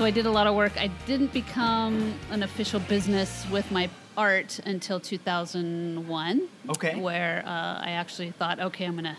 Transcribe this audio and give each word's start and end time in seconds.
so 0.00 0.06
I 0.06 0.10
did 0.10 0.24
a 0.24 0.30
lot 0.30 0.46
of 0.46 0.54
work. 0.54 0.80
I 0.80 0.86
didn't 1.06 1.30
become 1.34 2.14
an 2.30 2.42
official 2.42 2.80
business 2.80 3.46
with 3.50 3.70
my 3.70 3.90
art 4.16 4.58
until 4.64 4.98
2001. 4.98 6.48
Okay. 6.70 6.98
Where 6.98 7.42
uh, 7.44 7.50
I 7.84 7.90
actually 7.90 8.30
thought, 8.30 8.60
okay, 8.60 8.86
I'm 8.86 8.94
gonna, 8.94 9.18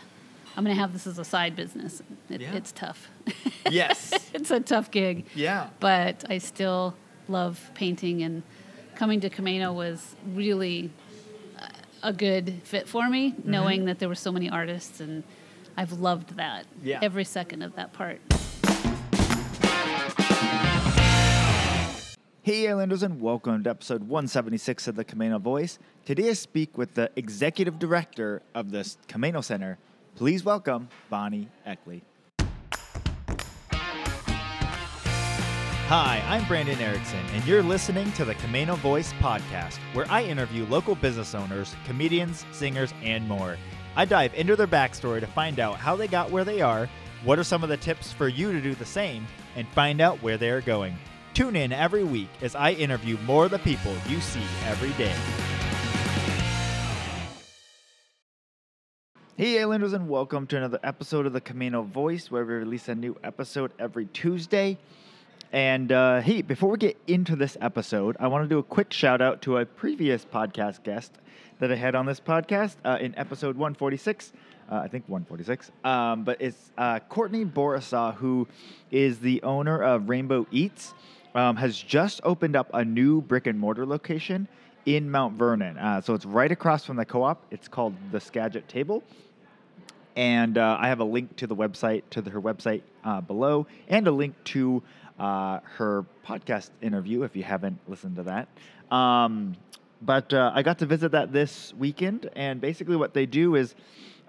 I'm 0.58 0.64
gonna 0.64 0.74
have 0.74 0.92
this 0.92 1.06
as 1.06 1.20
a 1.20 1.24
side 1.24 1.56
business. 1.56 2.02
It, 2.32 2.42
Yeah. 2.42 2.56
It's 2.56 2.72
tough. 2.72 3.10
Yes. 3.70 4.12
it's 4.34 4.50
a 4.50 4.60
tough 4.60 4.90
gig. 4.90 5.28
Yeah. 5.36 5.70
But 5.80 6.26
I 6.32 6.40
still 6.40 6.96
love 7.28 7.70
painting, 7.76 8.24
and 8.24 8.42
coming 8.96 9.20
to 9.20 9.30
Camano 9.30 9.76
was 9.76 10.16
really 10.34 10.90
uh, 11.60 11.68
a 12.02 12.12
good 12.12 12.56
fit 12.64 12.88
for 12.88 13.08
me, 13.08 13.34
Mm-hmm. 13.34 13.52
knowing 13.52 13.86
that 13.86 14.00
there 14.00 14.10
were 14.10 14.16
so 14.16 14.32
many 14.32 14.50
artists, 14.50 15.00
and 15.00 15.24
I've 15.78 15.92
loved 15.92 16.38
that. 16.38 16.66
Yeah. 16.82 16.98
Every 17.04 17.24
second 17.24 17.62
of 17.62 17.76
that 17.76 17.94
part. 17.94 18.20
Hey, 22.44 22.68
Islanders, 22.68 23.04
and 23.04 23.22
welcome 23.22 23.64
to 23.64 23.70
episode 23.70 24.02
176 24.02 24.88
of 24.88 24.96
the 24.96 25.06
Camano 25.06 25.40
Voice. 25.40 25.78
Today 26.06 26.32
I 26.32 26.34
speak 26.34 26.76
with 26.76 26.96
the 26.96 27.12
executive 27.16 27.78
director 27.78 28.42
of 28.56 28.72
the 28.72 28.80
Camano 29.08 29.44
Center. 29.44 29.78
Please 30.16 30.44
welcome 30.44 30.90
Bonnie 31.12 31.50
Eckley. 31.68 32.02
Hi, 35.88 36.24
I'm 36.28 36.48
Brandon 36.48 36.80
Erickson, 36.80 37.24
and 37.34 37.46
you're 37.46 37.62
listening 37.62 38.12
to 38.14 38.26
the 38.26 38.34
Camano 38.34 38.76
Voice 38.78 39.14
podcast, 39.20 39.78
where 39.94 40.10
I 40.10 40.24
interview 40.24 40.66
local 40.66 40.96
business 40.96 41.36
owners, 41.36 41.76
comedians, 41.86 42.44
singers, 42.52 42.92
and 43.04 43.28
more. 43.28 43.56
I 43.96 44.06
dive 44.06 44.34
into 44.34 44.56
their 44.56 44.66
backstory 44.66 45.20
to 45.20 45.28
find 45.28 45.60
out 45.60 45.76
how 45.76 45.96
they 45.96 46.08
got 46.08 46.32
where 46.32 46.44
they 46.44 46.62
are, 46.62 46.90
what 47.24 47.38
are 47.38 47.44
some 47.44 47.62
of 47.62 47.70
the 47.70 47.78
tips 47.78 48.12
for 48.12 48.28
you 48.28 48.52
to 48.52 48.60
do 48.60 48.74
the 48.74 48.84
same, 48.84 49.28
and 49.56 49.68
find 49.68 50.02
out 50.02 50.24
where 50.24 50.40
they 50.40 50.50
are 50.50 50.62
going. 50.62 50.98
Tune 51.34 51.56
in 51.56 51.72
every 51.72 52.04
week 52.04 52.28
as 52.42 52.56
I 52.56 52.72
interview 52.72 53.18
more 53.26 53.46
of 53.46 53.52
the 53.52 53.60
people 53.60 53.96
you 54.08 54.20
see 54.20 54.44
every 54.66 54.92
day. 54.92 55.16
Hey, 59.38 59.60
Islanders, 59.62 59.94
and 59.94 60.10
welcome 60.10 60.46
to 60.48 60.58
another 60.58 60.80
episode 60.84 61.26
of 61.26 61.32
the 61.32 61.40
Camano 61.40 61.86
Voice, 61.86 62.30
where 62.30 62.44
we 62.44 62.54
release 62.54 62.90
a 62.90 62.96
new 62.96 63.18
episode 63.24 63.72
every 63.80 64.08
Tuesday. 64.08 64.78
And 65.54 65.92
uh, 65.92 66.20
hey, 66.20 66.42
before 66.42 66.72
we 66.72 66.78
get 66.78 66.98
into 67.08 67.38
this 67.38 67.58
episode, 67.62 68.18
I 68.20 68.28
want 68.28 68.44
to 68.44 68.50
do 68.50 68.60
a 68.60 68.64
quick 68.64 68.92
shout 68.92 69.22
out 69.22 69.42
to 69.44 69.58
a 69.58 69.66
previous 69.66 70.26
podcast 70.26 70.84
guest 70.84 71.14
that 71.60 71.72
I 71.72 71.76
had 71.76 71.96
on 71.96 72.06
this 72.06 72.20
podcast 72.20 72.76
uh, 72.84 72.98
in 73.00 73.18
episode 73.18 73.56
146. 73.56 74.34
Uh, 74.70 74.76
I 74.76 74.88
think 74.88 75.06
146. 75.08 75.72
Um, 75.84 76.24
but 76.24 76.42
it's 76.42 76.72
uh, 76.78 77.00
Courtney 77.00 77.46
Borisaw, 77.46 78.16
who 78.16 78.48
is 78.92 79.20
the 79.20 79.42
owner 79.44 79.82
of 79.82 80.08
Rainbow 80.10 80.46
Eats, 80.52 80.94
um, 81.36 81.56
has 81.56 81.78
just 81.78 82.22
opened 82.24 82.56
up 82.56 82.70
a 82.74 82.84
new 82.84 83.22
brick 83.22 83.48
and 83.48 83.60
mortar 83.60 83.86
location 83.86 84.48
in 84.86 85.10
Mount 85.10 85.38
Vernon. 85.38 85.78
Uh, 85.78 86.02
so 86.02 86.14
it's 86.14 86.26
right 86.26 86.52
across 86.52 86.86
from 86.86 86.98
the 86.98 87.06
co 87.06 87.24
op. 87.24 87.46
It's 87.52 87.68
called 87.68 87.94
the 88.12 88.20
Skagit 88.20 88.68
Table 88.68 89.04
and 90.16 90.58
uh, 90.58 90.78
I 90.80 90.88
have 90.88 91.00
a 91.00 91.06
link 91.06 91.36
to 91.38 91.48
the 91.48 91.56
website 91.56 92.04
to 92.12 92.22
the, 92.22 92.30
her 92.32 92.42
website 92.42 92.82
uh, 93.04 93.22
below, 93.22 93.68
and 93.88 94.08
a 94.08 94.12
link 94.12 94.36
to 94.46 94.84
uh, 95.20 95.60
her 95.78 96.06
podcast 96.26 96.70
interview 96.82 97.24
if 97.24 97.36
you 97.36 97.44
haven't 97.44 97.80
listened 97.88 98.16
to 98.18 98.24
that. 98.24 98.48
Um, 98.96 99.56
but 100.02 100.34
uh, 100.34 100.52
I 100.54 100.64
got 100.64 100.80
to 100.80 100.86
visit 100.86 101.12
that 101.12 101.32
this 101.32 101.74
weekend, 101.78 102.30
and 102.36 102.60
basically 102.60 102.96
what 102.96 103.14
they 103.14 103.26
do 103.26 103.56
is. 103.56 103.76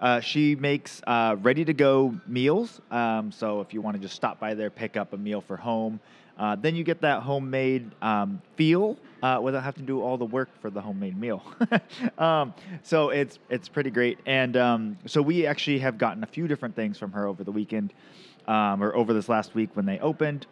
Uh, 0.01 0.19
she 0.19 0.53
makes 0.55 1.01
ready 1.07 1.63
to 1.63 1.71
go 1.71 2.13
meals. 2.27 2.81
Um, 2.91 3.31
so 3.31 3.61
if 3.61 3.73
you 3.73 3.79
want 3.79 3.95
to 3.95 4.01
just 4.01 4.13
stop 4.13 4.37
by 4.37 4.53
there, 4.53 4.69
pick 4.69 4.97
up 4.97 5.13
a 5.13 5.17
meal 5.17 5.39
for 5.39 5.55
home, 5.55 6.01
uh, 6.37 6.55
then 6.55 6.75
you 6.75 6.83
get 6.83 7.01
that 7.01 7.21
homemade 7.21 7.91
um, 8.01 8.41
feel 8.55 8.97
uh, 9.21 9.39
without 9.41 9.63
having 9.63 9.83
to 9.83 9.87
do 9.87 10.01
all 10.01 10.17
the 10.17 10.25
work 10.25 10.49
for 10.61 10.69
the 10.69 10.81
homemade 10.81 11.17
meal. 11.17 11.43
um, 12.17 12.53
so 12.81 13.09
it's 13.09 13.39
it's 13.49 13.69
pretty 13.69 13.91
great. 13.91 14.17
And 14.25 14.57
um, 14.57 14.97
so 15.05 15.21
we 15.21 15.45
actually 15.45 15.79
have 15.79 15.97
gotten 15.97 16.23
a 16.23 16.27
few 16.27 16.47
different 16.47 16.75
things 16.75 16.97
from 16.97 17.11
her 17.11 17.27
over 17.27 17.43
the 17.43 17.51
weekend, 17.51 17.93
um, 18.47 18.83
or 18.83 18.95
over 18.95 19.13
this 19.13 19.29
last 19.29 19.53
week 19.53 19.69
when 19.75 19.85
they 19.85 19.99
opened. 19.99 20.47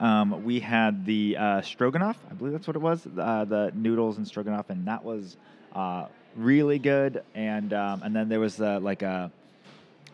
Um, 0.00 0.44
we 0.44 0.60
had 0.60 1.04
the 1.04 1.36
uh, 1.36 1.60
stroganoff, 1.62 2.16
I 2.30 2.34
believe 2.34 2.52
that's 2.52 2.66
what 2.66 2.76
it 2.76 2.82
was, 2.82 3.06
uh, 3.18 3.44
the 3.44 3.72
noodles 3.74 4.16
and 4.16 4.26
stroganoff, 4.26 4.70
and 4.70 4.86
that 4.86 5.04
was 5.04 5.36
uh, 5.74 6.06
really 6.34 6.78
good. 6.78 7.22
And 7.34 7.72
um, 7.72 8.02
and 8.02 8.16
then 8.16 8.28
there 8.28 8.40
was 8.40 8.60
uh, 8.60 8.80
like 8.80 9.02
a, 9.02 9.30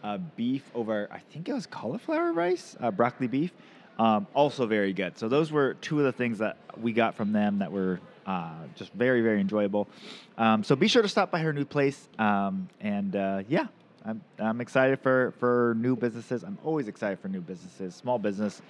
a 0.02 0.18
beef 0.18 0.70
over, 0.74 1.08
I 1.10 1.20
think 1.32 1.48
it 1.48 1.52
was 1.52 1.66
cauliflower 1.66 2.32
rice, 2.32 2.76
broccoli 2.96 3.28
beef, 3.28 3.52
um, 3.98 4.26
also 4.34 4.66
very 4.66 4.92
good. 4.92 5.18
So 5.18 5.28
those 5.28 5.50
were 5.52 5.74
two 5.74 5.98
of 5.98 6.04
the 6.04 6.12
things 6.12 6.38
that 6.38 6.56
we 6.80 6.92
got 6.92 7.14
from 7.14 7.32
them 7.32 7.58
that 7.58 7.70
were 7.72 8.00
uh, 8.26 8.52
just 8.74 8.92
very 8.92 9.20
very 9.20 9.40
enjoyable. 9.40 9.88
Um, 10.36 10.62
so 10.62 10.76
be 10.76 10.88
sure 10.88 11.02
to 11.02 11.08
stop 11.08 11.30
by 11.30 11.40
her 11.40 11.52
new 11.52 11.64
place, 11.64 12.08
um, 12.18 12.68
and 12.80 13.14
uh, 13.16 13.42
yeah. 13.48 13.66
I'm, 14.04 14.22
I'm 14.38 14.60
excited 14.62 15.00
for, 15.00 15.34
for 15.38 15.76
new 15.76 15.94
businesses. 15.94 16.42
I'm 16.42 16.56
always 16.64 16.88
excited 16.88 17.18
for 17.18 17.28
new 17.28 17.42
businesses, 17.42 17.94
small 17.94 18.18
business 18.18 18.62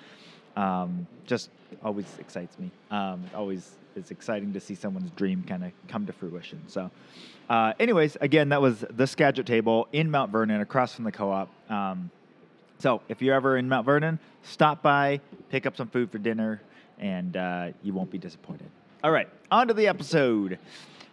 um, 0.59 1.07
just 1.25 1.51
always 1.83 2.07
excites 2.19 2.59
me. 2.59 2.71
Um, 2.91 3.25
always 3.35 3.77
is 3.95 4.11
exciting 4.11 4.53
to 4.53 4.61
see 4.61 4.75
someone's 4.75 5.11
dream 5.13 5.45
kind 5.47 5.65
of 5.65 5.73
come 5.89 6.07
to 6.07 6.13
fruition. 6.13 6.63
So, 6.67 6.91
uh, 7.49 7.73
anyways, 7.81 8.17
again, 8.21 8.51
that 8.51 8.61
was 8.61 8.85
the 8.91 9.07
Skagit 9.07 9.47
Table 9.47 9.89
in 9.93 10.11
Mount 10.11 10.31
Vernon, 10.31 10.61
across 10.61 10.95
from 10.95 11.05
the 11.05 11.13
co-op. 11.13 11.49
Um, 11.71 12.11
so, 12.79 13.03
if 13.09 13.21
you're 13.21 13.35
ever 13.35 13.57
in 13.57 13.69
Mount 13.69 13.85
Vernon, 13.85 14.19
stop 14.43 14.83
by, 14.83 15.21
pick 15.51 15.67
up 15.67 15.77
some 15.77 15.89
food 15.89 16.11
for 16.11 16.19
dinner, 16.19 16.63
and 16.99 17.37
uh, 17.37 17.69
you 17.83 17.93
won't 17.93 18.11
be 18.11 18.19
disappointed. 18.19 18.71
All 19.03 19.11
right, 19.11 19.29
on 19.51 19.69
to 19.69 19.75
the 19.75 19.87
episode. 19.87 20.59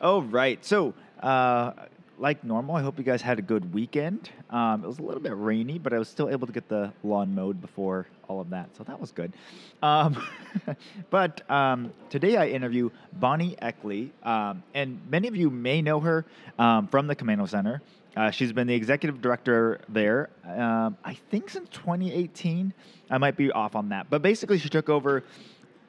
All 0.02 0.22
right, 0.22 0.64
so. 0.64 0.94
Uh, 1.22 1.72
like 2.18 2.44
normal, 2.44 2.76
I 2.76 2.81
hope 2.81 2.98
you 2.98 3.03
guys 3.03 3.22
had 3.22 3.40
a 3.40 3.42
good 3.42 3.74
weekend. 3.74 4.30
Um, 4.50 4.84
it 4.84 4.88
was 4.88 5.00
a 5.00 5.02
little 5.02 5.22
bit 5.22 5.34
rainy, 5.36 5.78
but 5.78 5.94
I 5.94 6.00
was 6.00 6.08
still 6.08 6.30
able 6.30 6.48
to 6.48 6.53
get 6.53 6.70
the 6.70 6.92
lawn 7.03 7.36
mowed 7.36 7.62
before 7.62 8.08
all 8.28 8.40
of 8.40 8.50
that, 8.52 8.76
so 8.78 8.84
that 8.84 9.00
was 9.00 9.12
good. 9.12 9.34
Um, 9.81 10.22
but 11.09 11.50
um, 11.50 11.94
today 12.09 12.38
I 12.38 12.48
interview 12.48 12.90
Bonnie 13.14 13.56
Eckley, 13.62 14.12
um, 14.24 14.64
and 14.74 15.00
many 15.09 15.28
of 15.28 15.36
you 15.36 15.50
may 15.50 15.81
know 15.81 16.00
her 16.00 16.26
um, 16.58 16.88
from 16.88 17.08
the 17.08 17.16
Camano 17.16 17.48
Center. 17.48 17.81
Uh, 18.16 18.32
she's 18.32 18.53
been 18.53 18.68
the 18.68 18.74
executive 18.74 19.22
director 19.22 19.82
there, 19.90 20.30
um, 20.46 20.97
I 21.03 21.16
think, 21.30 21.50
since 21.50 21.68
2018. 21.70 22.74
I 23.09 23.18
might 23.18 23.36
be 23.36 23.52
off 23.52 23.76
on 23.76 23.90
that, 23.90 24.09
but 24.09 24.22
basically, 24.22 24.58
she 24.58 24.70
took 24.70 24.90
over 24.90 25.24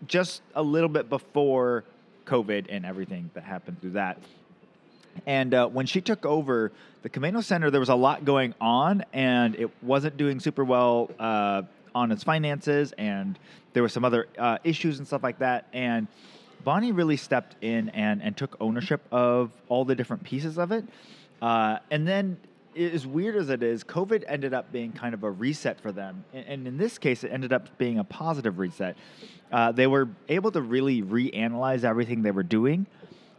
just 0.06 0.42
a 0.54 0.62
little 0.62 0.88
bit 0.88 1.08
before 1.08 1.84
COVID 2.26 2.66
and 2.68 2.84
everything 2.84 3.30
that 3.34 3.44
happened 3.44 3.80
through 3.80 3.92
that. 3.92 4.18
And 5.26 5.54
uh, 5.54 5.68
when 5.68 5.86
she 5.86 6.00
took 6.00 6.26
over 6.26 6.72
the 7.02 7.10
Camano 7.10 7.42
Center, 7.42 7.70
there 7.70 7.80
was 7.80 7.88
a 7.88 7.94
lot 7.94 8.24
going 8.24 8.54
on, 8.60 9.04
and 9.12 9.54
it 9.54 9.70
wasn't 9.82 10.16
doing 10.16 10.40
super 10.40 10.64
well 10.64 11.10
uh, 11.18 11.62
on 11.94 12.12
its 12.12 12.24
finances, 12.24 12.92
and 12.98 13.38
there 13.72 13.82
were 13.82 13.88
some 13.88 14.04
other 14.04 14.28
uh, 14.38 14.58
issues 14.64 14.98
and 14.98 15.06
stuff 15.06 15.22
like 15.22 15.38
that. 15.38 15.66
And 15.72 16.08
Bonnie 16.64 16.92
really 16.92 17.16
stepped 17.16 17.56
in 17.62 17.90
and, 17.90 18.22
and 18.22 18.36
took 18.36 18.56
ownership 18.60 19.00
of 19.12 19.50
all 19.68 19.84
the 19.84 19.94
different 19.94 20.24
pieces 20.24 20.58
of 20.58 20.72
it. 20.72 20.84
Uh, 21.40 21.78
and 21.90 22.08
then, 22.08 22.38
as 22.74 23.06
weird 23.06 23.36
as 23.36 23.50
it 23.50 23.62
is, 23.62 23.84
COVID 23.84 24.24
ended 24.26 24.52
up 24.52 24.72
being 24.72 24.92
kind 24.92 25.14
of 25.14 25.22
a 25.22 25.30
reset 25.30 25.80
for 25.80 25.92
them. 25.92 26.24
And, 26.34 26.46
and 26.46 26.66
in 26.66 26.76
this 26.76 26.98
case, 26.98 27.24
it 27.24 27.30
ended 27.32 27.52
up 27.52 27.78
being 27.78 27.98
a 27.98 28.04
positive 28.04 28.58
reset. 28.58 28.96
Uh, 29.52 29.70
they 29.72 29.86
were 29.86 30.08
able 30.28 30.50
to 30.50 30.60
really 30.60 31.02
reanalyze 31.02 31.84
everything 31.84 32.22
they 32.22 32.32
were 32.32 32.42
doing 32.42 32.86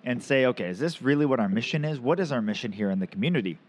and 0.07 0.23
say, 0.23 0.45
okay, 0.45 0.69
is 0.69 0.79
this 0.79 1.01
really 1.01 1.25
what 1.25 1.37
our 1.37 1.49
mission 1.49 1.83
is? 1.83 1.99
What 1.99 2.21
is 2.21 2.31
our 2.31 2.41
mission 2.41 2.71
here 2.71 2.91
in 2.91 2.99
the 2.99 3.07
community? 3.07 3.59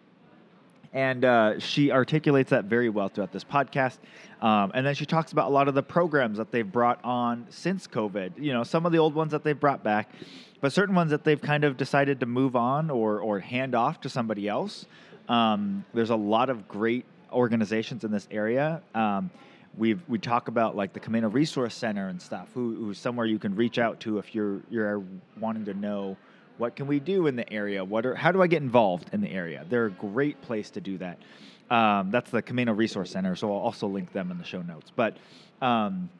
And 0.92 1.24
uh, 1.24 1.58
she 1.58 1.90
articulates 1.90 2.50
that 2.50 2.66
very 2.66 2.88
well 2.90 3.08
throughout 3.08 3.32
this 3.32 3.42
podcast. 3.42 3.98
Um, 4.40 4.70
and 4.72 4.86
then 4.86 4.94
she 4.94 5.04
talks 5.04 5.32
about 5.32 5.48
a 5.48 5.52
lot 5.52 5.66
of 5.66 5.74
the 5.74 5.82
programs 5.82 6.38
that 6.38 6.52
they've 6.52 6.70
brought 6.70 7.04
on 7.04 7.44
since 7.50 7.88
COVID. 7.88 8.34
You 8.38 8.52
know, 8.52 8.62
some 8.62 8.86
of 8.86 8.92
the 8.92 8.98
old 8.98 9.16
ones 9.16 9.32
that 9.32 9.42
they've 9.42 9.58
brought 9.58 9.82
back, 9.82 10.12
but 10.60 10.72
certain 10.72 10.94
ones 10.94 11.10
that 11.10 11.24
they've 11.24 11.40
kind 11.40 11.64
of 11.64 11.76
decided 11.76 12.20
to 12.20 12.26
move 12.26 12.54
on 12.54 12.88
or, 12.88 13.18
or 13.18 13.40
hand 13.40 13.74
off 13.74 14.00
to 14.02 14.08
somebody 14.08 14.46
else. 14.46 14.86
Um, 15.28 15.84
there's 15.92 16.10
a 16.10 16.16
lot 16.16 16.50
of 16.50 16.68
great 16.68 17.04
organizations 17.32 18.04
in 18.04 18.12
this 18.12 18.28
area. 18.30 18.80
Um, 18.94 19.28
we 19.76 19.94
we 20.06 20.18
talk 20.18 20.46
about 20.46 20.76
like 20.76 20.92
the 20.92 21.00
Camano 21.00 21.32
Resource 21.32 21.74
Center 21.74 22.08
and 22.08 22.22
stuff, 22.22 22.48
who, 22.54 22.76
who's 22.76 22.98
somewhere 22.98 23.26
you 23.26 23.40
can 23.40 23.56
reach 23.56 23.78
out 23.78 23.98
to 24.00 24.18
if 24.18 24.34
you're 24.34 24.60
you're 24.70 25.02
wanting 25.38 25.64
to 25.64 25.74
know 25.74 26.16
what 26.58 26.76
can 26.76 26.86
we 26.86 27.00
do 27.00 27.26
in 27.26 27.36
the 27.36 27.50
area, 27.52 27.84
what 27.84 28.04
are 28.04 28.14
how 28.14 28.32
do 28.32 28.42
I 28.42 28.46
get 28.46 28.62
involved 28.62 29.10
in 29.12 29.20
the 29.20 29.30
area. 29.30 29.64
They're 29.68 29.86
a 29.86 29.90
great 29.90 30.40
place 30.42 30.70
to 30.70 30.80
do 30.80 30.98
that. 30.98 31.18
Um, 31.70 32.10
that's 32.10 32.30
the 32.30 32.42
Camano 32.42 32.76
Resource 32.76 33.10
Center, 33.10 33.36
so 33.36 33.52
I'll 33.52 33.60
also 33.60 33.86
link 33.86 34.12
them 34.12 34.30
in 34.30 34.38
the 34.38 34.44
show 34.44 34.62
notes. 34.62 34.90
But 34.94 35.16
um, 35.60 36.10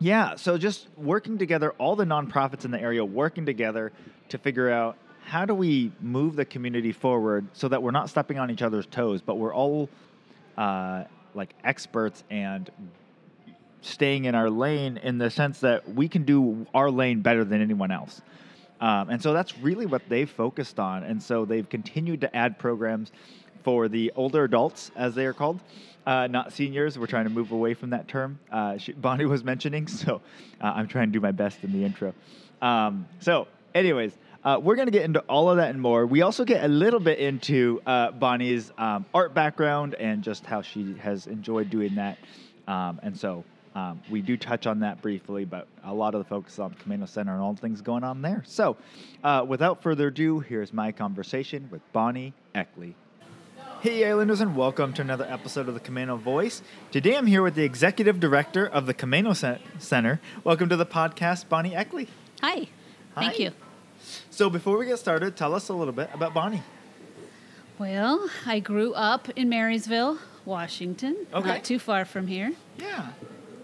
yeah, 0.00 0.36
so 0.36 0.58
just 0.58 0.88
working 0.96 1.38
together, 1.38 1.72
all 1.78 1.96
the 1.96 2.04
nonprofits 2.04 2.64
in 2.64 2.70
the 2.70 2.80
area 2.80 3.04
working 3.04 3.46
together 3.46 3.92
to 4.28 4.38
figure 4.38 4.70
out 4.70 4.96
how 5.24 5.44
do 5.44 5.54
we 5.54 5.90
move 6.00 6.36
the 6.36 6.44
community 6.44 6.92
forward 6.92 7.46
so 7.54 7.68
that 7.68 7.82
we're 7.82 7.90
not 7.90 8.10
stepping 8.10 8.38
on 8.38 8.50
each 8.50 8.62
other's 8.62 8.86
toes, 8.86 9.22
but 9.22 9.38
we're 9.38 9.54
all 9.54 9.88
uh, 10.56 11.04
like 11.34 11.50
experts 11.64 12.22
and 12.30 12.70
staying 13.80 14.26
in 14.26 14.34
our 14.34 14.50
lane 14.50 14.98
in 14.98 15.18
the 15.18 15.30
sense 15.30 15.60
that 15.60 15.94
we 15.94 16.08
can 16.08 16.24
do 16.24 16.66
our 16.74 16.90
lane 16.90 17.20
better 17.20 17.44
than 17.44 17.60
anyone 17.60 17.90
else. 17.90 18.22
Um, 18.84 19.08
and 19.08 19.22
so 19.22 19.32
that's 19.32 19.56
really 19.60 19.86
what 19.86 20.02
they've 20.10 20.28
focused 20.28 20.78
on. 20.78 21.04
And 21.04 21.22
so 21.22 21.46
they've 21.46 21.66
continued 21.66 22.20
to 22.20 22.36
add 22.36 22.58
programs 22.58 23.12
for 23.62 23.88
the 23.88 24.12
older 24.14 24.44
adults, 24.44 24.90
as 24.94 25.14
they 25.14 25.24
are 25.24 25.32
called, 25.32 25.58
uh, 26.06 26.26
not 26.26 26.52
seniors. 26.52 26.98
We're 26.98 27.06
trying 27.06 27.24
to 27.24 27.30
move 27.30 27.50
away 27.50 27.72
from 27.72 27.90
that 27.90 28.08
term. 28.08 28.38
Uh, 28.52 28.76
she, 28.76 28.92
Bonnie 28.92 29.24
was 29.24 29.42
mentioning, 29.42 29.86
so 30.02 30.20
uh, 30.60 30.72
I'm 30.76 30.86
trying 30.86 31.08
to 31.08 31.12
do 31.12 31.20
my 31.20 31.32
best 31.32 31.64
in 31.64 31.72
the 31.72 31.82
intro. 31.82 32.12
Um, 32.60 33.08
so, 33.20 33.48
anyways, 33.74 34.12
uh, 34.44 34.60
we're 34.62 34.76
going 34.76 34.88
to 34.88 34.92
get 34.92 35.04
into 35.04 35.20
all 35.20 35.48
of 35.48 35.56
that 35.56 35.70
and 35.70 35.80
more. 35.80 36.04
We 36.04 36.20
also 36.20 36.44
get 36.44 36.62
a 36.62 36.68
little 36.68 37.00
bit 37.00 37.18
into 37.18 37.80
uh, 37.86 38.10
Bonnie's 38.10 38.70
um, 38.76 39.06
art 39.14 39.32
background 39.32 39.94
and 39.94 40.22
just 40.22 40.44
how 40.44 40.60
she 40.60 40.94
has 40.98 41.26
enjoyed 41.26 41.70
doing 41.70 41.94
that. 41.94 42.18
Um, 42.68 43.00
and 43.02 43.18
so 43.18 43.44
um, 43.74 44.00
we 44.10 44.22
do 44.22 44.36
touch 44.36 44.66
on 44.66 44.80
that 44.80 45.02
briefly, 45.02 45.44
but 45.44 45.66
a 45.84 45.92
lot 45.92 46.14
of 46.14 46.20
the 46.20 46.28
focus 46.28 46.54
is 46.54 46.58
on 46.60 46.74
Camano 46.74 47.08
Center 47.08 47.32
and 47.32 47.42
all 47.42 47.52
the 47.54 47.60
things 47.60 47.80
going 47.80 48.04
on 48.04 48.22
there. 48.22 48.42
So, 48.46 48.76
uh, 49.24 49.44
without 49.46 49.82
further 49.82 50.08
ado, 50.08 50.40
here's 50.40 50.72
my 50.72 50.92
conversation 50.92 51.68
with 51.70 51.80
Bonnie 51.92 52.34
Eckley. 52.54 52.94
Hey, 53.80 54.08
Islanders, 54.08 54.40
and 54.40 54.56
welcome 54.56 54.92
to 54.94 55.02
another 55.02 55.26
episode 55.28 55.68
of 55.68 55.74
the 55.74 55.80
Camano 55.80 56.18
Voice. 56.18 56.62
Today 56.90 57.16
I'm 57.16 57.26
here 57.26 57.42
with 57.42 57.54
the 57.54 57.64
Executive 57.64 58.18
Director 58.20 58.66
of 58.66 58.86
the 58.86 58.94
Camano 58.94 59.34
Center. 59.78 60.20
Welcome 60.44 60.68
to 60.70 60.76
the 60.76 60.86
podcast, 60.86 61.48
Bonnie 61.48 61.72
Eckley. 61.74 62.08
Hi. 62.42 62.68
Thank 63.14 63.38
you. 63.40 63.50
So, 64.30 64.48
before 64.48 64.78
we 64.78 64.86
get 64.86 64.98
started, 64.98 65.36
tell 65.36 65.54
us 65.54 65.68
a 65.68 65.74
little 65.74 65.92
bit 65.92 66.10
about 66.14 66.32
Bonnie. 66.32 66.62
Well, 67.78 68.30
I 68.46 68.60
grew 68.60 68.94
up 68.94 69.28
in 69.36 69.48
Marysville, 69.48 70.18
Washington, 70.44 71.26
Okay. 71.34 71.48
not 71.48 71.64
too 71.64 71.78
far 71.80 72.04
from 72.04 72.28
here. 72.28 72.52
Yeah. 72.78 73.08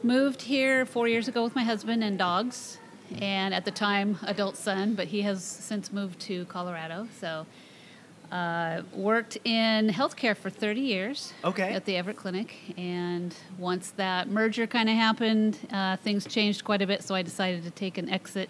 Moved 0.02 0.42
here 0.42 0.86
four 0.86 1.08
years 1.08 1.28
ago 1.28 1.44
with 1.44 1.54
my 1.54 1.62
husband 1.62 2.02
and 2.02 2.16
dogs, 2.18 2.78
and 3.20 3.52
at 3.52 3.66
the 3.66 3.70
time, 3.70 4.18
adult 4.22 4.56
son, 4.56 4.94
but 4.94 5.08
he 5.08 5.20
has 5.22 5.44
since 5.44 5.92
moved 5.92 6.18
to 6.20 6.46
Colorado. 6.46 7.06
So, 7.20 7.44
uh, 8.32 8.80
worked 8.94 9.36
in 9.44 9.88
healthcare 9.90 10.34
for 10.36 10.48
30 10.48 10.80
years 10.80 11.34
Okay. 11.44 11.74
at 11.74 11.84
the 11.84 11.96
Everett 11.96 12.16
Clinic. 12.16 12.54
And 12.78 13.34
once 13.58 13.90
that 13.96 14.28
merger 14.28 14.66
kind 14.66 14.88
of 14.88 14.94
happened, 14.94 15.58
uh, 15.70 15.96
things 15.96 16.24
changed 16.24 16.64
quite 16.64 16.80
a 16.80 16.86
bit, 16.86 17.02
so 17.02 17.14
I 17.14 17.20
decided 17.22 17.62
to 17.64 17.70
take 17.70 17.98
an 17.98 18.08
exit 18.08 18.48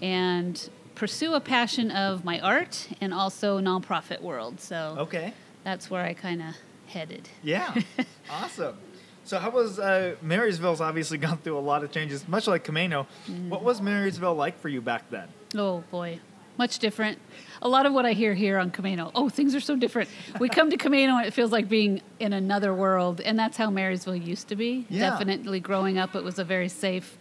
and 0.00 0.70
pursue 0.94 1.34
a 1.34 1.40
passion 1.40 1.90
of 1.90 2.24
my 2.24 2.38
art 2.40 2.86
and 3.00 3.12
also 3.12 3.58
nonprofit 3.58 4.20
world. 4.20 4.60
So, 4.60 4.94
Okay. 4.98 5.32
that's 5.64 5.90
where 5.90 6.04
I 6.04 6.12
kind 6.14 6.42
of 6.42 6.54
headed. 6.86 7.28
Yeah. 7.42 7.74
awesome. 8.30 8.76
So, 9.24 9.38
how 9.38 9.50
was 9.50 9.78
uh, 9.78 10.16
Marysville's 10.22 10.80
obviously 10.80 11.18
gone 11.26 11.38
through 11.38 11.58
a 11.58 11.60
lot 11.60 11.84
of 11.84 11.92
changes, 11.92 12.26
much 12.26 12.46
like 12.46 12.64
Camano. 12.64 13.06
What 13.48 13.62
was 13.62 13.80
Marysville 13.80 14.34
like 14.34 14.58
for 14.58 14.68
you 14.68 14.80
back 14.80 15.10
then? 15.10 15.28
Oh 15.56 15.84
boy, 15.90 16.20
much 16.58 16.78
different. 16.78 17.18
A 17.62 17.68
lot 17.68 17.86
of 17.86 17.92
what 17.92 18.06
I 18.06 18.12
hear 18.12 18.34
here 18.34 18.58
on 18.58 18.70
Camano. 18.70 19.10
Oh, 19.14 19.28
things 19.28 19.54
are 19.54 19.60
so 19.60 19.76
different. 19.76 20.08
We 20.38 20.48
come 20.48 20.70
to 20.70 20.76
Camano 20.76 21.18
and 21.18 21.26
it 21.26 21.32
feels 21.32 21.52
like 21.52 21.68
being 21.68 22.00
in 22.18 22.32
another 22.32 22.74
world, 22.74 23.20
and 23.20 23.38
that's 23.38 23.56
how 23.56 23.70
Marysville 23.70 24.16
used 24.16 24.48
to 24.48 24.56
be. 24.56 24.86
Yeah. 24.88 25.10
Definitely 25.10 25.60
growing 25.60 25.98
up, 25.98 26.14
it 26.14 26.24
was 26.24 26.38
a 26.38 26.44
very 26.44 26.68
safe, 26.68 27.18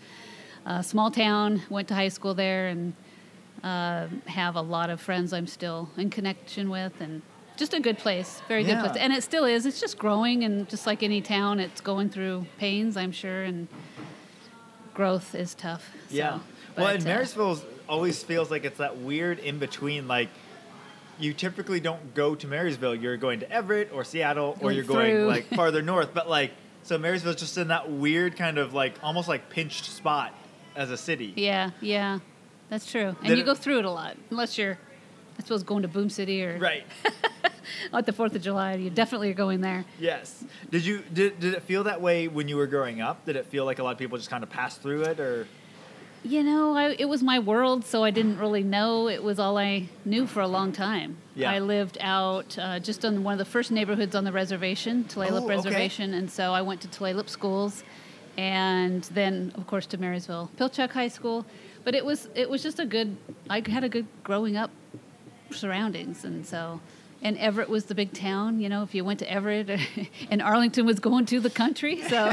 uh, 0.66 0.82
small 0.82 1.12
town. 1.12 1.62
Went 1.70 1.88
to 1.90 1.96
high 1.96 2.08
school 2.08 2.34
there, 2.34 2.68
and 2.68 2.94
uh, 3.64 4.08
have 4.28 4.56
a 4.56 4.62
lot 4.62 4.90
of 4.90 5.02
friends 5.02 5.34
I'm 5.34 5.48
still 5.48 5.90
in 5.98 6.10
connection 6.10 6.70
with, 6.70 7.02
and 7.02 7.22
just 7.60 7.74
a 7.74 7.80
good 7.80 7.98
place, 7.98 8.42
very 8.48 8.64
good 8.64 8.80
place. 8.80 8.96
And 8.98 9.14
it 9.14 9.22
still 9.24 9.46
is. 9.46 9.66
It's 9.66 9.80
just 9.80 9.98
growing, 10.00 10.44
and 10.44 10.68
just 10.70 10.88
like 10.88 11.04
any 11.04 11.22
town, 11.22 11.60
it's 11.60 11.82
going 11.82 12.10
through 12.10 12.46
pains, 12.58 12.98
I'm 12.98 13.12
sure, 13.12 13.44
and 13.44 13.68
growth 14.94 15.36
is 15.36 15.54
tough. 15.54 15.90
So, 16.10 16.16
Yeah. 16.16 16.30
well, 16.32 16.42
but, 16.76 16.96
and 16.96 17.04
uh, 17.04 17.08
Marysville 17.10 17.60
always 17.88 18.24
feels 18.24 18.50
like 18.52 18.66
it's 18.66 18.78
that 18.78 18.98
weird 18.98 19.40
in 19.40 19.60
between. 19.60 20.08
Like, 20.08 20.30
you 21.20 21.34
typically 21.34 21.80
don't 21.80 22.14
go 22.16 22.36
to 22.36 22.48
Marysville. 22.48 22.96
You're 22.96 23.18
going 23.18 23.42
to 23.42 23.52
Everett 23.52 23.92
or 23.94 24.04
Seattle, 24.04 24.58
or 24.62 24.72
you're 24.72 24.84
going 24.86 25.28
like 25.28 25.46
farther 25.54 25.82
north. 25.82 26.14
But 26.14 26.30
like, 26.30 26.52
so 26.84 26.98
Marysville's 26.98 27.36
just 27.36 27.58
in 27.58 27.68
that 27.68 27.92
weird 27.92 28.38
kind 28.38 28.58
of 28.58 28.74
like 28.74 28.94
almost 29.04 29.28
like 29.28 29.50
pinched 29.50 29.86
spot 29.86 30.34
as 30.76 30.92
a 30.92 30.98
city. 30.98 31.34
Yeah, 31.36 31.72
yeah, 31.82 32.20
that's 32.70 32.90
true. 32.90 33.08
And 33.20 33.28
Did 33.28 33.38
you 33.38 33.44
it- 33.44 33.46
go 33.46 33.54
through 33.54 33.80
it 33.80 33.86
a 33.86 33.92
lot, 33.92 34.16
unless 34.32 34.58
you're, 34.58 34.78
I 35.40 35.42
suppose, 35.42 35.64
going 35.64 35.84
to 35.84 35.88
Boom 35.88 36.10
City 36.10 36.44
or 36.44 36.58
Right. 36.60 36.84
at 37.94 38.06
the 38.06 38.12
Fourth 38.12 38.36
of 38.36 38.42
July. 38.42 38.74
You 38.76 38.90
definitely 38.90 39.30
are 39.32 39.34
going 39.36 39.62
there. 39.62 39.86
yes. 39.98 40.44
Did 40.70 40.86
you 40.86 41.02
did, 41.14 41.40
did 41.40 41.54
it 41.54 41.64
feel 41.64 41.86
that 41.86 42.02
way 42.02 42.28
when 42.28 42.50
you 42.50 42.58
were 42.58 42.68
growing 42.68 43.00
up? 43.00 43.26
Did 43.26 43.38
it 43.38 43.46
feel 43.46 43.64
like 43.66 43.80
a 43.80 43.84
lot 43.84 43.92
of 43.94 43.98
people 43.98 44.18
just 44.18 44.30
kind 44.30 44.44
of 44.44 44.50
passed 44.50 44.82
through 44.82 45.04
it, 45.04 45.20
or 45.20 45.48
You 46.24 46.44
know, 46.44 46.76
I, 46.76 46.90
it 47.00 47.06
was 47.08 47.24
my 47.24 47.40
world, 47.40 47.86
so 47.86 48.04
I 48.04 48.12
didn't 48.12 48.38
really 48.38 48.64
know. 48.64 49.08
It 49.08 49.24
was 49.24 49.40
all 49.40 49.58
I 49.58 49.88
knew 50.04 50.28
for 50.28 50.42
a 50.42 50.48
long 50.48 50.74
time. 50.74 51.16
Yeah. 51.36 51.52
I 51.52 51.60
lived 51.60 51.98
out 52.02 52.58
uh, 52.60 52.80
just 52.80 53.06
on 53.06 53.24
one 53.24 53.32
of 53.32 53.40
the 53.40 53.46
first 53.46 53.72
neighborhoods 53.72 54.16
on 54.16 54.26
the 54.26 54.32
reservation, 54.34 55.06
Tulalip 55.06 55.32
Oh, 55.32 55.38
okay. 55.46 55.56
Reservation, 55.56 56.14
and 56.16 56.30
so 56.30 56.52
I 56.54 56.62
went 56.62 56.82
to 56.82 56.90
Tulalip 56.90 57.30
schools, 57.30 57.84
and 58.38 59.04
then 59.14 59.54
of 59.56 59.66
course 59.68 59.86
to 59.88 59.98
Marysville 59.98 60.52
Pilchuck 60.58 60.92
High 60.92 61.08
School. 61.08 61.46
But 61.86 61.96
it 61.96 62.04
was 62.06 62.28
it 62.36 62.50
was 62.50 62.62
just 62.62 62.78
a 62.80 62.86
good. 62.86 63.16
I 63.50 63.64
had 63.66 63.86
a 63.86 63.90
good 63.90 64.06
growing 64.24 64.58
up 64.58 64.70
surroundings, 65.52 66.24
and 66.26 66.46
so. 66.46 66.80
And 67.22 67.38
Everett 67.38 67.68
was 67.68 67.86
the 67.86 67.96
big 67.96 68.14
town, 68.14 68.62
you 68.62 68.70
know. 68.70 68.82
If 68.84 68.96
you 68.96 69.04
went 69.04 69.20
to 69.20 69.30
Everett, 69.30 69.70
and 70.32 70.42
Arlington 70.42 70.86
was 70.86 71.00
going 71.00 71.26
to 71.28 71.42
the 71.42 71.50
country, 71.50 72.02
so 72.04 72.32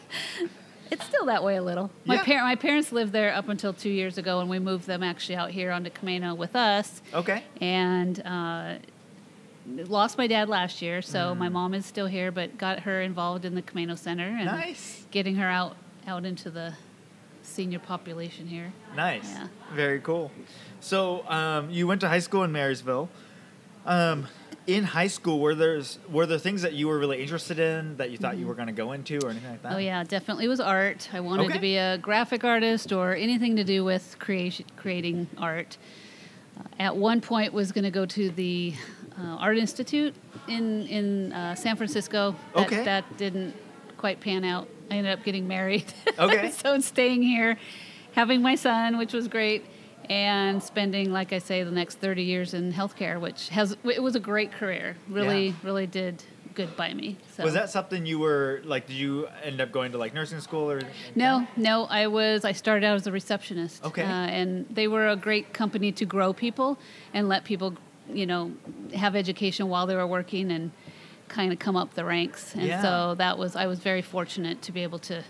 it's 0.90 1.04
still 1.06 1.26
that 1.26 1.42
way 1.44 1.56
a 1.56 1.62
little. 1.62 1.90
My 2.04 2.16
Yeah. 2.16 2.24
par- 2.24 2.42
my 2.42 2.56
parents 2.56 2.92
lived 2.92 3.12
there 3.12 3.32
up 3.32 3.48
until 3.48 3.72
two 3.72 3.90
years 3.90 4.18
ago, 4.18 4.40
and 4.40 4.50
we 4.50 4.58
moved 4.58 4.86
them 4.86 5.02
actually 5.02 5.36
out 5.36 5.50
here 5.50 5.70
onto 5.70 5.90
Camano 5.90 6.36
with 6.36 6.56
us. 6.56 7.00
okay? 7.14 7.44
And 7.60 8.20
uh, 8.26 8.74
lost 9.66 10.18
my 10.18 10.26
dad 10.26 10.48
last 10.48 10.82
year, 10.82 11.00
so 11.00 11.34
my 11.34 11.48
mom 11.48 11.72
is 11.72 11.86
still 11.86 12.06
here, 12.08 12.32
but 12.32 12.58
got 12.58 12.80
her 12.80 13.00
involved 13.00 13.44
in 13.44 13.54
the 13.54 13.62
Camano 13.62 13.96
Center 13.96 14.24
and 14.26 14.46
Nice. 14.46 15.06
getting 15.10 15.36
her 15.36 15.48
out 15.48 15.76
out 16.08 16.24
into 16.24 16.50
the 16.50 16.74
senior 17.44 17.78
population 17.78 18.48
here. 18.48 18.72
Nice. 18.96 19.30
Yeah. 19.32 19.46
Very 19.72 20.00
cool. 20.00 20.32
So 20.82 21.24
um, 21.28 21.70
you 21.70 21.86
went 21.86 22.00
to 22.00 22.08
high 22.08 22.18
school 22.18 22.42
in 22.42 22.50
Marysville. 22.52 23.08
Um, 23.86 24.26
in 24.66 24.84
high 24.84 25.06
school, 25.08 25.40
were 25.40 25.54
there 25.54 25.80
were 26.10 26.26
there 26.26 26.38
things 26.38 26.62
that 26.62 26.72
you 26.72 26.86
were 26.88 26.98
really 26.98 27.20
interested 27.20 27.58
in 27.58 27.96
that 27.96 28.10
you 28.10 28.18
thought 28.18 28.36
you 28.36 28.46
were 28.46 28.54
going 28.54 28.66
to 28.68 28.72
go 28.72 28.92
into 28.92 29.18
or 29.24 29.30
anything 29.30 29.50
like 29.50 29.62
that? 29.62 29.72
Oh 29.72 29.78
yeah, 29.78 30.04
definitely 30.04 30.44
it 30.44 30.48
was 30.48 30.60
art. 30.60 31.08
I 31.12 31.20
wanted 31.20 31.46
Okay. 31.46 31.54
to 31.54 31.60
be 31.60 31.76
a 31.76 31.98
graphic 31.98 32.44
artist 32.44 32.92
or 32.92 33.14
anything 33.14 33.56
to 33.56 33.64
do 33.64 33.84
with 33.84 34.16
creation, 34.20 34.66
creating 34.76 35.26
art. 35.38 35.78
Uh, 36.58 36.62
at 36.78 36.96
one 36.96 37.20
point, 37.20 37.52
was 37.52 37.72
going 37.72 37.84
to 37.84 37.90
go 37.90 38.06
to 38.06 38.30
the 38.30 38.74
uh, 39.18 39.36
Art 39.36 39.58
Institute 39.58 40.14
in 40.48 40.86
in 40.86 41.32
uh, 41.32 41.54
San 41.56 41.76
Francisco. 41.76 42.36
That, 42.54 42.62
Okay. 42.66 42.84
that 42.84 43.16
didn't 43.18 43.54
quite 43.96 44.20
pan 44.20 44.44
out. 44.44 44.68
I 44.90 44.96
ended 44.96 45.12
up 45.18 45.24
getting 45.24 45.46
married. 45.48 45.92
Okay. 46.18 46.50
so 46.50 46.78
staying 46.80 47.22
here, 47.22 47.56
having 48.12 48.42
my 48.42 48.54
son, 48.54 48.98
which 48.98 49.12
was 49.12 49.26
great, 49.28 49.64
and 50.10 50.62
spending, 50.62 51.12
like 51.12 51.32
I 51.32 51.38
say, 51.38 51.62
the 51.62 51.70
next 51.70 51.98
thirty 51.98 52.22
years 52.24 52.54
in 52.54 52.72
healthcare, 52.72 53.20
which 53.20 53.48
has 53.50 53.76
it 53.84 54.02
was 54.02 54.14
a 54.16 54.20
great 54.20 54.52
career. 54.52 54.96
Really, 55.08 55.48
Yeah. 55.48 55.54
really 55.62 55.86
did 55.86 56.22
good 56.54 56.76
by 56.76 56.92
me. 56.92 57.16
So. 57.36 57.44
Was 57.44 57.54
that 57.54 57.70
something 57.70 58.04
you 58.04 58.18
were 58.18 58.60
like? 58.64 58.86
Did 58.86 58.96
you 58.96 59.26
end 59.42 59.60
up 59.60 59.72
going 59.72 59.92
to 59.92 59.98
like 59.98 60.12
nursing 60.12 60.40
school 60.40 60.70
or? 60.70 60.82
No, 61.14 61.46
no. 61.56 61.84
I 61.86 62.06
was. 62.08 62.44
I 62.44 62.52
started 62.52 62.84
out 62.84 62.96
as 62.96 63.06
a 63.06 63.12
receptionist. 63.12 63.84
Okay. 63.84 64.02
Uh, 64.02 64.06
and 64.06 64.66
they 64.68 64.86
were 64.88 65.08
a 65.08 65.16
great 65.16 65.52
company 65.52 65.92
to 65.92 66.04
grow 66.04 66.32
people 66.32 66.78
and 67.14 67.28
let 67.28 67.44
people, 67.44 67.74
you 68.12 68.26
know, 68.26 68.52
have 68.94 69.16
education 69.16 69.68
while 69.68 69.86
they 69.86 69.94
were 69.96 70.06
working 70.06 70.50
and 70.52 70.72
kind 71.28 71.52
of 71.52 71.58
come 71.58 71.76
up 71.76 71.94
the 71.94 72.04
ranks. 72.04 72.54
And 72.54 72.64
Yeah. 72.64 72.82
so 72.82 73.14
that 73.14 73.38
was. 73.38 73.56
I 73.56 73.66
was 73.66 73.78
very 73.78 74.02
fortunate 74.02 74.60
to 74.62 74.72
be 74.72 74.82
able 74.82 74.98
to 75.00 75.22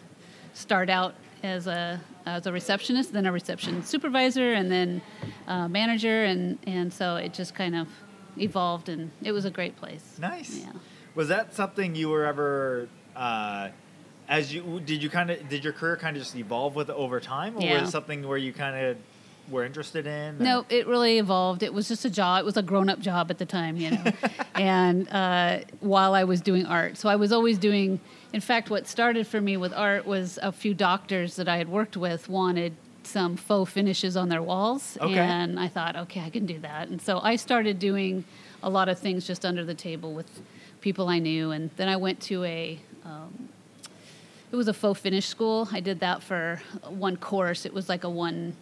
start 0.55 0.91
out 0.91 1.15
as 1.45 1.67
a 1.69 2.01
as 2.27 2.47
a 2.47 2.53
receptionist, 2.53 3.13
then 3.13 3.27
a 3.27 3.33
reception 3.33 3.83
supervisor, 3.85 4.53
and 4.53 4.71
then 4.71 5.03
uh, 5.47 5.69
manager, 5.69 6.25
and 6.25 6.59
and 6.67 6.93
so 6.93 7.17
it 7.17 7.33
just 7.35 7.55
kind 7.55 7.75
of 7.77 7.89
evolved, 8.39 8.89
and 8.89 9.11
it 9.23 9.33
was 9.33 9.45
a 9.45 9.51
great 9.51 9.77
place. 9.77 10.17
Nice. 10.21 10.59
Yeah. 10.65 10.73
Was 11.15 11.29
that 11.29 11.55
something 11.55 11.95
you 11.95 12.09
were 12.09 12.25
ever? 12.25 12.89
Uh, 13.15 13.69
as 14.29 14.55
you 14.55 14.81
did 14.85 15.03
you 15.03 15.11
kind 15.11 15.31
of 15.31 15.49
did 15.49 15.65
your 15.65 15.73
career 15.73 15.97
kind 15.97 16.17
of 16.17 16.23
just 16.23 16.37
evolve 16.37 16.75
with 16.75 16.89
over 16.91 17.21
time, 17.21 17.57
or 17.57 17.63
Yeah. 17.63 17.81
was 17.81 17.89
it 17.89 17.93
something 17.93 18.27
where 18.27 18.39
you 18.39 18.53
kind 18.53 18.87
of 18.87 18.97
were 19.51 19.65
interested 19.65 20.07
in? 20.07 20.37
or- 20.41 20.45
No, 20.45 20.67
it 20.71 20.87
really 20.87 21.19
evolved. 21.19 21.63
It 21.63 21.75
was 21.75 21.89
just 21.89 22.05
a 22.05 22.11
job. 22.11 22.41
It 22.41 22.45
was 22.47 22.57
a 22.57 22.63
grown-up 22.63 23.01
job 23.01 23.31
at 23.31 23.39
the 23.39 23.45
time, 23.45 23.77
you 23.77 23.91
know. 23.91 24.05
and 24.55 25.09
uh, 25.11 25.59
while 25.81 26.15
I 26.15 26.25
was 26.25 26.41
doing 26.41 26.65
art, 26.65 26.97
so 26.97 27.09
I 27.09 27.17
was 27.17 27.33
always 27.33 27.59
doing. 27.59 28.01
In 28.33 28.41
fact, 28.41 28.71
what 28.71 28.87
started 28.87 29.27
for 29.27 29.41
me 29.41 29.57
with 29.57 29.73
art 29.75 30.07
was 30.07 30.39
a 30.43 30.53
few 30.53 30.73
doctors 30.75 31.37
that 31.37 31.49
I 31.49 31.59
had 31.59 31.69
worked 31.69 31.97
with 31.97 32.29
wanted 32.29 32.75
some 33.05 33.37
faux 33.37 33.71
finishes 33.71 34.17
on 34.17 34.29
their 34.29 34.43
walls, 34.43 34.97
Okay. 35.01 35.19
and 35.19 35.59
I 35.59 35.69
thought, 35.69 35.97
okay, 35.97 36.21
I 36.21 36.31
can 36.31 36.47
do 36.47 36.59
that. 36.61 36.89
And 36.89 37.03
so 37.03 37.19
I 37.21 37.37
started 37.37 37.79
doing 37.79 38.25
a 38.63 38.71
lot 38.71 38.89
of 38.89 38.99
things 38.99 39.27
just 39.27 39.45
under 39.45 39.65
the 39.65 39.75
table 39.75 40.15
with 40.15 40.41
people 40.81 41.09
I 41.09 41.19
knew, 41.19 41.51
and 41.51 41.71
then 41.77 41.89
I 41.89 41.97
went 41.97 42.21
to 42.23 42.45
a. 42.45 42.79
Um, 43.05 43.49
it 44.51 44.57
was 44.57 44.69
a 44.69 44.75
faux 44.75 45.01
finish 45.01 45.27
school. 45.27 45.69
I 45.73 45.81
did 45.81 46.01
that 46.01 46.23
for 46.23 46.61
one 46.89 47.17
course. 47.17 47.65
It 47.67 47.73
was 47.73 47.89
like 47.89 48.05
a 48.05 48.11
one 48.11 48.55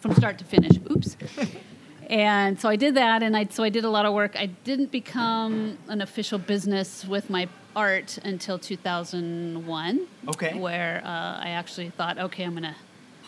from 0.00 0.12
start 0.14 0.38
to 0.38 0.44
finish. 0.44 0.72
Oops. 0.90 1.16
and 2.10 2.60
so 2.60 2.68
I 2.68 2.76
did 2.76 2.94
that, 2.96 3.22
and 3.22 3.36
I 3.36 3.46
so 3.50 3.62
I 3.64 3.70
did 3.70 3.84
a 3.84 3.90
lot 3.90 4.06
of 4.06 4.12
work. 4.12 4.36
I 4.36 4.46
didn't 4.46 4.92
become 4.92 5.78
an 5.88 6.00
official 6.00 6.38
business 6.38 7.04
with 7.04 7.30
my 7.30 7.48
art 7.78 8.18
until 8.24 8.58
2001. 8.58 10.06
Okay. 10.28 10.58
Where 10.58 11.00
uh, 11.04 11.08
I 11.46 11.50
actually 11.50 11.90
thought, 11.90 12.18
okay, 12.18 12.42
I'm 12.44 12.54
gonna 12.54 12.74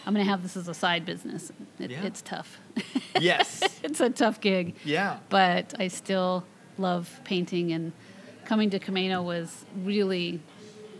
I'm 0.05 0.13
gonna 0.15 0.25
have 0.25 0.43
this 0.43 0.57
as 0.57 0.67
a 0.69 0.75
side 0.75 1.05
business. 1.07 1.53
It, 1.79 1.91
Yeah. 1.93 2.05
It's 2.05 2.23
tough. 2.23 2.59
Yes. 3.21 3.63
it's 3.83 4.01
a 4.01 4.09
tough 4.09 4.41
gig 4.41 4.75
yeah. 4.85 5.19
but 5.29 5.75
I 5.79 5.89
still 5.89 6.45
love 6.79 7.21
painting 7.25 7.71
and 7.73 7.93
coming 8.47 8.71
to 8.71 8.79
Camano 8.79 9.23
was 9.23 9.67
really 9.77 10.41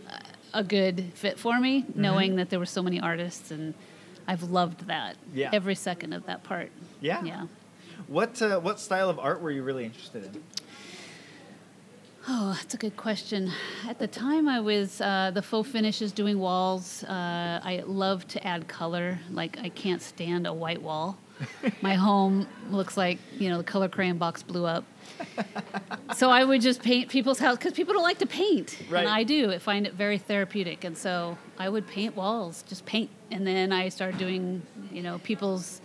uh, 0.07 0.17
a 0.53 0.63
good 0.63 1.11
fit 1.15 1.39
for 1.39 1.59
me, 1.59 1.81
Mm-hmm. 1.81 2.01
knowing 2.01 2.35
that 2.35 2.49
there 2.51 2.59
were 2.59 2.65
so 2.77 2.83
many 2.83 2.99
artists 2.99 3.49
and 3.49 3.73
I've 4.27 4.43
loved 4.43 4.87
that. 4.87 5.15
Yeah. 5.33 5.49
Every 5.51 5.73
second 5.75 6.13
of 6.13 6.25
that 6.27 6.43
part. 6.43 6.69
Yeah. 6.99 7.23
Yeah. 7.23 7.47
What 8.07 8.39
uh, 8.41 8.59
what 8.59 8.79
style 8.79 9.09
of 9.09 9.17
art 9.17 9.41
were 9.41 9.51
you 9.51 9.63
really 9.63 9.85
interested 9.85 10.23
in? 10.25 10.43
Oh, 12.27 12.53
that's 12.55 12.73
a 12.75 12.77
good 12.77 12.95
question. 12.97 13.51
At 13.87 13.97
the 13.97 14.07
time, 14.07 14.47
I 14.47 14.59
was 14.59 15.01
uh, 15.01 15.31
the 15.33 15.41
faux 15.41 15.67
finishes 15.69 16.11
doing 16.11 16.37
walls. 16.37 17.03
Uh, 17.03 17.59
I 17.63 17.83
love 17.85 18.27
to 18.29 18.47
add 18.47 18.67
color. 18.67 19.19
Like 19.31 19.57
I 19.59 19.69
can't 19.69 20.01
stand 20.01 20.45
a 20.45 20.53
white 20.53 20.81
wall. 20.81 21.17
My 21.81 21.95
home 21.95 22.47
looks 22.69 22.95
like 22.95 23.17
you 23.39 23.49
know 23.49 23.57
the 23.57 23.63
color 23.63 23.89
crayon 23.89 24.19
box 24.19 24.43
blew 24.43 24.65
up. 24.67 24.83
so 26.15 26.29
I 26.29 26.43
would 26.43 26.61
just 26.61 26.83
paint 26.83 27.09
people's 27.09 27.39
house 27.39 27.57
because 27.57 27.73
people 27.73 27.93
don't 27.95 28.03
like 28.03 28.19
to 28.19 28.27
paint, 28.27 28.77
Right. 28.89 28.99
and 28.99 29.09
I 29.09 29.23
do. 29.23 29.51
I 29.51 29.57
find 29.57 29.87
it 29.87 29.93
very 29.95 30.19
therapeutic, 30.19 30.83
and 30.83 30.95
so 30.95 31.39
I 31.57 31.69
would 31.69 31.87
paint 31.87 32.15
walls, 32.15 32.63
just 32.67 32.85
paint. 32.85 33.09
And 33.31 33.47
then 33.47 33.71
I 33.71 33.89
started 33.89 34.19
doing 34.19 34.61
you 34.91 35.01
know 35.01 35.17
people's 35.23 35.81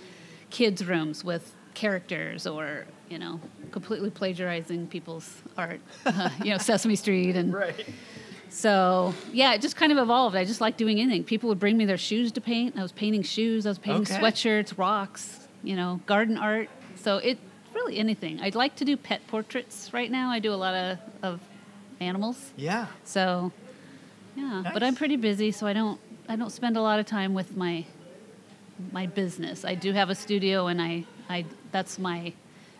kids' 0.50 0.84
rooms 0.84 1.24
with 1.24 1.54
characters 1.72 2.46
or 2.46 2.84
you 3.08 3.18
know 3.18 3.40
completely 3.70 4.10
plagiarizing 4.10 4.86
people's 4.86 5.42
art 5.56 5.80
uh, 6.06 6.30
you 6.42 6.50
know 6.50 6.58
sesame 6.58 6.96
street 6.96 7.36
and 7.36 7.52
Right. 7.64 7.86
so 8.48 9.14
yeah 9.32 9.54
it 9.54 9.60
just 9.60 9.76
kind 9.76 9.92
of 9.92 9.98
evolved. 9.98 10.36
I 10.36 10.44
just 10.44 10.60
like 10.60 10.76
doing 10.76 11.00
anything. 11.00 11.24
People 11.24 11.48
would 11.50 11.58
bring 11.60 11.76
me 11.76 11.84
their 11.84 11.98
shoes 11.98 12.32
to 12.32 12.40
paint. 12.40 12.76
I 12.78 12.82
was 12.82 12.92
painting 12.92 13.22
shoes. 13.22 13.66
I 13.66 13.70
was 13.70 13.78
painting 13.78 14.02
Okay. 14.02 14.16
sweatshirts 14.18 14.76
rocks 14.78 15.48
you 15.62 15.76
know 15.76 16.00
garden 16.06 16.36
art. 16.38 16.68
So 16.96 17.18
it 17.18 17.38
really 17.74 17.98
anything. 17.98 18.40
I'd 18.40 18.54
like 18.54 18.76
to 18.76 18.84
do 18.84 18.96
pet 18.96 19.20
portraits 19.26 19.90
right 19.92 20.10
now. 20.10 20.30
I 20.30 20.38
do 20.38 20.52
a 20.52 20.56
lot 20.56 20.74
of, 20.74 20.98
of 21.22 21.40
animals. 22.00 22.52
Yeah. 22.56 22.86
so 23.04 23.52
yeah 24.36 24.70
but 24.74 24.82
i'm 24.82 24.94
pretty 24.94 25.16
busy 25.16 25.50
so 25.50 25.66
i 25.66 25.72
don't 25.72 25.98
i 26.28 26.36
don't 26.36 26.50
spend 26.52 26.76
a 26.76 26.80
lot 26.82 26.98
of 27.00 27.06
time 27.06 27.32
with 27.32 27.56
my 27.56 27.86
my 28.92 29.06
business. 29.06 29.64
I 29.64 29.74
do 29.74 29.92
have 29.94 30.10
a 30.10 30.14
studio 30.14 30.66
and 30.66 30.82
i 30.82 31.04
i 31.30 31.46
that's 31.72 31.98
my 31.98 32.34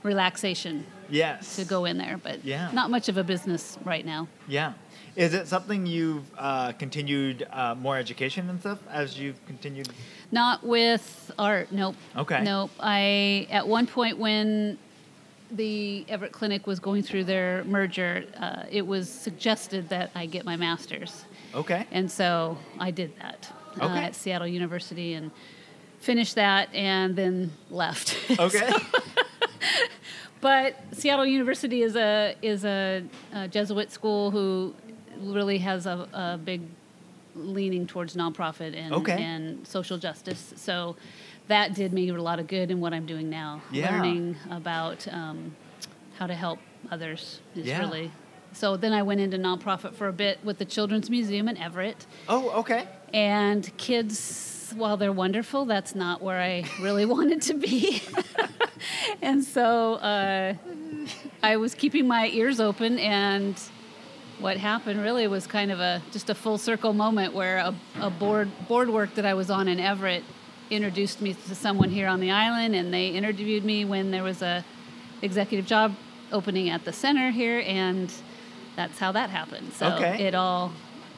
relaxation 0.07 0.87
Yes. 1.09 1.57
to 1.57 1.65
go 1.65 1.85
in 1.85 1.99
there 1.99 2.17
but 2.23 2.45
Yeah. 2.45 2.71
not 2.73 2.91
much 2.91 3.09
of 3.09 3.17
a 3.17 3.25
business 3.25 3.79
right 3.85 4.05
now 4.07 4.29
Yeah. 4.49 4.73
Is 5.17 5.33
it 5.33 5.49
something 5.49 5.87
you've 5.87 6.25
uh, 6.37 6.73
continued 6.73 7.47
uh, 7.51 7.75
more 7.75 7.97
education 7.97 8.51
and 8.51 8.61
stuff 8.61 8.79
as 8.91 9.19
you've 9.19 9.45
continued? 9.47 9.89
not 10.33 10.65
with 10.65 11.31
art 11.39 11.71
nope 11.73 11.95
Okay. 12.17 12.43
nope 12.43 12.71
i 12.81 13.47
at 13.51 13.67
one 13.69 13.87
point 13.87 14.19
when 14.19 14.77
the 15.53 16.05
everett 16.09 16.33
clinic 16.33 16.67
was 16.67 16.81
going 16.81 17.03
through 17.05 17.23
their 17.25 17.63
merger 17.65 18.25
uh, 18.37 18.65
it 18.71 18.85
was 18.85 19.09
suggested 19.09 19.89
that 19.89 20.11
i 20.15 20.27
get 20.27 20.45
my 20.45 20.57
master's 20.57 21.25
Okay. 21.55 21.87
And 21.91 22.11
so 22.11 22.59
I 22.79 22.91
did 22.91 23.17
that 23.23 23.51
uh, 23.81 23.87
Okay. 23.87 24.05
at 24.05 24.15
Seattle 24.15 24.47
University 24.49 25.15
and 25.15 25.31
finished 26.01 26.35
that 26.35 26.69
and 26.75 27.17
then 27.17 27.51
left. 27.71 28.15
Okay. 28.39 28.69
But 30.41 30.77
Seattle 30.93 31.27
University 31.27 31.83
is 31.83 31.97
a 31.97 32.35
is 32.43 32.65
a, 32.65 33.03
a 33.33 33.49
Jesuit 33.49 33.91
school 33.91 34.31
who 34.31 34.75
really 35.21 35.59
has 35.59 35.87
a, 35.87 36.09
a 36.13 36.39
big 36.43 36.63
leaning 37.35 37.87
towards 37.87 38.15
nonprofit 38.17 38.75
and 38.77 38.95
Okay. 38.95 39.23
and 39.23 39.67
social 39.67 39.99
justice. 39.99 40.53
So 40.57 40.97
that 41.49 41.75
did 41.75 41.93
me 41.93 42.09
a 42.09 42.15
lot 42.15 42.39
of 42.41 42.47
good 42.47 42.71
in 42.71 42.81
what 42.81 42.93
I'm 42.95 43.07
doing 43.07 43.29
now. 43.31 43.61
Yeah. 43.71 43.93
Learning 43.93 44.37
about 44.51 45.07
um, 45.13 45.55
how 46.19 46.27
to 46.27 46.35
help 46.35 46.59
others 46.91 47.41
is 47.55 47.67
Yeah. 47.67 47.81
really. 47.81 48.11
So 48.53 48.77
then 48.79 48.93
I 48.95 49.03
went 49.03 49.21
into 49.21 49.37
nonprofit 49.37 49.95
for 49.95 50.09
a 50.09 50.13
bit 50.15 50.39
with 50.43 50.57
the 50.59 50.65
Children's 50.65 51.11
Museum 51.11 51.47
in 51.49 51.59
Everett. 51.59 52.07
oh, 52.29 52.51
okay. 52.61 52.89
And 53.13 53.71
kids, 53.77 54.56
while 54.73 54.97
they're 54.97 55.13
wonderful, 55.13 55.65
that's 55.65 55.95
not 55.95 56.23
where 56.23 56.41
I 56.41 56.65
really 56.81 57.05
wanted 57.17 57.43
to 57.43 57.55
be. 57.55 58.03
and 59.23 59.43
so 59.45 59.95
uh, 59.95 60.55
I 61.43 61.57
was 61.57 61.75
keeping 61.75 62.07
my 62.07 62.29
ears 62.29 62.61
open, 62.61 62.99
and 62.99 63.59
what 64.39 64.57
happened 64.59 65.01
really 65.01 65.27
was 65.29 65.47
kind 65.47 65.71
of 65.71 65.81
a 65.81 66.03
just 66.13 66.29
a 66.31 66.35
full 66.35 66.59
circle 66.59 66.93
moment 66.93 67.33
where 67.35 67.59
a, 67.59 67.75
a 68.01 68.11
board 68.11 68.51
board 68.69 68.91
work 68.91 69.15
that 69.15 69.25
I 69.25 69.35
was 69.35 69.51
on 69.51 69.69
in 69.69 69.81
Everett 69.81 70.23
introduced 70.69 71.21
me 71.23 71.33
to 71.35 71.55
someone 71.55 71.91
here 71.91 72.09
on 72.09 72.21
the 72.21 72.31
island, 72.31 72.75
and 72.75 72.93
they 72.93 73.09
interviewed 73.09 73.65
me 73.65 73.85
when 73.85 74.11
there 74.11 74.23
was 74.25 74.43
a 74.43 74.65
executive 75.23 75.65
job 75.67 75.95
opening 76.33 76.69
at 76.71 76.85
the 76.85 76.93
center 76.93 77.31
here, 77.31 77.63
and 77.67 78.13
that's 78.75 78.99
how 78.99 79.13
that 79.13 79.31
happened. 79.31 79.73
So 79.73 79.87
Okay. 79.87 80.27
it 80.27 80.35
all, 80.35 80.73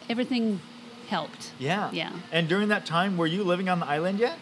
everything 0.08 0.60
helped. 1.08 1.52
Yeah. 1.58 1.90
Yeah. 1.92 2.12
And 2.32 2.48
during 2.48 2.68
that 2.68 2.86
time, 2.86 3.16
were 3.16 3.26
you 3.26 3.42
living 3.42 3.68
on 3.68 3.80
the 3.80 3.86
island 3.86 4.18
yet? 4.18 4.38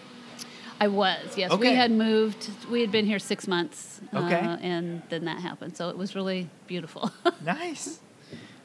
I 0.79 0.89
was, 0.89 1.39
yes. 1.39 1.51
Okay. 1.51 1.71
We 1.71 1.75
had 1.75 1.91
moved, 1.91 2.51
we 2.71 2.83
had 2.83 2.93
been 2.93 3.07
here 3.07 3.19
six 3.19 3.49
months. 3.49 4.01
Okay. 4.13 4.35
Uh, 4.35 4.57
and 4.59 5.03
then 5.09 5.25
that 5.25 5.41
happened. 5.41 5.77
So 5.77 5.89
it 5.89 5.97
was 5.97 6.15
really 6.15 6.51
beautiful. 6.67 7.11
Nice. 7.45 8.01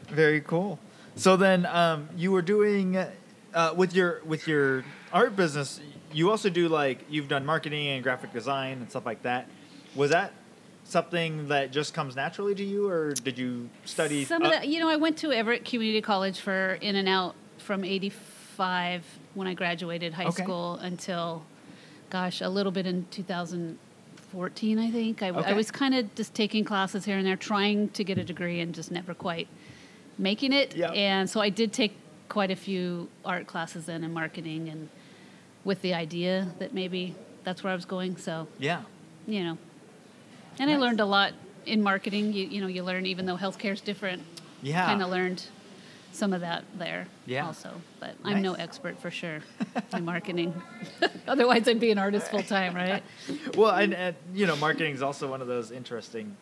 Very 0.09 0.41
cool. 0.41 0.79
So 1.15 1.37
then, 1.37 1.65
um, 1.67 2.09
you 2.17 2.31
were 2.31 2.41
doing 2.41 2.97
uh, 3.53 3.73
with 3.75 3.93
your 3.93 4.21
with 4.25 4.47
your 4.47 4.83
art 5.13 5.35
business. 5.35 5.79
You 6.11 6.31
also 6.31 6.49
do 6.49 6.67
like 6.67 7.05
you've 7.09 7.27
done 7.27 7.45
marketing 7.45 7.87
and 7.87 8.03
graphic 8.03 8.33
design 8.33 8.79
and 8.79 8.89
stuff 8.89 9.05
like 9.05 9.21
that. 9.23 9.47
Was 9.95 10.09
that 10.11 10.33
something 10.83 11.47
that 11.49 11.71
just 11.71 11.93
comes 11.93 12.15
naturally 12.15 12.55
to 12.55 12.63
you, 12.63 12.89
or 12.89 13.13
did 13.13 13.37
you 13.37 13.69
study? 13.85 14.25
Some 14.25 14.41
of 14.41 14.47
uh, 14.47 14.51
that, 14.51 14.67
you 14.67 14.79
know, 14.79 14.89
I 14.89 14.95
went 14.95 15.17
to 15.19 15.31
Everett 15.31 15.63
Community 15.63 16.01
College 16.01 16.39
for 16.39 16.73
in 16.81 16.95
and 16.95 17.07
out 17.07 17.35
from 17.61 17.83
85 17.83 19.03
when 19.33 19.47
I 19.47 19.53
graduated 19.53 20.13
high 20.13 20.25
Okay. 20.25 20.43
school 20.43 20.75
until, 20.75 21.43
gosh, 22.09 22.41
a 22.41 22.49
little 22.49 22.71
bit 22.71 22.85
in 22.85 23.05
2014, 23.11 24.79
I 24.79 24.91
think. 24.91 25.23
I, 25.23 25.29
Okay. 25.29 25.53
was 25.53 25.71
kind 25.71 25.95
of 25.95 26.13
just 26.15 26.33
taking 26.33 26.63
classes 26.65 27.05
here 27.05 27.17
and 27.17 27.25
there, 27.25 27.35
trying 27.37 27.89
to 27.89 28.03
get 28.03 28.17
a 28.17 28.23
degree 28.23 28.59
and 28.59 28.73
just 28.75 28.91
never 28.91 29.13
quite 29.13 29.47
making 30.17 30.51
it. 30.53 30.75
Yep. 30.75 30.91
And 30.95 31.29
so 31.29 31.39
I 31.39 31.49
did 31.49 31.71
take 31.71 31.93
quite 32.27 32.51
a 32.51 32.55
few 32.55 33.09
art 33.25 33.47
classes 33.47 33.85
then 33.85 34.03
in 34.03 34.13
marketing 34.13 34.69
and 34.69 34.89
with 35.63 35.81
the 35.81 35.93
idea 35.93 36.47
that 36.59 36.73
maybe 36.73 37.15
that's 37.43 37.63
where 37.63 37.71
I 37.71 37.75
was 37.75 37.85
going. 37.85 38.17
So, 38.17 38.47
yeah. 38.59 38.81
you 39.27 39.43
know. 39.43 39.57
And 40.59 40.69
I 40.69 40.77
learned 40.77 40.99
a 40.99 41.05
lot 41.05 41.33
in 41.65 41.81
marketing. 41.81 42.33
You, 42.33 42.45
you 42.47 42.61
know, 42.61 42.67
you 42.67 42.83
learn 42.83 43.05
even 43.05 43.25
though 43.25 43.37
healthcare 43.37 43.71
is 43.73 43.81
different. 43.81 44.23
Yeah. 44.61 44.85
Kind 44.85 45.01
of 45.01 45.09
learned 45.09 45.43
some 46.13 46.33
of 46.33 46.41
that 46.41 46.63
there 46.77 47.07
Yeah. 47.25 47.45
also. 47.45 47.69
But 47.99 48.15
I'm 48.23 48.41
no 48.41 48.53
expert 48.53 48.99
for 48.99 49.09
sure 49.11 49.39
in 49.93 50.05
marketing. 50.05 50.53
Otherwise, 51.27 51.67
I'd 51.67 51.79
be 51.79 51.91
an 51.91 51.97
artist 51.97 52.29
full 52.29 52.43
time, 52.43 52.75
right? 52.75 53.03
Well, 53.55 53.71
and, 53.75 53.93
and 53.93 54.15
you 54.33 54.45
know, 54.47 54.55
marketing 54.55 54.93
is 54.93 55.01
also 55.01 55.29
one 55.29 55.41
of 55.41 55.47
those 55.47 55.71
interesting 55.71 56.35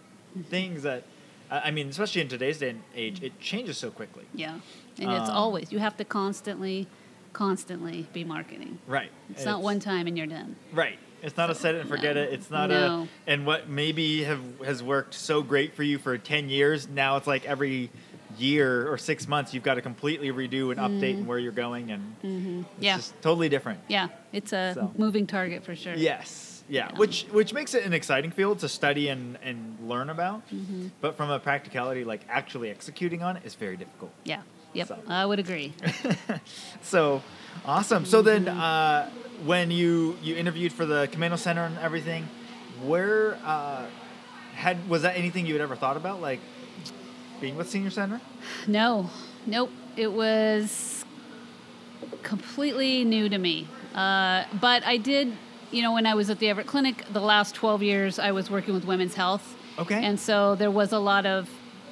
things 0.49 0.83
that, 0.83 1.03
I 1.51 1.71
mean, 1.71 1.89
especially 1.89 2.21
in 2.21 2.27
today's 2.27 2.59
day 2.59 2.69
and 2.69 2.81
age, 2.95 3.21
it 3.23 3.39
changes 3.39 3.77
so 3.77 3.89
quickly. 3.91 4.25
Yeah. 4.33 4.59
And 4.99 5.11
it's 5.11 5.29
Um, 5.29 5.35
always, 5.35 5.71
you 5.71 5.79
have 5.79 5.97
to 5.97 6.05
constantly, 6.05 6.87
constantly 7.33 8.07
be 8.13 8.23
marketing. 8.23 8.79
Right. 8.87 9.11
It's 9.29 9.41
And 9.41 9.51
not 9.51 9.61
one 9.61 9.79
time 9.79 10.07
and 10.07 10.17
you're 10.17 10.27
done. 10.27 10.55
Right. 10.73 10.97
It's 11.21 11.35
not 11.35 11.49
a 11.49 11.55
set 11.55 11.75
it 11.75 11.81
and 11.81 11.89
forget 11.89 12.15
No. 12.15 12.21
it. 12.21 12.33
It's 12.33 12.49
not 12.49 12.69
No. 12.69 13.07
a 13.27 13.29
and 13.29 13.45
what 13.45 13.67
maybe 13.69 14.23
have 14.23 14.39
has 14.65 14.81
worked 14.81 15.13
so 15.13 15.41
great 15.41 15.73
for 15.75 15.83
you 15.83 15.97
for 15.97 16.17
ten 16.17 16.49
years. 16.49 16.87
Now 16.87 17.17
it's 17.17 17.27
like 17.27 17.45
every 17.45 17.89
year 18.37 18.91
or 18.91 18.97
six 18.97 19.27
months 19.27 19.53
you've 19.53 19.63
got 19.63 19.75
to 19.75 19.81
completely 19.81 20.31
redo 20.31 20.69
and 20.71 20.79
update 20.79 21.15
and 21.17 21.25
where 21.27 21.39
you're 21.39 21.51
going 21.51 21.91
and 21.91 22.15
it's 22.21 22.25
Mm-hmm. 22.29 22.61
Yeah. 22.79 22.97
just 22.97 23.19
totally 23.21 23.49
different. 23.49 23.79
Yeah. 23.87 24.09
It's 24.31 24.53
a 24.53 24.73
So. 24.75 24.93
moving 24.97 25.25
target 25.27 25.63
for 25.63 25.75
sure. 25.75 25.95
Yes. 25.95 26.63
Yeah. 26.67 26.89
Yeah. 26.91 26.97
Which 26.99 27.23
which 27.31 27.51
makes 27.53 27.73
it 27.73 27.83
an 27.83 27.93
exciting 27.93 28.29
field 28.29 28.59
to 28.59 28.69
study 28.69 29.09
and, 29.09 29.39
and 29.41 29.77
learn 29.81 30.09
about. 30.11 30.47
Mm-hmm. 30.51 30.89
But 31.01 31.15
from 31.17 31.31
a 31.31 31.39
practicality, 31.39 32.03
like 32.03 32.21
actually 32.29 32.69
executing 32.69 33.23
on 33.23 33.37
it 33.37 33.43
is 33.45 33.55
very 33.55 33.75
difficult. 33.75 34.11
Yeah. 34.23 34.41
Yep. 34.73 34.87
So. 34.87 34.99
I 35.07 35.25
would 35.25 35.39
agree. 35.39 35.73
so 36.83 37.23
awesome. 37.65 38.05
So 38.05 38.21
then, 38.21 38.47
uh, 38.47 39.09
when 39.45 39.71
you 39.71 40.15
you 40.21 40.35
interviewed 40.35 40.71
for 40.71 40.85
the 40.85 41.07
Camano 41.11 41.37
Center 41.39 41.65
and 41.65 41.77
everything, 41.79 42.27
where 42.85 43.39
uh, 43.43 43.85
had 44.53 44.87
was 44.87 45.01
that 45.01 45.17
anything 45.17 45.47
you 45.47 45.53
had 45.53 45.61
ever 45.61 45.75
thought 45.75 45.97
about, 45.97 46.21
like 46.21 46.39
being 47.39 47.55
with 47.55 47.69
Senior 47.69 47.89
Center? 47.89 48.21
No, 48.67 49.09
nope. 49.45 49.71
It 49.95 50.11
was 50.11 51.05
completely 52.23 53.03
new 53.03 53.29
to 53.29 53.37
me. 53.37 53.67
Uh, 53.95 54.45
but 54.59 54.83
I 54.85 54.97
did, 54.97 55.35
you 55.71 55.81
know, 55.81 55.93
when 55.93 56.05
I 56.05 56.13
was 56.13 56.29
at 56.29 56.39
the 56.39 56.49
Everett 56.49 56.67
Clinic, 56.67 57.05
the 57.11 57.21
last 57.21 57.55
12 57.55 57.83
years 57.83 58.19
I 58.19 58.31
was 58.31 58.49
working 58.49 58.73
with 58.73 58.85
women's 58.85 59.15
health. 59.15 59.55
Okay. 59.77 60.03
And 60.03 60.19
so 60.19 60.55
there 60.55 60.71
was 60.71 60.91
a 60.91 60.99
lot 60.99 61.25
of, 61.25 61.49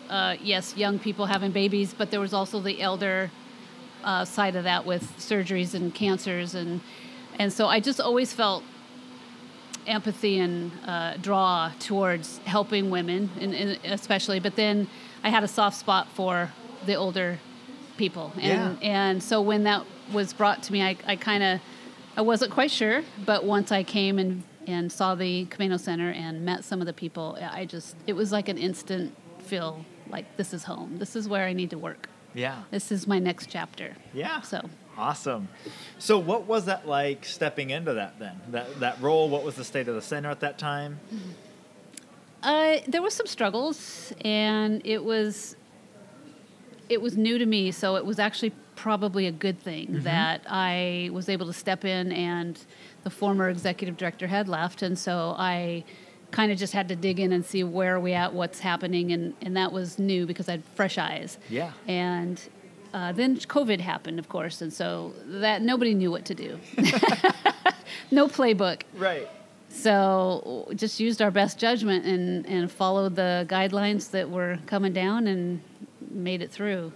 uh, 0.10 0.36
yes, 0.42 0.75
young 0.77 1.00
people 1.00 1.25
having 1.25 1.51
babies, 1.51 1.94
but 1.94 2.12
there 2.12 2.20
was 2.20 2.34
also 2.34 2.60
the 2.60 2.82
elder 2.82 3.32
uh, 4.04 4.25
side 4.25 4.56
of 4.56 4.63
that 4.63 4.86
with 4.86 5.04
surgeries 5.18 5.74
and 5.74 5.94
cancers. 5.94 6.54
And, 6.56 6.82
and 7.39 7.51
so 7.51 7.68
I 7.68 7.80
just 7.80 8.00
always 8.00 8.34
felt 8.34 8.63
empathy 9.86 10.39
and 10.39 10.72
uh, 10.86 11.16
draw 11.18 11.72
towards 11.80 12.39
helping 12.39 12.89
women, 12.89 13.30
and, 13.39 13.54
and 13.54 13.80
especially. 13.86 14.39
But 14.39 14.56
then 14.56 14.88
I 15.27 15.29
had 15.29 15.43
a 15.43 15.48
soft 15.48 15.75
spot 15.75 16.07
for 16.13 16.53
the 16.86 16.96
older 16.96 17.39
people, 17.98 18.31
and 18.36 18.79
Yeah. 18.81 18.89
and 18.89 19.22
so 19.22 19.41
when 19.41 19.65
that 19.65 19.86
was 20.13 20.31
brought 20.31 20.63
to 20.63 20.72
me, 20.72 20.81
I, 20.81 20.96
I 21.05 21.17
kind 21.17 21.43
of 21.43 21.60
I 22.15 22.22
wasn't 22.22 22.53
quite 22.53 22.72
sure, 22.72 23.03
but 23.25 23.43
once 23.43 23.69
I 23.69 23.84
came 23.84 24.19
and 24.19 24.43
and 24.67 24.89
saw 24.89 25.15
the 25.15 25.46
Camano 25.48 25.77
Center 25.77 26.12
and 26.12 26.46
met 26.46 26.63
some 26.63 26.79
of 26.79 26.88
the 26.88 26.93
people, 26.93 27.38
I 27.41 27.65
just 27.65 27.98
it 28.07 28.13
was 28.13 28.31
like 28.31 28.48
an 28.48 28.57
instant 28.57 29.13
feel 29.39 29.84
like 30.10 30.38
this 30.38 30.53
is 30.53 30.63
home. 30.63 30.98
This 30.98 31.13
is 31.13 31.27
where 31.27 31.46
I 31.46 31.51
need 31.51 31.72
to 31.72 31.77
work. 31.77 32.07
Yeah. 32.34 32.63
This 32.72 32.89
is 32.89 33.05
my 33.05 33.19
next 33.19 33.50
chapter. 33.50 33.98
Yeah. 34.13 34.39
So 34.41 34.69
Awesome. 34.98 35.50
So, 36.00 36.17
what 36.17 36.48
was 36.48 36.65
that 36.65 36.88
like 36.88 37.24
stepping 37.25 37.69
into 37.69 37.93
that 37.96 38.17
then? 38.17 38.39
That 38.50 38.79
that 38.79 39.01
role. 39.01 39.27
What 39.29 39.43
was 39.43 39.55
the 39.55 39.65
state 39.65 39.89
of 39.89 39.96
the 39.96 40.01
center 40.01 40.29
at 40.29 40.39
that 40.39 40.57
time? 40.57 41.00
Mm-hmm. 41.13 41.31
Uh, 42.48 42.80
there 42.88 43.01
was 43.01 43.13
some 43.13 43.27
struggles, 43.27 44.13
and 44.24 44.82
it 44.86 45.04
was 45.04 45.58
it 46.88 47.01
was 47.01 47.18
new 47.18 47.38
to 47.38 47.46
me, 47.46 47.72
so 47.72 47.98
it 47.98 48.06
was 48.06 48.20
actually 48.20 48.54
probably 48.77 49.27
a 49.27 49.32
good 49.34 49.60
thing 49.60 49.88
that 50.04 50.44
I 50.48 51.10
was 51.12 51.27
able 51.27 51.48
to 51.48 51.54
step 51.54 51.84
in, 51.84 52.13
and 52.13 52.58
the 53.04 53.10
former 53.10 53.50
executive 53.50 53.98
director 53.98 54.27
had 54.27 54.48
left, 54.48 54.82
and 54.82 54.98
so 54.98 55.36
I 55.38 55.84
kind 56.32 56.50
of 56.50 56.58
just 56.58 56.72
had 56.72 56.88
to 56.88 56.96
dig 56.96 57.20
in 57.20 57.34
and 57.34 57.46
see 57.46 57.66
where 57.66 57.96
are 57.96 58.00
we 58.00 58.13
at, 58.13 58.34
what's 58.34 58.60
happening, 58.62 59.12
and 59.12 59.34
and 59.42 59.58
that 59.58 59.74
was 59.74 60.00
new 60.00 60.25
because 60.25 60.48
I 60.48 60.54
had 60.54 60.63
fresh 60.74 60.98
eyes. 60.98 61.38
Yeah. 61.50 61.74
And 61.86 62.42
uh, 62.94 63.12
then 63.12 63.36
COVID 63.36 63.82
happened, 63.82 64.20
of 64.20 64.30
course, 64.30 64.62
and 64.62 64.72
so 64.72 65.12
that 65.25 65.62
nobody 65.62 65.94
knew 65.94 66.12
what 66.12 66.24
to 66.24 66.34
do. 66.34 66.58
no 68.10 68.30
playbook. 68.30 68.84
Right. 68.96 69.27
So 69.77 70.67
just 70.75 71.00
used 71.00 71.22
our 71.22 71.29
best 71.29 71.60
judgment 71.60 72.05
and, 72.05 72.46
and 72.48 72.72
followed 72.72 73.15
the 73.15 73.46
guidelines 73.48 74.10
that 74.12 74.29
were 74.29 74.57
coming 74.65 74.91
down 74.91 75.27
and 75.27 75.62
made 76.10 76.41
it 76.41 76.51
through. 76.51 76.91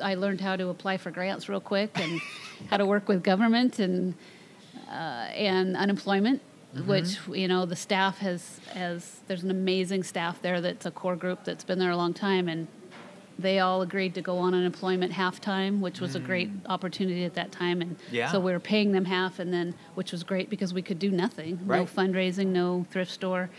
I 0.00 0.14
learned 0.14 0.40
how 0.40 0.56
to 0.56 0.68
apply 0.68 0.96
for 0.96 1.10
grants 1.10 1.48
real 1.48 1.60
quick 1.60 1.90
and 2.00 2.20
how 2.70 2.78
to 2.78 2.86
work 2.86 3.06
with 3.06 3.22
government 3.22 3.78
and 3.78 4.14
uh, 4.88 5.28
and 5.34 5.76
unemployment, 5.76 6.40
which 6.86 7.18
you 7.28 7.48
know 7.48 7.66
the 7.66 7.76
staff 7.76 8.18
has 8.18 8.60
has 8.72 9.20
there's 9.26 9.42
an 9.42 9.50
amazing 9.50 10.02
staff 10.02 10.40
there 10.40 10.60
that's 10.60 10.86
a 10.86 10.90
core 10.90 11.16
group 11.16 11.44
that's 11.44 11.64
been 11.64 11.78
there 11.78 11.90
a 11.90 11.96
long 11.96 12.14
time 12.14 12.48
and 12.48 12.66
they 13.38 13.58
all 13.58 13.82
agreed 13.82 14.14
to 14.14 14.22
go 14.22 14.38
on 14.38 14.54
unemployment 14.54 15.12
half 15.12 15.40
time, 15.40 15.80
which 15.80 16.00
was 16.00 16.14
a 16.14 16.20
great 16.20 16.50
opportunity 16.66 17.24
at 17.24 17.34
that 17.34 17.50
time. 17.52 17.80
And 17.80 17.96
Yeah. 18.10 18.30
so 18.30 18.38
we 18.40 18.52
were 18.52 18.60
paying 18.60 18.92
them 18.92 19.04
half, 19.06 19.38
and 19.38 19.52
then 19.52 19.74
which 19.94 20.12
was 20.12 20.22
great 20.22 20.50
because 20.50 20.72
we 20.74 20.82
could 20.82 20.98
do 20.98 21.10
nothing, 21.10 21.58
no 21.66 21.84
fundraising, 21.86 22.48
no 22.48 22.86
thrift 22.90 23.10
store. 23.10 23.50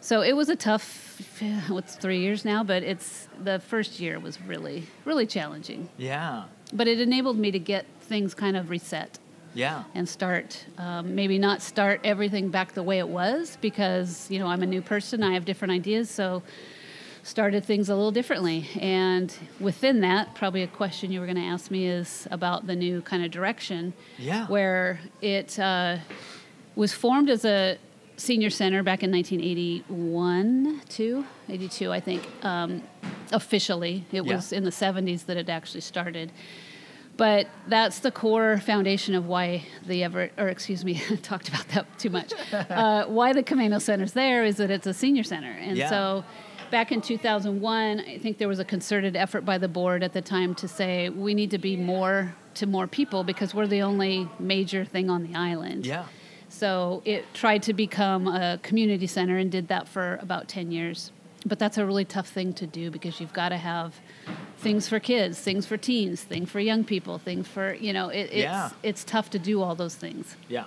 So 0.00 0.22
it 0.22 0.34
was 0.34 0.48
a 0.48 0.56
tough. 0.56 1.20
What's 1.68 1.94
three 1.96 2.20
years 2.20 2.44
now? 2.44 2.64
But 2.64 2.82
it's 2.82 3.28
the 3.42 3.58
first 3.60 4.00
year 4.00 4.18
was 4.18 4.40
really 4.40 4.84
really 5.04 5.26
challenging. 5.26 5.88
Yeah. 5.98 6.44
But 6.72 6.86
it 6.88 7.00
enabled 7.00 7.36
me 7.38 7.50
to 7.50 7.58
get 7.58 7.84
things 8.00 8.32
kind 8.32 8.56
of 8.56 8.70
reset 8.70 9.18
Yeah. 9.54 9.84
and 9.94 10.08
start 10.08 10.64
um, 10.78 11.14
maybe 11.14 11.38
not 11.38 11.60
start 11.62 12.00
everything 12.04 12.48
back 12.48 12.72
the 12.74 12.82
way 12.82 12.98
it 12.98 13.08
was 13.08 13.58
because 13.60 14.30
you 14.30 14.38
know 14.38 14.46
I'm 14.46 14.62
a 14.62 14.66
new 14.66 14.80
person 14.82 15.22
I 15.22 15.34
have 15.34 15.44
different 15.44 15.72
ideas 15.72 16.08
so 16.10 16.42
started 17.22 17.64
things 17.64 17.88
a 17.88 17.94
little 17.94 18.10
differently 18.10 18.66
and 18.80 19.34
within 19.60 20.00
that 20.00 20.34
probably 20.34 20.62
a 20.62 20.66
question 20.66 21.12
you 21.12 21.20
were 21.20 21.26
going 21.26 21.36
to 21.36 21.42
ask 21.44 21.70
me 21.70 21.86
is 21.86 22.26
about 22.30 22.66
the 22.66 22.74
new 22.74 23.00
kind 23.02 23.24
of 23.24 23.30
direction 23.30 23.92
Yeah. 24.18 24.46
where 24.46 25.00
it 25.20 25.58
uh, 25.58 25.98
was 26.76 26.92
formed 26.92 27.28
as 27.30 27.44
a 27.44 27.78
senior 28.16 28.50
center 28.50 28.82
back 28.82 29.02
in 29.02 29.10
1981 29.12 30.80
2 30.88 31.24
82 31.48 31.92
I 31.92 32.00
think 32.00 32.22
um, 32.42 32.82
officially 33.32 34.04
it 34.12 34.24
Yeah. 34.24 34.36
was 34.36 34.52
in 34.52 34.64
the 34.64 34.70
70s 34.70 35.26
that 35.26 35.36
it 35.36 35.48
actually 35.48 35.80
started 35.82 36.32
but 37.16 37.48
that's 37.68 37.98
the 37.98 38.10
core 38.10 38.56
foundation 38.58 39.14
of 39.14 39.26
why 39.26 39.64
the 39.86 40.02
Everett, 40.04 40.32
or 40.38 40.48
excuse 40.48 40.86
me, 40.86 40.94
talked 41.22 41.50
about 41.50 41.68
that 41.68 41.98
too 41.98 42.08
much. 42.08 42.32
Uh, 42.52 43.04
why 43.08 43.34
the 43.34 43.42
Camano 43.42 43.78
Center's 43.78 44.12
there 44.14 44.42
is 44.42 44.56
that 44.56 44.70
it's 44.70 44.86
a 44.86 44.94
senior 44.94 45.22
center, 45.22 45.50
and 45.50 45.76
Yeah. 45.76 45.90
so 45.90 46.24
back 46.70 46.92
in 46.92 47.00
2001, 47.00 48.00
I 48.00 48.18
think 48.18 48.38
there 48.38 48.48
was 48.48 48.58
a 48.58 48.64
concerted 48.64 49.16
effort 49.16 49.42
by 49.44 49.58
the 49.58 49.68
board 49.68 50.02
at 50.02 50.12
the 50.12 50.22
time 50.22 50.54
to 50.56 50.68
say 50.68 51.08
we 51.08 51.34
need 51.34 51.50
to 51.50 51.58
be 51.58 51.76
more 51.76 52.34
to 52.54 52.66
more 52.66 52.86
people 52.86 53.22
because 53.24 53.54
we're 53.54 53.66
the 53.66 53.82
only 53.82 54.28
major 54.38 54.84
thing 54.84 55.08
on 55.08 55.22
the 55.22 55.34
island. 55.38 55.86
Yeah. 55.86 56.04
So 56.48 57.00
it 57.04 57.24
tried 57.32 57.62
to 57.64 57.72
become 57.72 58.26
a 58.26 58.58
community 58.62 59.06
center 59.06 59.36
and 59.38 59.50
did 59.52 59.68
that 59.68 59.86
for 59.86 60.18
about 60.20 60.48
10 60.48 60.72
years. 60.72 61.12
But 61.46 61.58
that's 61.58 61.78
a 61.78 61.86
really 61.86 62.04
tough 62.04 62.28
thing 62.28 62.52
to 62.54 62.66
do 62.66 62.90
because 62.90 63.20
you've 63.20 63.32
got 63.32 63.50
to 63.50 63.56
have 63.56 63.94
things 64.58 64.88
for 64.88 64.98
kids, 65.00 65.38
things 65.38 65.64
for 65.64 65.76
teens, 65.76 66.22
things 66.22 66.50
for 66.50 66.60
young 66.60 66.84
people, 66.84 67.18
things 67.18 67.46
for, 67.46 67.72
you 67.74 67.92
know, 67.92 68.08
it, 68.08 68.28
it's, 68.32 68.34
Yeah. 68.34 68.70
it's 68.82 69.04
tough 69.04 69.30
to 69.30 69.38
do 69.38 69.62
all 69.62 69.74
those 69.74 69.94
things. 69.94 70.36
Yeah. 70.48 70.64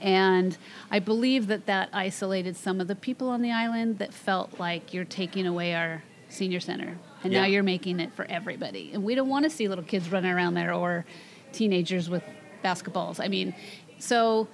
And 0.00 0.56
I 0.90 0.98
believe 0.98 1.46
that 1.48 1.66
that 1.66 1.88
isolated 1.92 2.56
some 2.56 2.80
of 2.80 2.88
the 2.88 2.94
people 2.94 3.28
on 3.28 3.42
the 3.42 3.52
island 3.52 3.98
that 3.98 4.12
felt 4.12 4.58
like 4.58 4.92
you're 4.94 5.04
taking 5.04 5.46
away 5.46 5.74
our 5.74 6.02
senior 6.28 6.60
center. 6.60 6.98
And 7.24 7.32
now 7.32 7.44
you're 7.44 7.62
making 7.64 7.98
it 7.98 8.12
for 8.14 8.24
everybody. 8.26 8.90
And 8.92 9.02
we 9.02 9.14
don't 9.16 9.28
want 9.28 9.44
to 9.44 9.50
see 9.50 9.66
little 9.66 9.82
kids 9.84 10.12
running 10.12 10.30
around 10.30 10.54
there 10.54 10.72
or 10.72 11.04
teenagers 11.52 12.08
with 12.08 12.22
basketballs. 12.62 13.18
I 13.18 13.28
mean, 13.28 13.54
so 13.98 14.46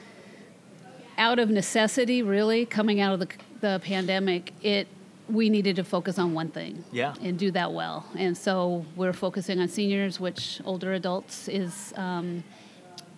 out 1.18 1.38
of 1.38 1.50
necessity, 1.50 2.22
really, 2.22 2.64
coming 2.64 3.00
out 3.00 3.12
of 3.12 3.20
the, 3.20 3.28
the 3.60 3.80
pandemic, 3.84 4.52
it 4.62 4.88
we 5.28 5.48
needed 5.48 5.76
to 5.76 5.84
focus 5.84 6.18
on 6.18 6.34
one 6.34 6.48
thing 6.48 6.84
Yeah. 6.92 7.14
and 7.22 7.38
do 7.38 7.50
that 7.52 7.72
well. 7.72 8.04
And 8.16 8.36
so 8.36 8.84
we're 8.96 9.12
focusing 9.12 9.60
on 9.60 9.68
seniors, 9.68 10.18
which 10.20 10.60
older 10.64 10.92
adults 10.92 11.48
is 11.48 11.94
um, 11.96 12.42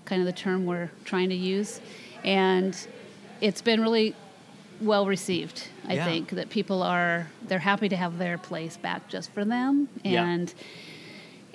kind 0.05 0.21
of 0.21 0.27
the 0.27 0.33
term 0.33 0.67
we're 0.67 0.91
trying 1.05 1.31
to 1.31 1.35
use. 1.35 1.81
And 2.25 2.77
it's 3.41 3.63
been 3.63 3.81
really 3.81 4.15
well 4.81 5.07
received. 5.07 5.69
I 5.87 5.95
Yeah. 5.95 6.05
think 6.05 6.31
that 6.31 6.51
people 6.51 6.83
are 6.83 7.29
they're 7.47 7.59
happy 7.61 7.89
to 7.89 7.97
have 7.97 8.19
their 8.19 8.39
place 8.39 8.77
back 8.77 9.09
just 9.09 9.31
for 9.33 9.45
them 9.45 9.89
Yeah. 10.03 10.25
and 10.25 10.53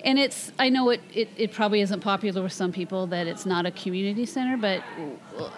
and 0.02 0.18
it's 0.18 0.50
i 0.58 0.70
know 0.70 0.88
it, 0.88 1.00
it, 1.12 1.28
it 1.36 1.52
probably 1.52 1.82
isn't 1.82 2.00
popular 2.00 2.42
with 2.42 2.52
some 2.52 2.72
people 2.72 3.06
that 3.08 3.26
it's 3.26 3.44
not 3.44 3.66
a 3.66 3.70
community 3.72 4.24
center 4.24 4.56
but 4.56 4.82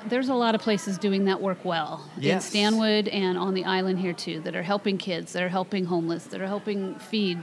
there's 0.08 0.28
a 0.30 0.34
lot 0.34 0.56
of 0.56 0.60
places 0.60 0.98
doing 0.98 1.26
that 1.26 1.40
work 1.40 1.64
well 1.64 2.10
Yes. 2.18 2.46
in 2.46 2.50
stanwood 2.50 3.06
and 3.08 3.38
on 3.38 3.54
the 3.54 3.64
island 3.64 4.00
here 4.00 4.12
too 4.14 4.40
that 4.40 4.56
are 4.56 4.64
helping 4.64 4.98
kids 4.98 5.32
that 5.34 5.42
are 5.44 5.48
helping 5.48 5.84
homeless 5.84 6.24
that 6.24 6.40
are 6.40 6.48
helping 6.48 6.96
feed 6.96 7.38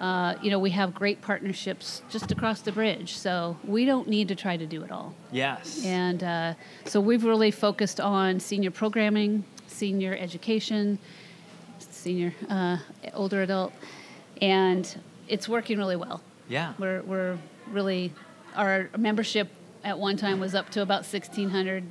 uh, 0.00 0.34
you 0.42 0.50
know 0.50 0.58
we 0.58 0.70
have 0.70 0.94
great 0.94 1.20
partnerships 1.22 2.02
just 2.10 2.30
across 2.30 2.60
the 2.60 2.72
bridge 2.72 3.16
so 3.16 3.56
we 3.64 3.84
don't 3.84 4.08
need 4.08 4.28
to 4.28 4.34
try 4.34 4.56
to 4.56 4.66
do 4.66 4.82
it 4.82 4.90
all 4.90 5.14
Yes. 5.32 5.82
and 5.84 6.22
uh, 6.22 6.54
so 6.84 7.00
we've 7.00 7.24
really 7.24 7.50
focused 7.50 8.00
on 8.00 8.38
senior 8.40 8.70
programming, 8.70 9.44
senior 9.66 10.14
education, 10.16 10.98
senior 11.78 12.34
uh, 12.48 12.78
older 13.14 13.42
adult, 13.42 13.72
and 14.42 14.98
it's 15.28 15.48
working 15.48 15.78
really 15.78 15.96
well. 15.96 16.20
yeah. 16.48 16.74
We're, 16.78 17.02
we're 17.02 17.38
really, 17.70 18.12
our 18.54 18.88
membership 18.96 19.48
at 19.84 19.98
one 19.98 20.16
time 20.16 20.40
was 20.40 20.54
up 20.54 20.70
to 20.70 20.82
about 20.82 21.02
1,600 21.04 21.84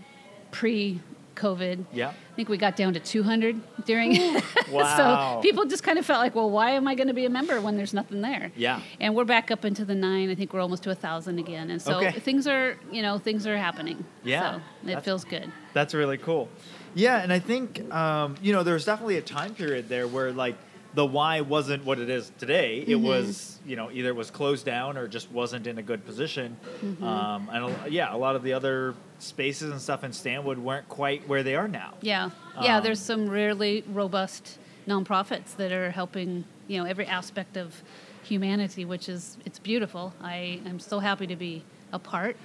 pre 0.51 1.01
COVID. 1.35 1.85
Yeah. 1.93 2.09
I 2.09 2.35
think 2.35 2.49
we 2.49 2.57
got 2.57 2.75
down 2.75 2.93
to 2.93 2.99
200 2.99 3.85
during. 3.85 4.41
Wow. 4.71 5.35
so 5.37 5.41
people 5.41 5.65
just 5.65 5.83
kind 5.83 5.99
of 5.99 6.05
felt 6.05 6.19
like, 6.19 6.33
well, 6.33 6.49
why 6.49 6.71
am 6.71 6.87
I 6.87 6.95
going 6.95 7.07
to 7.07 7.13
be 7.13 7.25
a 7.25 7.29
member 7.29 7.61
when 7.61 7.77
there's 7.77 7.93
nothing 7.93 8.21
there? 8.21 8.51
Yeah. 8.55 8.81
And 8.99 9.15
we're 9.15 9.23
back 9.25 9.51
up 9.51 9.63
into 9.63 9.85
the 9.85 9.93
nine. 9.95 10.29
I 10.31 10.35
think 10.35 10.53
we're 10.53 10.59
almost 10.61 10.83
to 10.83 10.89
a 10.89 10.95
thousand 10.95 11.37
again. 11.39 11.69
And 11.69 11.79
so 11.81 11.97
Okay. 11.97 12.19
things 12.19 12.47
are, 12.47 12.77
you 12.91 13.01
know, 13.03 13.19
things 13.19 13.45
are 13.45 13.55
happening. 13.57 14.03
Yeah. 14.23 14.53
So 14.53 14.57
it 14.57 14.61
That's- 14.85 15.05
feels 15.05 15.23
good. 15.23 15.51
That's 15.73 15.93
really 15.93 16.17
cool. 16.17 16.49
Yeah, 16.95 17.21
and 17.21 17.31
I 17.31 17.39
think 17.39 17.93
um, 17.93 18.35
you 18.41 18.53
know 18.53 18.63
there 18.63 18.73
was 18.73 18.85
definitely 18.85 19.17
a 19.17 19.21
time 19.21 19.53
period 19.53 19.89
there 19.89 20.07
where 20.07 20.31
like 20.31 20.55
the 20.95 21.05
why 21.05 21.41
wasn't 21.41 21.85
what 21.85 21.99
it 21.99 22.09
is 22.09 22.31
today. 22.39 22.79
It 22.79 22.87
Mm-hmm. 22.95 23.05
was 23.05 23.59
you 23.65 23.75
know 23.75 23.91
either 23.91 24.09
it 24.09 24.15
was 24.15 24.31
closed 24.31 24.65
down 24.65 24.97
or 24.97 25.07
just 25.07 25.31
wasn't 25.31 25.67
in 25.67 25.77
a 25.77 25.83
good 25.83 26.05
position. 26.05 26.57
Mm-hmm. 26.83 27.03
Um, 27.03 27.49
and 27.51 27.65
a, 27.85 27.89
yeah, 27.89 28.13
a 28.13 28.17
lot 28.17 28.35
of 28.35 28.43
the 28.43 28.53
other 28.53 28.95
spaces 29.19 29.71
and 29.71 29.79
stuff 29.81 30.03
in 30.03 30.11
Stanwood 30.13 30.57
weren't 30.57 30.87
quite 30.89 31.27
where 31.27 31.43
they 31.43 31.55
are 31.55 31.67
now. 31.67 31.93
Yeah. 32.01 32.29
Yeah. 32.61 32.77
Um, 32.77 32.83
there's 32.83 32.99
some 32.99 33.27
really 33.29 33.83
robust 33.87 34.57
nonprofits 34.87 35.55
that 35.57 35.71
are 35.71 35.89
helping, 35.91 36.43
you 36.67 36.77
know, 36.81 36.85
every 36.87 37.05
aspect 37.07 37.57
of 37.57 37.81
humanity, 38.23 38.85
which 38.85 39.07
is, 39.09 39.37
it's 39.45 39.57
beautiful. 39.59 40.13
I 40.21 40.59
am 40.65 40.79
so 40.79 40.99
happy 40.99 41.27
to 41.27 41.35
be 41.35 41.63
a 41.93 41.99
part 41.99 42.35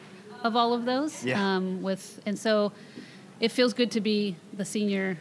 of 0.43 0.57
all 0.57 0.73
of 0.73 0.85
those. 0.85 1.25
Yeah. 1.25 1.57
Um, 1.57 1.83
with 1.83 2.21
and 2.27 2.39
so 2.39 2.73
it 3.41 3.51
feels 3.53 3.73
good 3.75 3.91
to 3.93 4.01
be 4.01 4.37
the 4.55 4.65
senior 4.65 5.19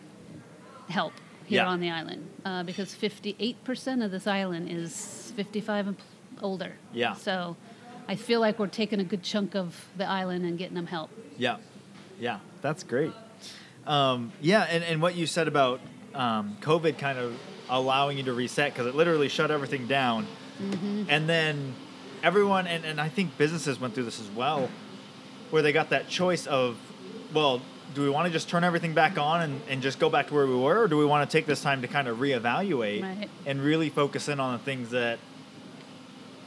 help 0.88 1.14
here 1.50 1.64
Yeah. 1.64 1.68
on 1.68 1.80
the 1.80 1.90
island 1.90 2.22
uh, 2.46 2.64
because 2.64 2.94
58% 2.94 4.04
of 4.06 4.12
this 4.12 4.28
island 4.28 4.70
is 4.72 5.34
55 5.36 5.88
and 5.88 5.98
older. 6.42 6.74
Yeah. 6.94 7.14
So 7.16 7.56
I 8.08 8.16
feel 8.16 8.40
like 8.40 8.60
we're 8.60 8.68
taking 8.68 9.00
a 9.00 9.04
good 9.04 9.24
chunk 9.24 9.56
of 9.56 9.86
the 9.98 10.06
island 10.08 10.46
and 10.46 10.58
getting 10.58 10.76
them 10.76 10.88
help. 10.88 11.10
Yeah, 11.38 11.58
yeah, 12.20 12.40
that's 12.62 12.84
great. 12.84 13.14
Um, 13.88 14.32
yeah, 14.42 14.64
and, 14.70 14.84
and 14.84 15.02
what 15.02 15.16
you 15.16 15.26
said 15.26 15.48
about 15.48 15.80
um, 16.14 16.58
COVID 16.62 16.98
kind 16.98 17.18
of 17.18 17.36
allowing 17.70 18.18
you 18.18 18.24
to 18.24 18.34
reset 18.34 18.74
because 18.74 18.88
it 18.88 18.96
literally 18.96 19.30
shut 19.30 19.52
everything 19.52 19.88
down, 19.88 20.26
Mm-hmm. 20.62 21.04
and 21.08 21.30
then 21.30 21.74
everyone 22.22 22.68
and, 22.68 22.84
and 22.84 23.00
I 23.00 23.08
think 23.08 23.38
businesses 23.38 23.80
went 23.80 23.94
through 23.96 24.04
this 24.04 24.20
as 24.20 24.30
well, 24.32 24.70
where 25.52 25.62
they 25.62 25.72
got 25.72 25.92
that 25.92 26.10
choice 26.10 26.48
of, 26.48 26.76
well, 27.34 27.62
do 27.94 28.02
we 28.02 28.10
want 28.10 28.28
to 28.28 28.32
just 28.32 28.48
turn 28.50 28.64
everything 28.64 28.94
back 28.94 29.18
on 29.18 29.42
and, 29.42 29.62
and 29.68 29.82
just 29.82 30.00
go 30.00 30.10
back 30.10 30.28
to 30.28 30.34
where 30.34 30.46
we 30.46 30.56
were, 30.56 30.84
or 30.84 30.88
do 30.88 30.98
we 30.98 31.06
want 31.06 31.28
to 31.30 31.38
take 31.38 31.46
this 31.46 31.62
time 31.62 31.82
to 31.82 31.88
kind 31.88 32.08
of 32.08 32.18
reevaluate 32.18 33.02
Right. 33.02 33.30
and 33.46 33.62
really 33.62 33.90
focus 33.90 34.30
in 34.30 34.40
on 34.40 34.54
the 34.58 34.64
things 34.64 34.92
that 34.92 35.20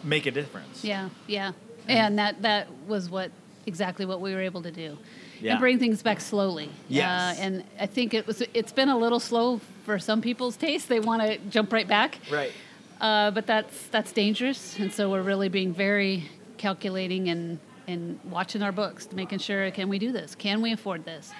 make 0.04 0.26
a 0.26 0.30
difference? 0.30 0.84
Yeah, 0.84 1.08
yeah. 1.26 1.52
And 1.88 2.18
that 2.18 2.42
that 2.42 2.68
was 2.86 3.10
what 3.10 3.30
exactly 3.66 4.06
what 4.06 4.20
we 4.20 4.34
were 4.34 4.40
able 4.40 4.62
to 4.62 4.70
do. 4.70 4.96
Yeah. 5.40 5.52
And 5.52 5.60
bring 5.60 5.78
things 5.80 6.02
back 6.02 6.20
slowly. 6.20 6.70
Yes. 6.88 7.38
Uh, 7.38 7.42
and 7.42 7.64
I 7.80 7.86
think 7.86 8.14
it 8.14 8.26
was 8.26 8.42
it's 8.54 8.72
been 8.72 8.88
a 8.88 8.96
little 8.96 9.18
slow 9.20 9.60
for 9.84 9.98
some 9.98 10.20
people's 10.22 10.56
taste. 10.56 10.88
They 10.88 11.00
want 11.00 11.22
to 11.22 11.38
jump 11.50 11.72
right 11.72 11.88
back. 11.88 12.18
Right. 12.30 12.52
Uh, 13.00 13.32
but 13.32 13.46
that's 13.48 13.86
that's 13.88 14.12
dangerous, 14.12 14.78
and 14.78 14.92
so 14.92 15.10
we're 15.10 15.22
really 15.22 15.48
being 15.48 15.74
very 15.74 16.30
calculating 16.58 17.28
and 17.28 17.58
and 17.92 18.18
watching 18.24 18.62
our 18.62 18.72
books, 18.72 19.08
making 19.12 19.38
sure 19.38 19.70
can 19.70 19.88
we 19.88 19.98
do 19.98 20.12
this? 20.12 20.34
Can 20.34 20.60
we 20.62 20.72
afford 20.72 21.04
this? 21.04 21.30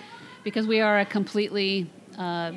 Because 0.45 0.67
we 0.67 0.81
are 0.81 1.01
a 1.01 1.05
completely 1.05 1.91
uh, 2.19 2.53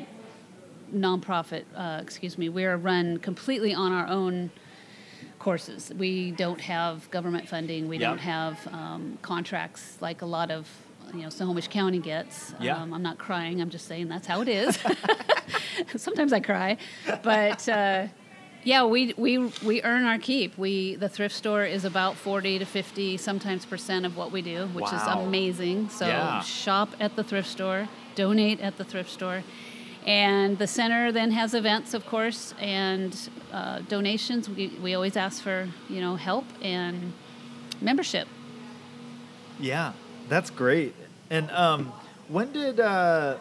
nonprofit. 0.94 1.64
Uh, 1.76 2.00
excuse 2.02 2.38
me, 2.38 2.50
we 2.50 2.66
are 2.66 2.78
run 2.78 3.18
completely 3.18 3.74
on 3.74 3.92
our 3.92 4.08
own 4.08 4.52
courses. 5.40 5.92
We 5.96 6.32
don't 6.32 6.62
have 6.62 7.10
government 7.12 7.48
funding. 7.48 7.88
We 7.88 7.98
don't 7.98 8.18
have 8.20 8.68
um, 8.74 9.18
contracts 9.22 9.98
like 10.02 10.22
a 10.22 10.26
lot 10.26 10.52
of 10.52 10.68
you 11.14 11.22
know 11.22 11.30
Snohomish 11.30 11.68
County 11.68 12.00
gets. 12.00 12.54
Yeah. 12.60 12.82
Um, 12.82 12.94
I'm 12.94 13.04
not 13.04 13.18
crying. 13.18 13.62
I'm 13.62 13.70
just 13.70 13.88
saying 13.88 14.08
that's 14.08 14.28
how 14.28 14.42
it 14.42 14.48
is. 14.48 14.78
Sometimes 15.96 16.34
I 16.34 16.40
cry, 16.40 16.78
but. 17.24 17.68
Uh, 17.70 18.08
yeah, 18.66 18.84
we, 18.84 19.14
we 19.16 19.38
we 19.64 19.82
earn 19.84 20.04
our 20.06 20.18
keep. 20.18 20.58
We 20.58 20.96
the 20.96 21.08
thrift 21.08 21.36
store 21.36 21.64
is 21.66 21.86
about 21.86 22.18
forty 22.18 22.58
to 22.60 22.66
fifty, 22.66 23.16
sometimes 23.16 23.64
percent 23.66 24.06
of 24.06 24.18
what 24.18 24.32
we 24.32 24.42
do, 24.42 24.68
which 24.74 24.92
Wow. 24.92 24.98
is 24.98 25.08
amazing. 25.08 25.90
So 25.90 26.08
Yeah. 26.08 26.42
shop 26.42 26.90
at 27.00 27.16
the 27.16 27.24
thrift 27.24 27.48
store, 27.48 27.88
donate 28.16 28.60
at 28.60 28.78
the 28.78 28.84
thrift 28.84 29.12
store, 29.12 29.44
and 30.06 30.58
the 30.58 30.68
center 30.68 31.12
then 31.12 31.32
has 31.32 31.54
events, 31.54 31.94
of 31.94 32.06
course, 32.08 32.54
and 32.60 33.30
uh, 33.54 33.80
donations. 33.88 34.50
We 34.50 34.68
we 34.82 34.96
always 34.96 35.16
ask 35.16 35.44
for 35.44 35.70
you 35.88 36.02
know 36.02 36.16
help 36.16 36.46
and 36.62 37.14
membership. 37.82 38.28
Yeah, 39.60 39.94
that's 40.28 40.50
great. 40.50 40.96
And 41.30 41.50
um, 41.52 41.94
when 42.28 42.52
did 42.52 42.80
uh, 42.80 43.38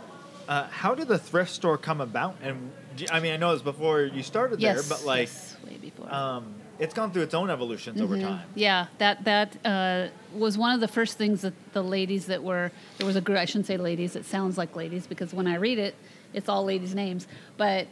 uh, 0.49 0.65
how 0.69 0.95
did 0.95 1.09
the 1.09 1.19
thrift 1.19 1.51
store 1.51 1.79
come 1.79 2.01
about? 2.03 2.37
And 2.43 2.71
I 3.11 3.21
mean, 3.21 3.33
I 3.33 3.37
know 3.37 3.51
it 3.51 3.55
was 3.55 3.63
before 3.63 4.03
you 4.03 4.23
started 4.23 4.61
yes, 4.61 4.89
there, 4.89 4.97
but 4.99 5.05
like, 5.07 5.29
yes, 5.29 5.57
way 5.67 5.77
before. 5.77 6.13
um, 6.13 6.55
it's 6.79 6.95
gone 6.95 7.13
through 7.13 7.23
its 7.23 7.35
own 7.35 7.51
evolutions 7.51 8.01
over 8.01 8.17
Mhm. 8.17 8.23
time. 8.23 8.41
Yeah, 8.55 8.87
that 8.99 9.25
that 9.25 9.57
uh, 9.65 10.09
was 10.37 10.59
one 10.59 10.75
of 10.75 10.81
the 10.81 10.89
first 10.89 11.17
things 11.19 11.43
that 11.43 11.55
the 11.73 11.83
ladies 11.83 12.27
that 12.27 12.43
were 12.43 12.73
there 12.99 13.07
was 13.07 13.17
a 13.17 13.21
group. 13.21 13.39
I 13.39 13.45
shouldn't 13.45 13.67
say 13.67 13.77
ladies. 13.77 14.17
It 14.17 14.25
sounds 14.25 14.59
like 14.59 14.75
ladies 14.77 15.07
because 15.07 15.33
when 15.33 15.47
I 15.47 15.57
read 15.57 15.79
it, 15.79 15.95
it's 16.33 16.49
all 16.49 16.65
ladies' 16.65 16.95
names. 16.95 17.27
But 17.57 17.87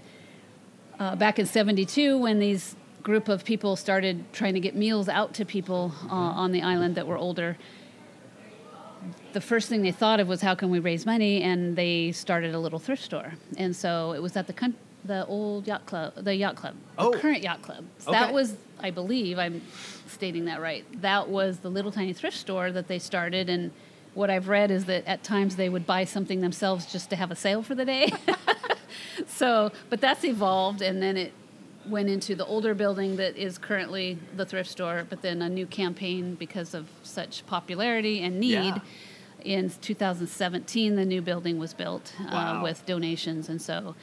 uh, 0.99 1.17
back 1.17 1.39
in 1.39 1.47
'72, 1.47 2.19
when 2.19 2.39
these 2.39 2.75
group 3.03 3.29
of 3.29 3.45
people 3.45 3.75
started 3.77 4.25
trying 4.33 4.55
to 4.55 4.61
get 4.61 4.77
meals 4.77 5.09
out 5.09 5.35
to 5.35 5.45
people 5.45 5.93
uh, 6.11 6.15
on 6.15 6.53
the 6.53 6.63
island 6.63 6.95
that 6.95 7.07
were 7.07 7.17
older, 7.19 7.57
the 9.33 9.41
first 9.41 9.69
thing 9.69 9.83
they 9.83 9.91
thought 9.91 10.21
of 10.21 10.29
was 10.29 10.41
how 10.43 10.55
can 10.55 10.71
we 10.71 10.79
raise 10.79 11.05
money, 11.07 11.43
and 11.43 11.75
they 11.77 12.13
started 12.13 12.55
a 12.55 12.59
little 12.61 12.79
thrift 12.79 13.03
store. 13.03 13.33
And 13.57 13.75
so 13.75 14.13
it 14.13 14.23
was 14.23 14.37
at 14.37 14.47
the 14.47 14.53
coun- 14.53 14.77
the 15.05 15.27
old 15.27 15.67
yacht 15.67 15.85
club, 15.87 16.15
the 16.17 16.35
yacht 16.35 16.57
club, 16.57 16.75
the 16.97 17.03
Oh. 17.03 17.11
current 17.13 17.43
yacht 17.43 17.63
club. 17.63 17.85
So 17.99 18.11
Okay. 18.11 18.21
That 18.21 18.33
was, 18.33 18.55
I 18.81 18.91
believe, 18.91 19.39
I'm 19.39 19.61
stating 20.07 20.45
that 20.45 20.61
right. 20.61 20.85
That 21.03 21.29
was 21.29 21.59
the 21.59 21.71
little 21.71 21.91
tiny 21.93 22.13
thrift 22.13 22.37
store 22.37 22.71
that 22.73 22.87
they 22.89 22.99
started, 22.99 23.49
and 23.49 23.73
what 24.15 24.31
I've 24.31 24.49
read 24.49 24.71
is 24.71 24.85
that 24.85 25.07
at 25.07 25.23
times 25.25 25.57
they 25.57 25.69
would 25.69 25.87
buy 25.87 26.05
something 26.05 26.41
themselves 26.41 26.91
just 26.93 27.11
to 27.11 27.17
have 27.17 27.31
a 27.31 27.37
sale 27.37 27.63
for 27.63 27.75
the 27.75 27.85
day. 27.85 28.13
so, 29.27 29.73
but 29.91 30.01
that's 30.01 30.25
evolved, 30.25 30.83
and 30.83 31.03
then 31.03 31.17
it 31.17 31.33
went 31.87 32.09
into 32.09 32.35
the 32.37 32.45
older 32.47 32.75
building 32.75 33.17
that 33.17 33.37
is 33.37 33.59
currently 33.59 34.17
the 34.37 34.47
thrift 34.47 34.71
store, 34.71 35.05
but 35.09 35.21
then 35.23 35.43
a 35.43 35.49
new 35.49 35.67
campaign 35.67 36.35
because 36.37 36.75
of 36.75 36.89
such 37.03 37.45
popularity 37.47 38.23
and 38.23 38.39
need. 38.39 38.75
Yeah. 38.77 38.79
In 39.45 39.69
2017, 39.71 40.95
the 40.95 41.05
new 41.05 41.21
building 41.21 41.59
was 41.59 41.75
built 41.75 42.13
Wow. 42.31 42.61
uh, 42.61 42.63
with 42.63 42.87
donations, 42.87 43.49
and 43.49 43.61
so 43.61 43.97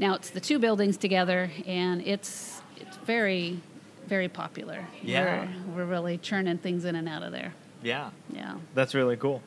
now 0.00 0.14
it's 0.14 0.30
the 0.30 0.40
two 0.40 0.58
buildings 0.58 0.96
together, 0.96 1.50
and 1.66 2.00
it's 2.00 2.62
it's 2.78 2.96
very, 2.96 3.60
very 4.06 4.28
popular. 4.28 4.86
Yeah. 5.02 5.46
we're, 5.68 5.84
we're 5.84 5.90
really 5.90 6.16
churning 6.18 6.58
things 6.58 6.84
in 6.86 6.96
and 6.96 7.08
out 7.08 7.22
of 7.22 7.30
there. 7.32 7.52
Yeah, 7.82 8.10
Yeah. 8.32 8.56
that's 8.74 8.94
really 8.94 9.16
cool. 9.16 9.42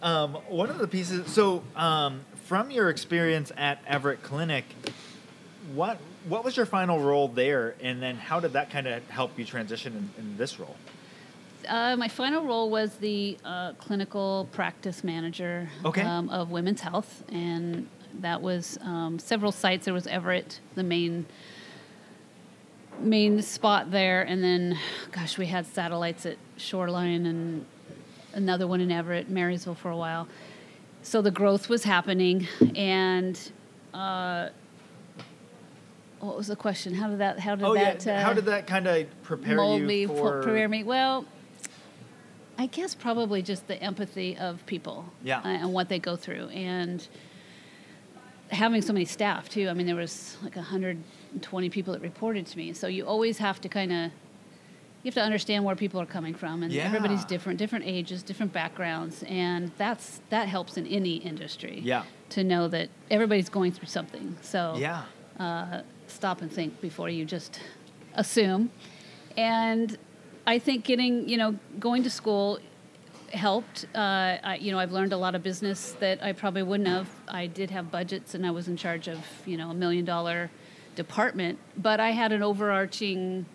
Um, 0.00 0.34
one 0.48 0.70
of 0.70 0.78
the 0.78 0.86
pieces. 0.88 1.30
So, 1.32 1.64
um, 1.74 2.20
from 2.44 2.70
your 2.70 2.88
experience 2.88 3.50
at 3.56 3.80
Everett 3.86 4.22
Clinic, 4.22 4.64
what 5.74 5.98
what 6.28 6.44
was 6.44 6.56
your 6.56 6.66
final 6.66 7.00
role 7.00 7.26
there, 7.28 7.74
and 7.82 8.00
then 8.00 8.16
how 8.16 8.38
did 8.40 8.52
that 8.52 8.70
kind 8.70 8.86
of 8.86 9.08
help 9.10 9.36
you 9.38 9.44
transition 9.44 10.10
in, 10.16 10.24
in 10.24 10.36
this 10.36 10.60
role? 10.60 10.76
Uh, 11.68 11.96
my 11.96 12.08
final 12.08 12.44
role 12.44 12.70
was 12.70 12.94
the 12.96 13.36
uh, 13.44 13.72
clinical 13.74 14.48
practice 14.52 15.02
manager 15.02 15.68
Okay. 15.84 16.02
um, 16.02 16.28
of 16.30 16.50
women's 16.50 16.80
health, 16.80 17.24
and 17.30 17.88
that 18.20 18.40
was 18.42 18.78
um, 18.82 19.18
several 19.18 19.52
sites. 19.52 19.84
There 19.84 19.94
was 19.94 20.06
Everett, 20.06 20.60
the 20.74 20.82
main 20.82 21.26
main 23.00 23.40
spot 23.42 23.90
there, 23.90 24.22
and 24.22 24.42
then, 24.42 24.76
gosh, 25.12 25.38
we 25.38 25.46
had 25.46 25.66
satellites 25.66 26.26
at 26.26 26.36
Shoreline 26.56 27.26
and 27.26 27.64
another 28.34 28.66
one 28.66 28.80
in 28.80 28.90
Everett, 28.90 29.28
Marysville 29.30 29.76
for 29.76 29.90
a 29.90 29.96
while. 29.96 30.26
So 31.02 31.22
the 31.22 31.30
growth 31.30 31.68
was 31.68 31.84
happening, 31.84 32.48
and 32.74 33.38
uh, 33.94 34.48
what 36.18 36.36
was 36.36 36.48
the 36.48 36.56
question? 36.56 36.92
How 36.94 37.08
did 37.08 37.18
that? 37.18 37.38
How 37.38 37.54
did 37.54 37.64
Oh 37.64 37.74
that? 37.74 38.04
yeah, 38.04 38.18
uh, 38.18 38.24
how 38.24 38.32
did 38.32 38.46
that 38.46 38.66
kind 38.66 38.86
of 38.88 39.06
prepare 39.22 39.56
mold 39.56 39.80
you 39.82 39.86
me, 39.86 40.06
for? 40.06 40.42
prepare 40.42 40.68
me. 40.68 40.82
Well, 40.82 41.24
I 42.58 42.66
guess 42.66 42.96
probably 42.96 43.42
just 43.42 43.68
the 43.68 43.80
empathy 43.80 44.36
of 44.36 44.66
people, 44.66 45.04
Yeah. 45.22 45.38
uh, 45.38 45.46
and 45.46 45.72
what 45.72 45.88
they 45.88 46.00
go 46.00 46.16
through, 46.16 46.48
and 46.48 47.06
having 48.50 48.82
so 48.82 48.92
many 48.92 49.04
staff 49.04 49.48
too. 49.48 49.68
I 49.68 49.74
mean, 49.74 49.86
there 49.86 49.96
was 49.96 50.36
like 50.42 50.56
120 50.56 51.70
people 51.70 51.92
that 51.92 52.02
reported 52.02 52.46
to 52.46 52.56
me, 52.58 52.72
so 52.72 52.86
you 52.86 53.04
always 53.06 53.38
have 53.38 53.60
to 53.62 53.68
kind 53.68 53.92
of 53.92 54.10
you 55.04 55.08
have 55.10 55.14
to 55.14 55.22
understand 55.22 55.64
where 55.64 55.76
people 55.76 56.00
are 56.00 56.06
coming 56.06 56.34
from, 56.34 56.62
and 56.64 56.72
Yeah. 56.72 56.82
everybody's 56.84 57.24
different, 57.24 57.56
different 57.58 57.84
ages, 57.86 58.22
different 58.24 58.52
backgrounds, 58.52 59.22
and 59.28 59.70
that's 59.78 60.20
that 60.30 60.48
helps 60.48 60.76
in 60.76 60.86
any 60.88 61.16
industry. 61.16 61.80
Yeah. 61.84 62.02
To 62.30 62.42
know 62.42 62.66
that 62.68 62.88
everybody's 63.10 63.48
going 63.48 63.72
through 63.72 63.88
something. 63.88 64.36
So 64.42 64.76
Yeah. 64.76 65.04
uh, 65.38 65.82
stop 66.08 66.42
and 66.42 66.50
think 66.52 66.80
before 66.80 67.08
you 67.08 67.24
just 67.24 67.60
assume. 68.14 68.70
And 69.36 69.96
I 70.46 70.58
think 70.58 70.84
getting, 70.84 71.28
you 71.28 71.36
know, 71.36 71.56
going 71.78 72.02
to 72.02 72.10
school 72.10 72.58
helped. 73.32 73.86
Uh, 73.94 73.98
I, 74.42 74.58
you 74.60 74.72
know, 74.72 74.78
I've 74.78 74.92
learned 74.92 75.12
a 75.12 75.16
lot 75.16 75.34
of 75.34 75.42
business 75.42 75.92
that 76.00 76.22
I 76.22 76.32
probably 76.32 76.62
wouldn't 76.62 76.88
have. 76.88 77.08
I 77.28 77.46
did 77.46 77.70
have 77.70 77.90
budgets 77.90 78.34
and 78.34 78.46
I 78.46 78.50
was 78.50 78.68
in 78.68 78.76
charge 78.76 79.08
of, 79.08 79.18
you 79.46 79.56
know, 79.56 79.70
a 79.70 79.74
million 79.74 80.04
dollar 80.04 80.50
department, 80.96 81.58
but 81.76 82.00
I 82.00 82.10
had 82.10 82.32
an 82.32 82.42
overarching 82.42 83.46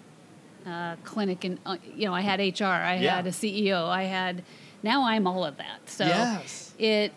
uh, 0.65 0.95
clinic 1.03 1.43
and, 1.43 1.59
uh, 1.65 1.77
you 1.95 2.05
know, 2.07 2.13
I 2.13 2.21
had 2.21 2.39
HR, 2.39 2.65
I 2.65 2.95
Yeah. 2.99 3.15
had 3.17 3.27
a 3.27 3.31
CEO, 3.31 3.87
I 3.89 4.03
had, 4.03 4.43
now 4.81 5.03
I'm 5.05 5.27
all 5.27 5.43
of 5.43 5.57
that. 5.57 5.89
So 5.89 6.05
Yes. 6.05 6.73
it, 6.79 7.11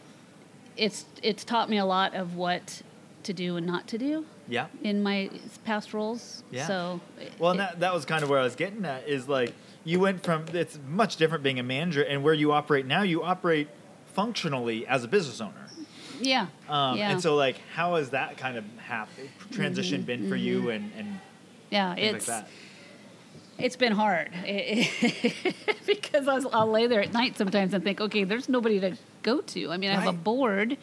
it's, 0.77 1.05
it's 1.23 1.45
taught 1.45 1.71
me 1.71 1.79
a 1.79 1.85
lot 1.85 2.15
of 2.15 2.35
what 2.37 2.83
to 3.23 3.33
do 3.33 3.57
and 3.57 3.65
not 3.67 3.87
to 3.89 3.99
do 3.99 4.25
Yeah. 4.49 4.67
in 4.83 5.03
my 5.03 5.31
past 5.65 5.95
roles. 5.95 6.43
Yeah. 6.51 6.67
So, 6.67 7.01
Well, 7.39 7.51
it- 7.53 7.55
and 7.55 7.61
that, 7.61 7.81
that 7.81 7.95
was 7.95 8.05
kind 8.05 8.25
of 8.25 8.31
where 8.31 8.41
I 8.41 8.45
was 8.45 8.57
getting 8.57 8.85
at 8.85 9.07
is 9.09 9.29
like 9.29 9.53
you 9.87 10.01
went 10.01 10.23
from 10.25 10.45
it's 10.53 10.79
much 10.89 11.17
different 11.17 11.45
being 11.45 11.59
a 11.59 11.63
manager 11.63 12.03
and 12.03 12.23
where 12.23 12.35
you 12.35 12.53
operate 12.53 12.87
now. 12.87 13.03
You 13.03 13.23
operate 13.23 13.69
functionally 14.15 14.87
as 14.87 15.05
a 15.05 15.09
business 15.09 15.41
owner, 15.41 15.67
yeah, 16.21 16.49
um, 16.69 16.99
yeah, 16.99 17.13
and 17.13 17.23
so 17.23 17.37
like 17.37 17.59
how 17.73 17.95
has 17.95 18.11
that 18.11 18.37
kind 18.37 18.59
of 18.59 18.65
hap- 18.79 19.09
transition 19.53 20.03
been 20.03 20.29
for 20.29 20.37
you 20.37 20.71
and 20.71 20.93
and 20.97 21.21
yeah, 21.71 21.95
it's 21.95 22.29
like 22.29 22.45
that? 22.45 22.51
It's 23.59 23.77
been 23.77 23.93
hard 23.93 24.33
because 25.87 26.29
I'll, 26.29 26.55
I'll 26.55 26.71
lay 26.71 26.87
there 26.89 27.01
at 27.01 27.15
night 27.15 27.39
sometimes 27.39 27.73
and 27.73 27.83
think, 27.83 28.03
okay, 28.03 28.25
there's 28.25 28.51
nobody 28.51 28.81
to 28.81 28.99
go 29.23 29.41
to. 29.41 29.71
I 29.71 29.79
mean, 29.79 29.91
I 29.91 29.95
have 29.95 30.09
a 30.09 30.13
board, 30.13 30.77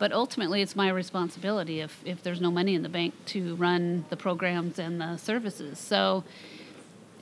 but 0.00 0.12
ultimately 0.12 0.60
it's 0.60 0.74
my 0.74 0.88
responsibility 0.88 1.78
if, 1.80 2.02
if 2.04 2.24
there's 2.24 2.40
no 2.40 2.50
money 2.50 2.74
in 2.74 2.82
the 2.82 2.88
bank 2.88 3.14
to 3.26 3.54
run 3.54 4.06
the 4.10 4.16
programs 4.16 4.80
and 4.80 5.00
the 5.00 5.18
services. 5.18 5.78
So 5.78 6.24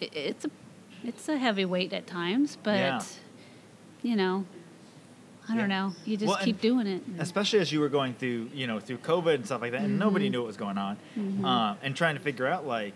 i 0.00 0.08
it's 0.12 0.46
a 0.46 0.50
it's 1.04 1.28
a 1.28 1.36
heavy 1.38 1.64
weight 1.64 1.92
at 1.92 2.06
times, 2.06 2.56
but 2.62 2.76
Yeah. 2.76 3.02
you 4.02 4.16
know, 4.16 4.44
I 5.48 5.56
don't 5.56 5.68
Yeah. 5.70 5.88
know. 5.88 5.92
You 6.06 6.16
just 6.16 6.28
Well, 6.28 6.38
keep 6.44 6.60
doing 6.60 6.86
it. 6.86 7.02
especially 7.18 7.58
as 7.58 7.70
you 7.70 7.80
were 7.80 7.88
going 7.90 8.14
through, 8.14 8.50
you 8.54 8.66
know, 8.66 8.80
through 8.80 8.98
COVID 8.98 9.34
and 9.36 9.46
stuff 9.46 9.60
like 9.60 9.72
that, 9.72 9.82
and 9.82 9.98
nobody 9.98 10.26
Mm-hmm. 10.26 10.32
knew 10.32 10.38
what 10.40 10.46
was 10.46 10.56
going 10.56 10.78
on, 10.78 10.96
uh, 11.44 11.76
and 11.82 11.94
trying 11.94 12.14
to 12.14 12.20
figure 12.20 12.46
out 12.46 12.66
like, 12.66 12.94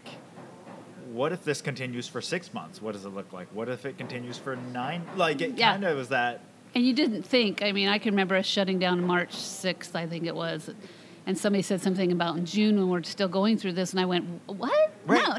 what 1.13 1.33
if 1.33 1.45
this 1.45 1.61
continues 1.63 2.07
for 2.09 2.21
six 2.21 2.53
months? 2.53 2.81
What 2.83 2.93
does 2.93 3.05
it 3.05 3.11
look 3.11 3.33
like? 3.33 3.49
What 3.55 3.69
if 3.69 3.85
it 3.87 3.97
continues 3.99 4.37
for 4.39 4.57
nine? 4.57 5.03
Like 5.17 5.41
it 5.41 5.57
Yeah. 5.59 5.73
kind 5.73 5.85
of 5.85 5.97
was 5.97 6.09
that. 6.11 6.41
And 6.75 6.85
you 6.87 6.93
didn't 6.93 7.23
think. 7.23 7.63
I 7.63 7.73
mean, 7.73 7.89
I 7.89 7.99
can 7.99 8.13
remember 8.13 8.37
us 8.37 8.45
shutting 8.47 8.79
down 8.79 9.03
March 9.07 9.33
6th, 9.35 9.97
I 9.97 10.07
think 10.07 10.27
it 10.27 10.35
was. 10.37 10.71
And 11.27 11.37
somebody 11.37 11.63
said 11.63 11.81
something 11.81 12.13
about 12.13 12.37
in 12.37 12.45
June 12.47 12.77
when 12.77 12.89
we're 12.89 13.03
still 13.03 13.29
going 13.29 13.57
through 13.59 13.73
this. 13.73 13.93
And 13.93 14.01
I 14.01 14.05
went, 14.07 14.27
What? 14.47 14.95
Right. 15.07 15.23
No, 15.27 15.37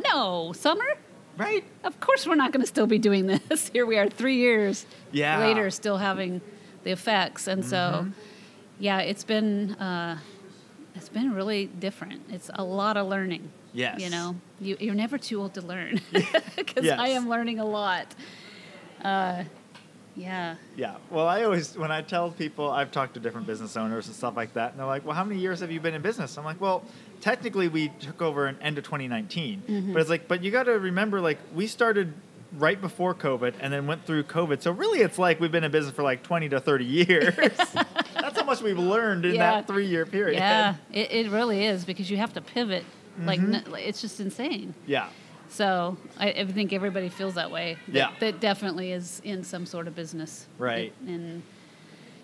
no. 0.47 0.53
Summer? 0.53 0.85
Right. 1.39 1.63
Of 1.83 1.99
course 1.99 2.27
we're 2.27 2.35
not 2.35 2.51
going 2.51 2.61
to 2.61 2.67
still 2.67 2.85
be 2.87 2.99
doing 2.99 3.25
this. 3.27 3.69
Here 3.73 3.85
we 3.85 3.97
are 3.97 4.09
three 4.09 4.35
years 4.37 4.85
Yeah. 5.11 5.35
Mm-hmm. 5.37 5.47
later, 5.47 5.69
still 5.71 5.97
having 5.97 6.41
the 6.83 6.91
effects. 6.91 7.47
And 7.47 7.63
so, 7.65 8.07
yeah, 8.79 8.99
it's 8.99 9.23
been. 9.23 9.71
Uh, 9.75 10.19
it's 10.95 11.07
been 11.09 11.33
really 11.33 11.67
different. 11.67 12.23
It's 12.29 12.49
a 12.53 12.63
lot 12.63 12.97
of 12.97 13.07
learning. 13.07 13.51
Yes. 13.73 14.01
You 14.01 14.09
know, 14.09 14.35
you, 14.59 14.75
you're 14.81 14.95
never 14.95 15.17
too 15.17 15.39
old 15.39 15.53
to 15.53 15.61
learn 15.61 16.01
because 16.57 16.83
Yes. 16.83 16.99
I 16.99 17.09
am 17.09 17.29
learning 17.29 17.59
a 17.59 17.65
lot. 17.65 18.13
Uh, 19.01 19.43
yeah. 20.19 20.55
Yeah. 20.75 20.95
Well, 21.09 21.27
I 21.27 21.43
always 21.43 21.77
when 21.77 21.91
I 21.91 22.01
tell 22.01 22.31
people 22.31 22.69
I've 22.69 22.91
talked 22.91 23.13
to 23.15 23.19
different 23.19 23.47
business 23.47 23.77
owners 23.77 24.07
and 24.07 24.15
stuff 24.15 24.35
like 24.35 24.53
that, 24.53 24.71
and 24.71 24.79
they're 24.79 24.85
like, 24.87 25.05
"Well, 25.05 25.15
how 25.15 25.23
many 25.23 25.39
years 25.39 25.59
have 25.61 25.71
you 25.71 25.79
been 25.79 25.93
in 25.93 26.01
business?" 26.01 26.37
I'm 26.37 26.43
like, 26.45 26.59
"Well, 26.61 26.83
technically 27.21 27.67
we 27.67 27.89
took 27.99 28.21
over 28.21 28.47
in 28.47 28.57
end 28.61 28.77
of 28.77 28.83
2019, 28.83 29.63
Mm-hmm. 29.67 29.93
but 29.93 30.01
it's 30.01 30.09
like, 30.09 30.27
but 30.27 30.43
you 30.43 30.51
got 30.51 30.63
to 30.63 30.73
remember, 30.79 31.21
like 31.21 31.37
we 31.55 31.67
started 31.67 32.13
right 32.57 32.79
before 32.81 33.13
COVID 33.13 33.53
and 33.59 33.71
then 33.71 33.85
went 33.87 34.05
through 34.05 34.23
COVID, 34.23 34.61
so 34.61 34.71
really 34.71 35.01
it's 35.01 35.19
like 35.19 35.39
we've 35.39 35.51
been 35.51 35.63
in 35.63 35.71
business 35.71 35.93
for 35.95 36.03
like 36.03 36.23
20 36.23 36.49
to 36.49 36.59
30 36.59 36.83
years. 36.85 37.35
That's 38.21 38.37
how 38.39 38.43
much 38.43 38.61
we've 38.61 38.77
learned 38.79 39.25
in 39.25 39.35
Yeah. 39.35 39.51
that 39.51 39.67
three 39.67 39.85
year 39.85 40.05
period. 40.05 40.37
Yeah, 40.39 40.75
it, 40.91 41.11
it 41.11 41.31
really 41.31 41.65
is 41.65 41.85
because 41.85 42.09
you 42.09 42.17
have 42.17 42.33
to 42.33 42.41
pivot. 42.41 42.83
Like, 43.23 43.39
Mm-hmm. 43.41 43.71
like, 43.71 43.85
it's 43.85 44.01
just 44.01 44.19
insane. 44.19 44.73
Yeah. 44.87 45.09
So 45.49 45.97
I, 46.19 46.29
I 46.31 46.45
think 46.45 46.73
everybody 46.73 47.09
feels 47.09 47.33
that 47.35 47.51
way. 47.51 47.77
That, 47.87 47.95
Yeah. 47.95 48.11
That 48.19 48.39
definitely 48.39 48.91
is 48.91 49.21
in 49.23 49.43
some 49.43 49.65
sort 49.65 49.87
of 49.87 49.95
business. 49.95 50.45
Right. 50.57 50.93
It- 51.03 51.09
and 51.09 51.43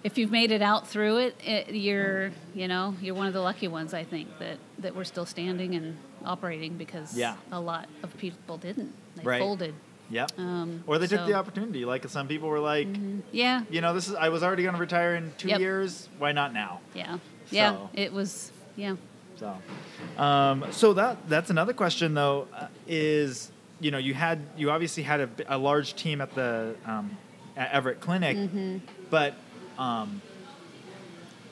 if 0.04 0.18
you've 0.20 0.32
made 0.32 0.52
it 0.52 0.62
out 0.62 0.88
through 0.88 1.18
it, 1.18 1.36
it, 1.44 1.74
you're, 1.74 2.32
you 2.54 2.68
know, 2.68 2.96
you're 3.02 3.16
one 3.16 3.26
of 3.28 3.34
the 3.34 3.42
lucky 3.42 3.68
ones. 3.68 3.94
I 3.94 4.04
think 4.04 4.28
that 4.40 4.58
that 4.80 4.96
we're 4.96 5.04
still 5.04 5.26
standing 5.26 5.74
and 5.74 5.98
operating 6.24 6.78
because 6.78 7.18
Yeah. 7.18 7.36
a 7.52 7.60
lot 7.60 7.88
of 8.04 8.16
people 8.18 8.58
didn't. 8.58 8.94
They 9.16 9.24
Right. 9.24 9.40
folded. 9.40 9.74
Yep. 10.12 10.34
Um, 10.38 10.84
or 10.86 11.00
they 11.00 11.08
took 11.08 11.26
the 11.26 11.34
opportunity. 11.34 11.84
Like 11.86 12.08
some 12.10 12.28
people 12.28 12.48
were 12.50 12.60
like, 12.60 12.88
Yeah. 13.32 13.64
you 13.72 13.82
know, 13.82 13.96
this 13.96 14.08
is 14.08 14.14
I 14.14 14.30
was 14.30 14.44
already 14.44 14.62
going 14.62 14.76
to 14.76 14.80
retire 14.82 15.16
in 15.16 15.34
two 15.40 15.48
Yep. 15.48 15.60
years. 15.60 16.10
Why 16.20 16.32
not 16.32 16.54
now? 16.54 16.82
Yeah. 16.94 17.18
Yeah. 17.50 17.78
It 17.96 18.14
was. 18.14 18.52
Yeah. 18.76 18.98
So, 19.38 20.22
um, 20.22 20.66
so 20.72 20.94
that 20.94 21.28
that's 21.30 21.50
another 21.50 21.74
question 21.74 22.14
though. 22.14 22.48
Uh, 22.54 22.68
is 22.88 23.52
you 23.80 23.92
know 23.92 23.98
you 23.98 24.14
had 24.14 24.40
you 24.58 24.72
obviously 24.72 25.04
had 25.04 25.20
a, 25.22 25.30
a 25.48 25.58
large 25.58 25.96
team 25.96 26.22
at 26.22 26.34
the 26.36 26.76
um, 26.86 27.18
at 27.58 27.72
Everett 27.72 28.00
Clinic, 28.00 28.38
Mm-hmm. 28.38 28.78
but 29.10 29.34
um, 29.78 30.22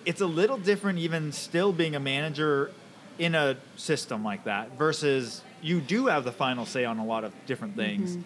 it's 0.06 0.22
a 0.22 0.26
little 0.26 0.58
different 0.58 1.00
even 1.00 1.32
still 1.32 1.72
being 1.74 1.96
a 1.96 2.00
manager 2.00 2.72
in 3.20 3.36
a 3.36 3.56
system 3.76 4.24
like 4.24 4.44
that 4.46 4.78
versus 4.78 5.42
you 5.62 5.80
do 5.80 6.08
have 6.08 6.24
the 6.26 6.32
final 6.32 6.66
say 6.66 6.84
on 6.84 6.98
a 7.00 7.06
lot 7.06 7.24
of 7.24 7.34
different 7.46 7.76
things. 7.76 8.12
Mm-hmm. 8.12 8.22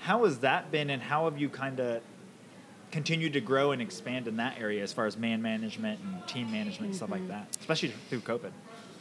How 0.00 0.24
has 0.24 0.38
that 0.40 0.70
been, 0.70 0.90
and 0.90 1.02
how 1.02 1.24
have 1.24 1.38
you 1.40 1.48
kind 1.48 1.80
of 1.80 2.00
continued 2.92 3.32
to 3.32 3.40
grow 3.40 3.72
and 3.72 3.82
expand 3.82 4.28
in 4.28 4.36
that 4.36 4.56
area 4.60 4.82
as 4.82 4.92
far 4.92 5.06
as 5.06 5.16
man 5.16 5.42
management 5.42 5.98
and 6.00 6.26
team 6.28 6.50
management 6.52 6.90
and 6.90 6.96
stuff 6.96 7.10
Mm-hmm. 7.10 7.28
like 7.28 7.48
that, 7.48 7.56
especially 7.60 7.92
through 8.08 8.20
COVID? 8.20 8.52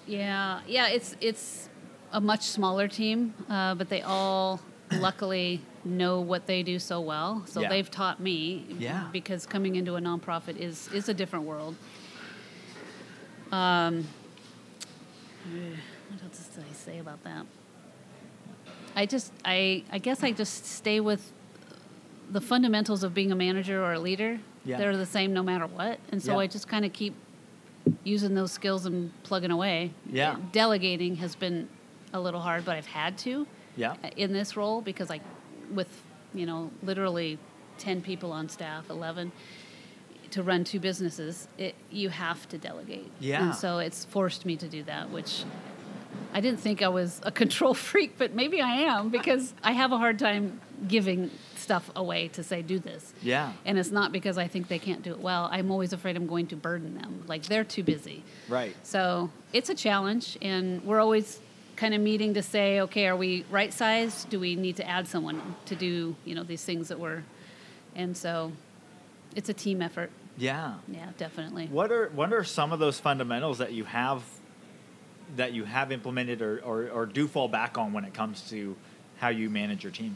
Yeah, 0.07 0.59
yeah, 0.67 0.87
it's 0.89 1.15
it's 1.21 1.69
a 2.11 2.21
much 2.21 2.43
smaller 2.43 2.87
team, 2.87 3.33
uh, 3.49 3.75
but 3.75 3.89
they 3.89 4.01
all 4.01 4.61
luckily 4.91 5.61
know 5.83 6.19
what 6.21 6.45
they 6.47 6.63
do 6.63 6.79
so 6.79 6.99
well. 7.01 7.43
So 7.47 7.61
Yeah. 7.61 7.69
they've 7.69 7.89
taught 7.89 8.19
me. 8.19 8.65
Yeah. 8.79 9.07
Because 9.11 9.45
coming 9.45 9.75
into 9.75 9.95
a 9.95 9.99
nonprofit 10.01 10.57
is 10.57 10.87
is 10.93 11.09
a 11.09 11.13
different 11.13 11.45
world. 11.45 11.75
Um, 13.51 14.07
what 16.09 16.23
else 16.23 16.47
did 16.53 16.63
I 16.69 16.73
say 16.73 16.99
about 16.99 17.23
that? 17.23 17.45
I 18.95 19.05
just 19.05 19.31
I 19.43 19.83
I 19.91 19.97
guess 19.97 20.23
I 20.23 20.31
just 20.31 20.65
stay 20.65 20.99
with 20.99 21.31
the 22.31 22.41
fundamentals 22.41 23.03
of 23.03 23.13
being 23.13 23.31
a 23.31 23.35
manager 23.35 23.83
or 23.83 23.93
a 23.93 23.99
leader. 23.99 24.39
Yeah. 24.63 24.77
They're 24.77 24.97
the 24.97 25.05
same 25.05 25.33
no 25.33 25.43
matter 25.43 25.67
what, 25.67 25.99
and 26.11 26.21
so 26.21 26.33
Yeah. 26.33 26.39
I 26.39 26.47
just 26.47 26.67
kind 26.67 26.85
of 26.85 26.93
keep 26.93 27.13
using 28.03 28.35
those 28.35 28.51
skills 28.51 28.85
and 28.85 29.11
plugging 29.23 29.51
away. 29.51 29.91
Yeah. 30.09 30.37
Delegating 30.51 31.15
has 31.17 31.35
been 31.35 31.67
a 32.13 32.19
little 32.19 32.39
hard, 32.39 32.65
but 32.65 32.75
I've 32.75 32.85
had 32.87 33.17
to 33.19 33.47
Yeah. 33.75 33.95
Uh, 34.03 34.09
in 34.15 34.31
this 34.33 34.55
role 34.55 34.81
because 34.81 35.11
I, 35.11 35.19
with, 35.73 35.89
you 36.33 36.45
know, 36.45 36.71
literally 36.83 37.37
10 37.77 38.01
people 38.01 38.31
on 38.31 38.47
staff, 38.49 38.89
11, 38.89 39.31
to 40.31 40.43
run 40.43 40.63
two 40.63 40.79
businesses, 40.79 41.47
it, 41.57 41.75
you 41.91 42.09
have 42.09 42.47
to 42.49 42.57
delegate. 42.57 43.11
Yeah. 43.19 43.43
And 43.47 43.55
so 43.55 43.79
it's 43.79 44.05
forced 44.05 44.45
me 44.45 44.55
to 44.57 44.67
do 44.67 44.83
that, 44.83 45.09
which 45.09 45.43
I 46.33 46.41
didn't 46.41 46.59
think 46.59 46.81
I 46.81 46.87
was 46.87 47.21
a 47.23 47.31
control 47.43 47.73
freak, 47.73 48.17
but 48.17 48.33
maybe 48.33 48.61
I 48.61 48.81
am 48.81 49.09
because 49.09 49.53
I 49.63 49.73
have 49.73 49.91
a 49.91 49.97
hard 49.97 50.19
time 50.19 50.61
giving 50.87 51.31
stuff 51.65 51.89
away 51.95 52.27
to 52.29 52.43
say, 52.43 52.61
do 52.61 52.77
this. 52.79 53.13
Yeah. 53.21 53.51
And 53.65 53.77
it's 53.79 53.91
not 53.91 54.11
because 54.11 54.37
I 54.37 54.47
think 54.47 54.67
they 54.67 54.79
can't 54.79 55.01
do 55.01 55.11
it 55.11 55.19
well. 55.19 55.49
I'm 55.51 55.71
always 55.71 55.93
afraid 55.93 56.15
I'm 56.15 56.27
going 56.27 56.47
to 56.47 56.55
burden 56.55 56.95
them. 56.95 57.23
Like 57.27 57.43
they're 57.43 57.63
too 57.63 57.83
busy. 57.83 58.23
Right. 58.47 58.75
So 58.83 59.31
it's 59.51 59.69
a 59.69 59.75
challenge, 59.75 60.37
and 60.41 60.83
we're 60.85 60.99
always 60.99 61.39
kind 61.75 61.93
of 61.93 62.01
meeting 62.01 62.35
to 62.35 62.43
say, 62.43 62.81
okay, 62.81 63.07
are 63.07 63.17
we 63.17 63.45
right 63.49 63.73
sized? 63.73 64.29
Do 64.29 64.39
we 64.39 64.55
need 64.55 64.77
to 64.77 64.87
add 64.87 65.07
someone 65.07 65.55
to 65.65 65.75
do 65.75 66.15
you 66.23 66.35
know 66.35 66.43
these 66.43 66.63
things 66.63 66.87
that 66.89 66.99
we're, 66.99 67.23
and 67.95 68.15
so 68.15 68.51
it's 69.35 69.49
a 69.49 69.53
team 69.53 69.81
effort. 69.81 70.11
Yeah. 70.37 70.75
Yeah, 70.87 71.09
definitely. 71.17 71.67
What 71.67 71.91
are 71.91 72.09
what 72.09 72.31
are 72.31 72.43
some 72.43 72.71
of 72.71 72.79
those 72.79 72.99
fundamentals 72.99 73.57
that 73.57 73.73
you 73.73 73.85
have 73.85 74.23
that 75.35 75.53
you 75.53 75.63
have 75.65 75.91
implemented 75.91 76.41
or, 76.41 76.59
or, 76.59 76.89
or 76.89 77.05
do 77.05 77.27
fall 77.27 77.47
back 77.47 77.77
on 77.77 77.93
when 77.93 78.05
it 78.05 78.13
comes 78.13 78.47
to 78.49 78.75
how 79.17 79.29
you 79.29 79.49
manage 79.49 79.83
your 79.83 79.91
team? 79.91 80.15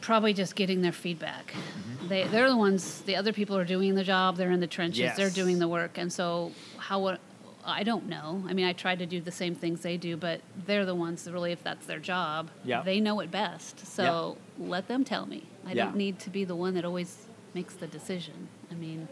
Probably 0.00 0.32
just 0.32 0.54
getting 0.56 0.80
their 0.82 0.92
feedback. 0.92 1.52
Mm-hmm. 1.52 2.08
They 2.08 2.24
they're 2.24 2.48
the 2.48 2.56
ones. 2.56 3.02
The 3.02 3.16
other 3.16 3.32
people 3.32 3.56
are 3.56 3.64
doing 3.64 3.94
the 3.94 4.04
job. 4.04 4.36
They're 4.36 4.50
in 4.50 4.60
the 4.60 4.66
trenches. 4.66 5.14
They're 5.16 5.30
doing 5.30 5.58
the 5.58 5.68
work, 5.68 5.98
and 5.98 6.12
so 6.12 6.52
how 6.78 7.18
I 7.64 7.82
don't 7.82 8.08
know. 8.08 8.42
I 8.48 8.54
mean, 8.54 8.64
I 8.66 8.72
try 8.72 8.96
to 8.96 9.04
do 9.06 9.20
the 9.20 9.30
same 9.30 9.54
things 9.54 9.82
they 9.82 9.96
do, 9.98 10.16
but 10.16 10.40
they're 10.66 10.86
the 10.86 10.94
ones 10.94 11.24
that 11.24 11.32
really, 11.32 11.52
if 11.52 11.62
that's 11.62 11.84
their 11.86 11.98
job, 11.98 12.50
Yeah. 12.64 12.82
they 12.82 13.00
know 13.00 13.20
it 13.20 13.30
best. 13.30 13.86
So 13.86 14.38
let 14.58 14.88
them 14.88 15.04
tell 15.04 15.26
me. 15.26 15.44
I 15.66 15.72
Yeah. 15.72 15.84
don't 15.84 15.96
need 15.96 16.18
to 16.20 16.30
be 16.30 16.44
the 16.44 16.56
one 16.56 16.72
that 16.74 16.86
always 16.86 17.26
makes 17.52 17.74
the 17.74 17.86
decision. 17.86 18.48
I 18.70 18.74
mean, 18.74 19.08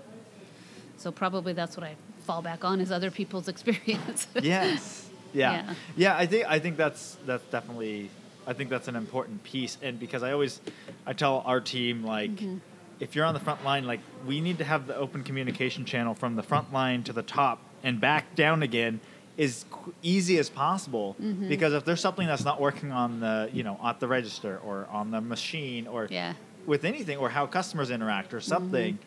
so 0.96 1.12
probably 1.12 1.53
that's 1.53 1.77
what 1.77 1.85
I 1.85 1.96
fall 2.24 2.40
back 2.40 2.64
on 2.64 2.81
is 2.81 2.90
other 2.90 3.11
people's 3.11 3.48
experience. 3.55 4.27
yes. 4.42 5.05
Yeah. 5.35 5.53
Yeah. 5.53 5.74
yeah. 5.94 6.16
I 6.16 6.24
think 6.24 6.46
I 6.48 6.59
think 6.59 6.79
that's 6.79 7.18
that's 7.27 7.44
definitely 7.51 8.09
I 8.49 8.55
think 8.55 8.71
that's 8.71 8.89
an 8.89 8.97
important 8.97 9.45
piece 9.45 9.77
and 9.83 10.01
because 10.01 10.23
I 10.23 10.33
always 10.33 10.61
I 11.07 11.13
tell 11.13 11.43
our 11.47 11.61
team 11.61 12.03
like 12.05 12.31
Mm-hmm. 12.31 12.57
if 13.01 13.15
you're 13.15 13.27
on 13.27 13.35
the 13.35 13.41
front 13.41 13.63
line 13.65 13.85
like 13.87 14.01
we 14.27 14.41
need 14.41 14.59
to 14.59 14.65
have 14.65 14.87
the 14.87 14.97
open 14.97 15.23
communication 15.23 15.85
channel 15.85 16.15
from 16.15 16.35
the 16.35 16.43
front 16.43 16.73
line 16.73 17.03
to 17.05 17.13
the 17.13 17.23
top 17.23 17.59
and 17.85 18.01
back 18.01 18.35
down 18.35 18.63
again 18.63 19.01
as 19.39 19.65
easy 20.03 20.39
as 20.39 20.49
possible 20.51 21.15
Mm-hmm. 21.21 21.49
because 21.49 21.73
if 21.75 21.85
there's 21.85 22.01
something 22.01 22.27
that's 22.27 22.45
not 22.45 22.59
working 22.61 22.91
on 22.91 23.21
the 23.21 23.51
you 23.53 23.63
know 23.63 23.79
at 23.85 24.01
the 24.01 24.09
register 24.09 24.59
or 24.65 24.89
on 24.91 25.11
the 25.11 25.21
machine 25.21 25.87
or 25.87 26.09
yeah. 26.11 26.33
with 26.67 26.85
anything 26.85 27.19
or 27.19 27.29
how 27.29 27.47
customers 27.47 27.91
interact 27.91 28.33
or 28.35 28.41
something, 28.41 28.95
Mm-hmm. 28.95 29.03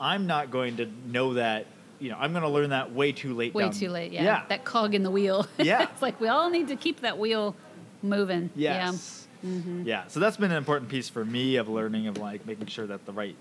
I'm 0.00 0.28
not 0.28 0.52
going 0.52 0.76
to 0.76 0.86
know 1.08 1.34
that. 1.34 1.66
You 1.98 2.10
know, 2.10 2.16
I'm 2.20 2.30
going 2.30 2.44
to 2.44 2.48
learn 2.48 2.70
that 2.70 2.92
way 2.92 3.10
too 3.10 3.34
late. 3.34 3.52
Way 3.52 3.64
down- 3.64 3.72
too 3.72 3.88
late. 3.90 4.12
Yeah. 4.12 4.22
Yeah. 4.22 4.42
That 4.48 4.64
cog 4.64 4.94
in 4.94 5.02
the 5.02 5.10
wheel. 5.10 5.44
Yeah. 5.58 5.82
it's 5.92 6.00
like 6.00 6.20
we 6.20 6.28
all 6.28 6.48
need 6.50 6.68
to 6.68 6.76
keep 6.76 7.00
that 7.00 7.18
wheel 7.18 7.56
moving. 8.02 8.50
yes. 8.54 9.26
Yeah. 9.42 9.50
Mm-hmm. 9.50 9.82
Yeah. 9.86 10.06
So 10.08 10.18
that's 10.20 10.36
been 10.36 10.50
an 10.50 10.56
important 10.56 10.90
piece 10.90 11.08
for 11.08 11.24
me 11.24 11.56
of 11.56 11.68
learning 11.68 12.08
of 12.08 12.18
like 12.18 12.44
making 12.46 12.66
sure 12.66 12.86
that 12.88 13.06
the 13.06 13.12
right 13.12 13.36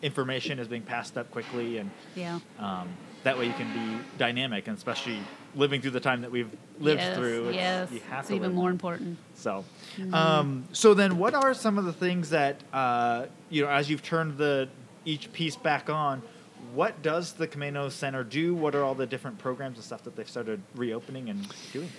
information 0.00 0.58
is 0.58 0.68
being 0.68 0.82
passed 0.82 1.16
up 1.18 1.30
quickly, 1.30 1.78
and 1.78 1.90
Yeah. 2.14 2.38
um, 2.58 2.88
that 3.24 3.38
way 3.38 3.46
you 3.46 3.52
can 3.52 3.72
be 3.72 4.04
dynamic, 4.18 4.66
and 4.68 4.76
especially 4.76 5.18
living 5.54 5.80
through 5.80 5.92
the 5.92 6.00
time 6.00 6.22
that 6.22 6.30
we've 6.30 6.50
lived 6.80 7.00
yes, 7.00 7.16
through. 7.16 7.48
It's, 7.48 7.56
yes. 7.56 7.90
you 7.92 8.00
have 8.10 8.20
it's 8.20 8.28
to 8.28 8.34
even 8.34 8.48
live 8.50 8.56
more 8.56 8.70
important. 8.70 9.18
So, 9.34 9.64
Mm-hmm. 9.96 10.14
um, 10.14 10.64
so 10.72 10.94
then, 10.94 11.18
what 11.18 11.34
are 11.34 11.54
some 11.54 11.76
of 11.78 11.84
the 11.84 11.92
things 11.92 12.30
that 12.30 12.60
uh, 12.72 13.26
you 13.50 13.62
know 13.62 13.68
as 13.68 13.90
you've 13.90 14.02
turned 14.02 14.38
the 14.38 14.68
each 15.04 15.32
piece 15.32 15.56
back 15.56 15.90
on? 15.90 16.22
What 16.74 17.02
does 17.02 17.32
the 17.32 17.46
Camano 17.48 17.90
Center 17.90 18.22
do? 18.24 18.54
What 18.54 18.74
are 18.76 18.82
all 18.84 18.94
the 18.94 19.06
different 19.06 19.38
programs 19.38 19.76
and 19.76 19.84
stuff 19.84 20.04
that 20.04 20.14
they've 20.16 20.28
started 20.30 20.62
reopening 20.76 21.28
and 21.28 21.52
doing? 21.72 21.90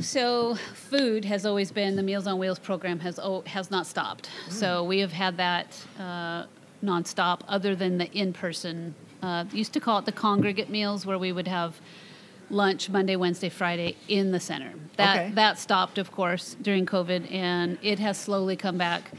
So, 0.00 0.54
food 0.74 1.24
has 1.24 1.44
always 1.44 1.72
been 1.72 1.96
the 1.96 2.02
Meals 2.02 2.26
on 2.26 2.38
Wheels 2.38 2.58
program 2.60 3.00
has 3.00 3.18
o- 3.18 3.42
has 3.46 3.70
not 3.70 3.86
stopped. 3.86 4.30
So 4.48 4.84
we 4.84 5.00
have 5.00 5.12
had 5.12 5.36
that 5.38 5.84
uh, 5.98 6.44
nonstop, 6.84 7.40
other 7.48 7.74
than 7.74 7.98
the 7.98 8.10
in 8.12 8.32
person. 8.32 8.94
Uh, 9.22 9.44
used 9.52 9.72
to 9.72 9.80
call 9.80 9.98
it 9.98 10.04
the 10.04 10.12
congregate 10.12 10.70
meals, 10.70 11.04
where 11.04 11.18
we 11.18 11.32
would 11.32 11.48
have 11.48 11.80
lunch 12.50 12.88
Monday, 12.88 13.16
Wednesday, 13.16 13.48
Friday 13.48 13.96
in 14.06 14.30
the 14.30 14.38
center. 14.38 14.72
That 14.96 15.16
Okay. 15.16 15.30
that 15.34 15.58
stopped, 15.58 15.98
of 15.98 16.12
course, 16.12 16.56
during 16.62 16.86
COVID, 16.86 17.32
and 17.32 17.78
it 17.82 17.98
has 17.98 18.16
slowly 18.18 18.54
come 18.56 18.78
back 18.78 19.10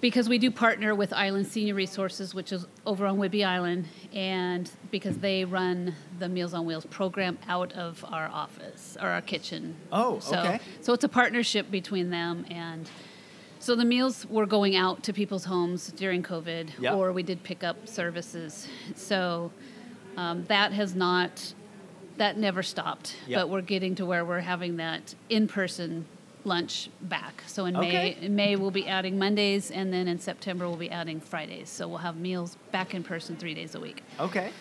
because 0.00 0.28
we 0.28 0.38
do 0.38 0.50
partner 0.50 0.94
with 0.94 1.12
Island 1.12 1.46
Senior 1.46 1.74
Resources, 1.74 2.34
which 2.34 2.52
is 2.52 2.66
over 2.86 3.06
on 3.06 3.18
Whidbey 3.18 3.46
Island, 3.46 3.86
and 4.12 4.70
because 4.90 5.18
they 5.18 5.44
run 5.44 5.94
the 6.18 6.28
Meals 6.28 6.54
on 6.54 6.66
Wheels 6.66 6.86
program 6.86 7.38
out 7.48 7.72
of 7.72 8.04
our 8.08 8.28
office 8.28 8.96
or 9.00 9.08
our 9.08 9.20
kitchen. 9.20 9.76
Oh, 9.90 10.20
so, 10.20 10.38
okay. 10.38 10.60
So 10.80 10.92
it's 10.92 11.04
a 11.04 11.08
partnership 11.08 11.70
between 11.70 12.10
them 12.10 12.46
and. 12.50 12.88
So 13.60 13.74
the 13.74 13.84
meals 13.84 14.24
were 14.26 14.46
going 14.46 14.76
out 14.76 15.02
to 15.02 15.12
people's 15.12 15.44
homes 15.44 15.88
during 15.88 16.22
COVID, 16.22 16.70
Yeah. 16.78 16.94
or 16.94 17.12
we 17.12 17.24
did 17.24 17.42
pick 17.42 17.64
up 17.64 17.88
services. 17.88 18.68
So 18.94 19.50
um, 20.16 20.44
that 20.44 20.72
has 20.72 20.94
not, 20.94 21.54
that 22.18 22.38
never 22.38 22.62
stopped. 22.62 23.16
Yeah. 23.26 23.38
But 23.38 23.48
we're 23.48 23.62
getting 23.62 23.96
to 23.96 24.06
where 24.06 24.24
we're 24.24 24.40
having 24.42 24.76
that 24.76 25.16
in-person 25.28 26.06
lunch 26.44 26.88
back. 27.02 27.42
So 27.46 27.66
in 27.66 27.76
Okay. 27.76 28.16
May, 28.20 28.26
in 28.26 28.36
May 28.36 28.56
we'll 28.56 28.70
be 28.70 28.86
adding 28.86 29.18
Mondays, 29.18 29.70
and 29.70 29.92
then 29.92 30.08
in 30.08 30.18
September 30.18 30.68
we'll 30.68 30.76
be 30.76 30.90
adding 30.90 31.20
Fridays. 31.20 31.68
So 31.68 31.88
we'll 31.88 31.98
have 31.98 32.16
meals 32.16 32.56
back 32.72 32.94
in 32.94 33.02
person 33.02 33.36
three 33.36 33.54
days 33.54 33.74
a 33.74 33.80
week. 33.80 34.02
Okay. 34.20 34.52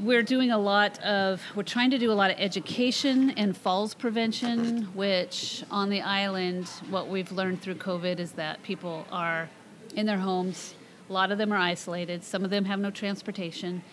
We're 0.00 0.24
doing 0.24 0.50
a 0.50 0.58
lot 0.58 1.00
of, 1.04 1.40
we're 1.54 1.62
trying 1.62 1.90
to 1.90 1.98
do 1.98 2.10
a 2.10 2.14
lot 2.14 2.32
of 2.32 2.36
education 2.40 3.30
and 3.30 3.56
falls 3.56 3.94
prevention, 3.94 4.86
which 4.86 5.62
on 5.70 5.88
the 5.88 6.00
island, 6.00 6.66
what 6.90 7.08
we've 7.08 7.30
learned 7.30 7.62
through 7.62 7.76
COVID 7.76 8.18
is 8.18 8.32
that 8.32 8.60
people 8.64 9.06
are 9.12 9.48
in 9.94 10.06
their 10.06 10.18
homes. 10.18 10.74
A 11.08 11.12
lot 11.12 11.30
of 11.30 11.38
them 11.38 11.52
are 11.52 11.58
isolated. 11.58 12.24
Some 12.24 12.42
of 12.42 12.50
them 12.50 12.64
have 12.64 12.80
no 12.80 12.90
transportation. 12.90 13.84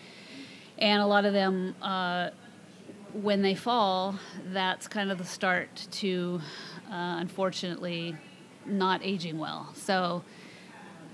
And 0.76 1.00
a 1.00 1.06
lot 1.06 1.24
of 1.24 1.34
them, 1.34 1.76
uh, 1.80 2.30
when 3.12 3.42
they 3.42 3.54
fall, 3.54 4.16
that's 4.46 4.88
kind 4.88 5.12
of 5.12 5.18
the 5.18 5.24
start 5.24 5.86
to, 5.92 6.40
uh, 6.92 7.16
unfortunately, 7.18 8.14
not 8.66 9.00
aging 9.02 9.38
well. 9.38 9.72
So, 9.74 10.22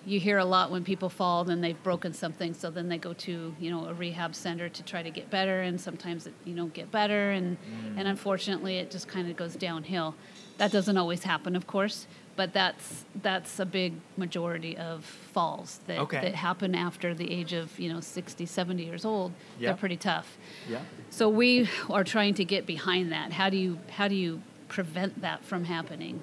you 0.07 0.19
hear 0.19 0.39
a 0.39 0.45
lot 0.45 0.71
when 0.71 0.85
people 0.85 1.11
fall 1.11 1.45
then 1.45 1.61
they've 1.61 1.83
broken 1.83 2.15
something 2.15 2.55
so 2.55 2.71
then 2.71 2.89
they 2.89 2.97
go 2.97 3.13
to 3.13 3.55
you 3.61 3.71
know 3.71 3.85
a 3.87 3.93
rehab 3.93 4.35
center 4.35 4.67
to 4.67 4.83
try 4.83 5.03
to 5.03 5.11
get 5.11 5.29
better 5.29 5.61
and 5.61 5.79
sometimes 5.79 6.27
it, 6.27 6.33
you 6.47 6.55
don't 6.55 6.73
get 6.73 6.91
better 6.91 7.31
and 7.33 7.59
and 7.95 8.09
unfortunately 8.09 8.79
it 8.79 8.91
just 8.91 9.07
kind 9.07 9.29
of 9.31 9.37
goes 9.37 9.55
downhill 9.55 10.15
that 10.57 10.73
doesn't 10.73 10.97
always 10.97 11.25
happen 11.25 11.55
of 11.55 11.67
course 11.67 12.07
but 12.37 12.55
that's 12.55 13.05
that's 13.23 13.59
a 13.61 13.67
big 13.67 13.93
majority 14.17 14.79
of 14.79 15.05
falls 15.05 15.81
that, 15.89 15.99
Okay. 15.99 16.21
that 16.23 16.35
happen 16.35 16.75
after 16.75 17.13
the 17.13 17.31
age 17.31 17.53
of 17.53 17.79
you 17.79 17.93
know 17.93 18.01
60 18.01 18.47
70 18.47 18.83
years 18.85 19.05
old 19.05 19.33
Yeah. 19.59 19.71
they're 19.71 19.77
pretty 19.77 19.97
tough 19.99 20.39
Yeah. 20.71 20.79
so 21.11 21.29
we 21.29 21.69
are 21.91 22.05
trying 22.05 22.33
to 22.35 22.45
get 22.47 22.65
behind 22.65 23.13
that. 23.13 23.33
How 23.33 23.51
do 23.51 23.59
you 23.59 23.79
how 23.91 24.09
do 24.09 24.15
you 24.15 24.41
prevent 24.69 25.21
that 25.23 25.45
from 25.45 25.65
happening? 25.65 26.23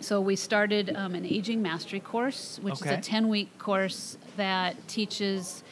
So 0.00 0.20
we 0.20 0.36
started 0.36 0.94
um, 0.96 1.14
an 1.14 1.24
aging 1.24 1.62
mastery 1.62 2.00
course, 2.00 2.58
which 2.62 2.82
Okay. 2.82 2.92
is 2.92 2.98
a 2.98 3.00
ten 3.00 3.28
week 3.28 3.56
course 3.58 4.18
that 4.36 4.76
teaches 4.88 5.62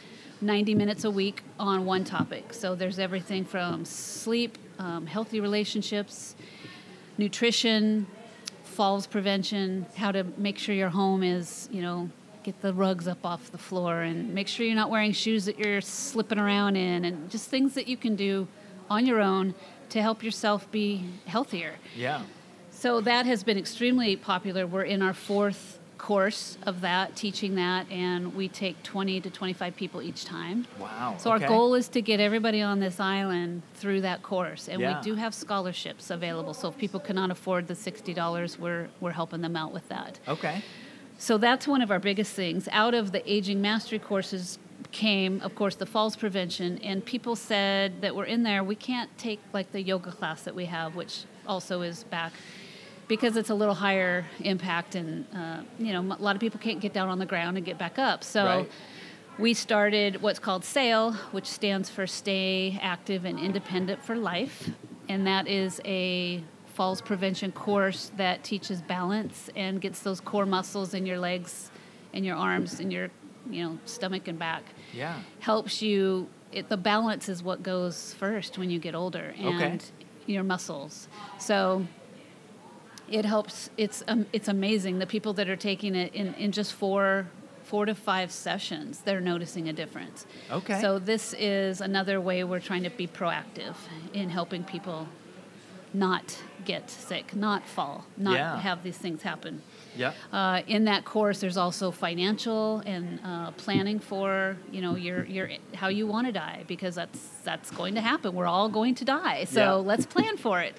ninety 0.40 0.74
minutes 0.74 1.04
a 1.04 1.10
week 1.10 1.42
on 1.58 1.84
one 1.84 2.04
topic. 2.04 2.52
So 2.54 2.74
there's 2.74 2.98
everything 2.98 3.44
from 3.44 3.84
sleep, 3.84 4.58
um, 4.78 5.06
healthy 5.06 5.40
relationships, 5.40 6.34
nutrition, 7.18 8.06
falls 8.64 9.06
prevention, 9.06 9.86
how 9.96 10.12
to 10.12 10.24
make 10.38 10.58
sure 10.58 10.74
your 10.74 10.88
home 10.88 11.22
is, 11.22 11.68
you 11.70 11.82
know, 11.82 12.08
get 12.42 12.60
the 12.62 12.72
rugs 12.72 13.06
up 13.06 13.24
off 13.24 13.52
the 13.52 13.58
floor 13.58 14.00
and 14.00 14.32
make 14.34 14.48
sure 14.48 14.66
you're 14.66 14.74
not 14.74 14.90
wearing 14.90 15.12
shoes 15.12 15.44
that 15.44 15.58
you're 15.58 15.80
slipping 15.80 16.38
around 16.38 16.76
in 16.76 17.04
and 17.04 17.30
just 17.30 17.48
things 17.50 17.74
that 17.74 17.86
you 17.86 17.96
can 17.96 18.16
do 18.16 18.48
on 18.90 19.06
your 19.06 19.20
own 19.20 19.54
to 19.92 20.00
help 20.00 20.22
yourself 20.22 20.70
be 20.70 21.04
healthier. 21.26 21.74
Yeah. 21.94 22.22
So 22.70 23.02
that 23.02 23.26
has 23.26 23.44
been 23.44 23.58
extremely 23.58 24.16
popular. 24.16 24.66
We're 24.66 24.84
in 24.84 25.02
our 25.02 25.12
fourth 25.12 25.78
course 25.98 26.56
of 26.62 26.80
that, 26.80 27.14
teaching 27.14 27.56
that, 27.56 27.86
and 27.92 28.34
we 28.34 28.48
take 28.48 28.82
20 28.82 29.20
to 29.20 29.30
25 29.30 29.76
people 29.76 30.00
each 30.00 30.24
time. 30.24 30.66
Wow. 30.80 31.16
So 31.18 31.30
okay. 31.32 31.44
our 31.44 31.48
goal 31.48 31.74
is 31.74 31.88
to 31.90 32.00
get 32.00 32.20
everybody 32.20 32.62
on 32.62 32.80
this 32.80 32.98
island 32.98 33.62
through 33.74 34.00
that 34.00 34.22
course, 34.22 34.66
and 34.66 34.80
Yeah. 34.80 34.96
we 34.96 35.04
do 35.04 35.14
have 35.14 35.34
scholarships 35.34 36.08
available. 36.10 36.54
So 36.54 36.68
if 36.68 36.78
people 36.78 36.98
cannot 36.98 37.30
afford 37.30 37.68
the 37.68 37.74
sixty 37.74 38.14
dollars, 38.14 38.58
we're 38.58 38.88
we're 39.00 39.12
helping 39.12 39.42
them 39.42 39.56
out 39.56 39.72
with 39.72 39.88
that. 39.90 40.18
Okay. 40.26 40.62
So 41.18 41.36
that's 41.36 41.68
one 41.68 41.82
of 41.82 41.90
our 41.90 42.00
biggest 42.00 42.32
things. 42.32 42.66
Out 42.72 42.94
of 42.94 43.12
the 43.12 43.22
aging 43.30 43.60
mastery 43.60 43.98
courses 43.98 44.58
came, 44.92 45.40
of 45.40 45.54
course, 45.54 45.74
the 45.74 45.86
falls 45.86 46.14
prevention, 46.16 46.78
and 46.78 47.04
people 47.04 47.34
said 47.34 48.02
that 48.02 48.14
we're 48.14 48.24
in 48.24 48.42
there. 48.42 48.62
We 48.62 48.76
can't 48.76 49.10
take 49.18 49.40
like 49.52 49.72
the 49.72 49.82
yoga 49.82 50.12
class 50.12 50.42
that 50.42 50.54
we 50.54 50.66
have, 50.66 50.94
which 50.94 51.24
also 51.46 51.82
is 51.82 52.04
back. 52.04 52.32
Because 53.08 53.36
it's 53.36 53.50
a 53.50 53.54
little 53.54 53.74
higher 53.74 54.24
impact, 54.40 54.94
and 54.94 55.26
uh, 55.34 55.62
you 55.78 55.92
know, 55.92 56.00
a 56.00 56.22
lot 56.22 56.36
of 56.36 56.40
people 56.40 56.60
can't 56.60 56.80
get 56.80 56.92
down 56.92 57.08
on 57.08 57.18
the 57.18 57.26
ground 57.26 57.56
and 57.56 57.66
get 57.66 57.76
back 57.76 57.98
up. 57.98 58.22
So, 58.24 58.44
Right. 58.44 58.70
we 59.38 59.54
started 59.54 60.22
what's 60.22 60.38
called 60.38 60.64
SAIL, 60.64 61.12
which 61.32 61.46
stands 61.46 61.90
for 61.90 62.06
Stay 62.06 62.78
Active 62.80 63.24
and 63.24 63.38
Independent 63.38 64.02
for 64.02 64.16
Life. 64.16 64.70
And 65.08 65.26
that 65.26 65.46
is 65.48 65.80
a 65.84 66.42
falls 66.66 67.02
prevention 67.02 67.52
course 67.52 68.12
that 68.16 68.42
teaches 68.44 68.80
balance 68.80 69.50
and 69.56 69.80
gets 69.80 70.00
those 70.00 70.20
core 70.20 70.46
muscles 70.46 70.94
in 70.94 71.04
your 71.04 71.18
legs 71.18 71.70
and 72.14 72.24
your 72.24 72.36
arms 72.36 72.80
and 72.80 72.90
your 72.90 73.10
you 73.50 73.62
know 73.62 73.78
stomach 73.84 74.28
and 74.28 74.38
back 74.38 74.62
Yeah. 74.92 75.20
helps 75.40 75.82
you 75.82 76.28
it, 76.52 76.68
the 76.68 76.76
balance 76.76 77.28
is 77.28 77.42
what 77.42 77.62
goes 77.62 78.14
first 78.18 78.58
when 78.58 78.68
you 78.70 78.78
get 78.78 78.94
older 78.94 79.34
and 79.38 79.46
Okay. 79.54 79.78
your 80.26 80.42
muscles 80.44 81.08
so 81.38 81.86
it 83.08 83.24
helps 83.24 83.70
it's 83.76 84.02
um, 84.08 84.26
it's 84.32 84.48
amazing 84.48 84.98
the 84.98 85.06
people 85.06 85.32
that 85.34 85.48
are 85.48 85.56
taking 85.56 85.94
it 85.94 86.14
in, 86.14 86.34
in 86.34 86.52
just 86.52 86.72
four 86.72 87.26
four 87.64 87.86
to 87.86 87.94
five 87.94 88.30
sessions 88.30 89.00
they're 89.00 89.20
noticing 89.20 89.68
a 89.68 89.72
difference 89.72 90.26
Okay. 90.50 90.80
so 90.80 90.98
this 90.98 91.34
is 91.38 91.80
another 91.80 92.20
way 92.20 92.44
we're 92.44 92.60
trying 92.60 92.82
to 92.84 92.90
be 92.90 93.06
proactive 93.06 93.74
in 94.12 94.28
helping 94.30 94.62
people 94.64 95.08
not 95.94 96.38
get 96.64 96.90
sick 96.90 97.34
not 97.34 97.66
fall 97.66 98.04
not 98.16 98.34
Yeah. 98.34 98.60
have 98.60 98.82
these 98.82 98.98
things 98.98 99.22
happen 99.22 99.62
Yeah. 99.96 100.12
uh, 100.32 100.62
in 100.66 100.84
that 100.84 101.04
course, 101.04 101.40
there's 101.40 101.56
also 101.56 101.90
financial 101.90 102.82
and 102.86 103.20
uh, 103.24 103.50
planning 103.52 103.98
for 104.00 104.56
you 104.70 104.80
know 104.80 104.96
your 104.96 105.24
your 105.26 105.50
how 105.74 105.88
you 105.88 106.06
want 106.06 106.26
to 106.26 106.32
die 106.32 106.64
because 106.66 106.94
that's 106.94 107.18
that's 107.44 107.70
going 107.70 107.94
to 107.94 108.00
happen. 108.00 108.34
We're 108.34 108.46
all 108.46 108.68
going 108.68 108.94
to 108.96 109.04
die, 109.04 109.44
so 109.44 109.60
Yeah. 109.60 109.72
let's 109.72 110.06
plan 110.06 110.36
for 110.36 110.60
it. 110.60 110.74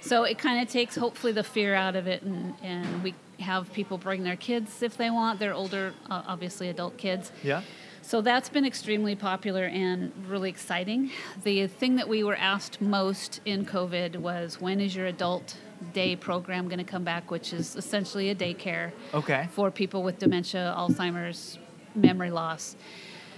So 0.00 0.24
it 0.24 0.38
kind 0.38 0.60
of 0.62 0.68
takes 0.72 0.96
hopefully 0.96 1.32
the 1.32 1.44
fear 1.44 1.74
out 1.74 1.96
of 1.96 2.06
it, 2.06 2.22
and 2.22 2.54
and 2.62 3.02
we 3.02 3.14
have 3.40 3.72
people 3.72 3.98
bring 3.98 4.22
their 4.22 4.36
kids 4.36 4.82
if 4.82 4.96
they 4.96 5.10
want. 5.10 5.38
They're 5.40 5.54
older, 5.54 5.92
uh, 6.10 6.22
obviously 6.26 6.68
adult 6.68 6.96
kids. 6.96 7.32
Yeah. 7.42 7.62
So 8.02 8.20
that's 8.20 8.50
been 8.50 8.66
extremely 8.66 9.16
popular 9.16 9.64
and 9.64 10.12
really 10.28 10.50
exciting. 10.50 11.10
The 11.42 11.66
thing 11.66 11.96
that 11.96 12.06
we 12.06 12.22
were 12.22 12.36
asked 12.36 12.80
most 12.82 13.40
in 13.46 13.64
COVID 13.64 14.16
was 14.16 14.60
when 14.60 14.78
is 14.80 14.94
your 14.94 15.06
adult 15.06 15.56
day 15.92 16.16
program 16.16 16.68
going 16.68 16.78
to 16.78 16.84
come 16.84 17.04
back, 17.04 17.30
which 17.30 17.52
is 17.52 17.76
essentially 17.76 18.30
a 18.30 18.34
daycare 18.34 18.92
Okay. 19.12 19.48
for 19.52 19.70
people 19.70 20.02
with 20.02 20.18
dementia, 20.18 20.74
Alzheimer's, 20.76 21.58
memory 21.94 22.30
loss. 22.30 22.76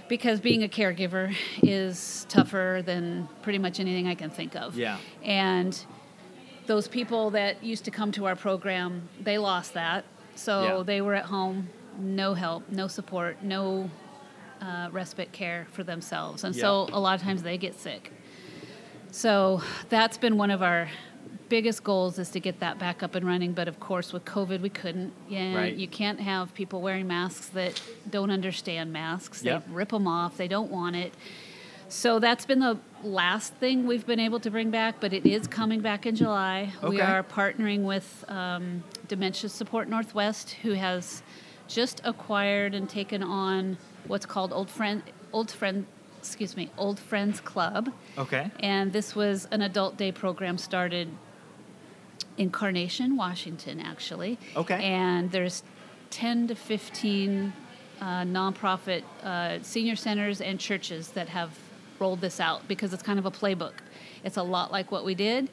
Because 0.09 0.39
being 0.39 0.63
a 0.63 0.67
caregiver 0.69 1.35
is 1.61 2.25
tougher 2.29 2.81
than 2.85 3.27
pretty 3.41 3.59
much 3.59 3.79
anything 3.79 4.07
I 4.07 4.15
can 4.15 4.29
think 4.29 4.55
of. 4.55 4.75
Yeah. 4.75 4.97
And 5.23 5.77
those 6.65 6.87
people 6.87 7.31
that 7.31 7.63
used 7.63 7.85
to 7.85 7.91
come 7.91 8.11
to 8.13 8.25
our 8.25 8.35
program, 8.35 9.09
they 9.21 9.37
lost 9.37 9.73
that. 9.73 10.05
So 10.35 10.63
Yeah. 10.77 10.83
they 10.83 11.01
were 11.01 11.13
at 11.13 11.25
home, 11.25 11.69
no 11.99 12.33
help, 12.33 12.69
no 12.69 12.87
support, 12.87 13.43
no 13.43 13.89
uh, 14.61 14.89
respite 14.91 15.31
care 15.31 15.67
for 15.71 15.83
themselves. 15.83 16.43
And 16.43 16.55
so 16.55 16.87
a 16.91 16.99
lot 16.99 17.15
of 17.15 17.21
times 17.21 17.43
they 17.43 17.57
get 17.57 17.79
sick. 17.79 18.11
So 19.11 19.61
that's 19.89 20.17
been 20.17 20.37
one 20.37 20.51
of 20.51 20.61
our 20.61 20.89
biggest 21.49 21.83
goals 21.83 22.19
is 22.19 22.29
to 22.31 22.39
get 22.39 22.59
that 22.59 22.77
back 22.79 23.03
up 23.03 23.15
and 23.15 23.25
running. 23.25 23.53
But 23.53 23.67
of 23.67 23.79
course, 23.79 24.13
with 24.13 24.25
COVID, 24.25 24.61
we 24.61 24.69
couldn't. 24.69 25.13
Yeah, 25.29 25.55
Right. 25.55 25.75
you 25.75 25.87
can't 25.87 26.19
have 26.19 26.53
people 26.53 26.81
wearing 26.81 27.07
masks 27.07 27.47
that 27.49 27.81
don't 28.09 28.31
understand 28.31 28.91
masks. 28.93 29.43
Yep. 29.43 29.67
They 29.67 29.73
rip 29.73 29.89
them 29.89 30.07
off. 30.07 30.37
They 30.37 30.47
don't 30.47 30.71
want 30.71 30.95
it. 30.95 31.13
So 31.89 32.19
that's 32.19 32.45
been 32.45 32.59
the 32.59 32.77
last 33.01 33.53
thing 33.55 33.87
we've 33.87 34.05
been 34.05 34.19
able 34.19 34.41
to 34.41 34.51
bring 34.51 34.71
back, 34.71 34.95
but 34.99 35.13
it 35.13 35.25
is 35.25 35.47
coming 35.47 35.79
back 35.79 36.05
in 36.05 36.15
July. 36.15 36.73
Okay. 36.79 36.89
We 36.89 36.99
are 37.01 37.23
partnering 37.23 37.83
with 37.83 38.25
um, 38.27 38.83
Dementia 39.07 39.49
Support 39.49 39.87
Northwest, 39.87 40.51
who 40.63 40.73
has 40.73 41.23
just 41.69 42.01
acquired 42.03 42.73
and 42.75 42.89
taken 42.89 43.23
on 43.23 43.77
what's 44.07 44.25
called 44.25 44.51
Old 44.51 44.69
Friend 44.69 45.01
Old 45.33 45.51
Friend 45.51 45.85
excuse 46.19 46.57
me 46.57 46.69
Old 46.77 46.99
Friends 46.99 47.39
Club, 47.39 47.89
Okay. 48.17 48.49
and 48.59 48.91
this 48.91 49.15
was 49.15 49.47
an 49.51 49.61
adult 49.61 49.95
day 49.97 50.11
program 50.11 50.57
started 50.57 51.07
in 52.37 52.49
Carnation, 52.51 53.17
Washington, 53.17 53.79
actually. 53.79 54.37
Okay. 54.55 54.75
And 54.83 55.31
there's 55.31 55.63
10 56.11 56.47
to 56.47 56.55
15 56.55 57.51
uh, 57.99 58.05
nonprofit 58.21 59.03
uh, 59.23 59.57
senior 59.61 59.95
centers 59.95 60.39
and 60.41 60.59
churches 60.59 61.09
that 61.09 61.27
have 61.29 61.57
rolled 61.99 62.21
this 62.21 62.39
out 62.39 62.67
because 62.67 62.93
it's 62.93 63.03
kind 63.03 63.17
of 63.19 63.25
a 63.25 63.31
playbook. 63.31 63.73
It's 64.23 64.37
a 64.37 64.43
lot 64.43 64.71
like 64.71 64.91
what 64.91 65.03
we 65.03 65.15
did, 65.15 65.49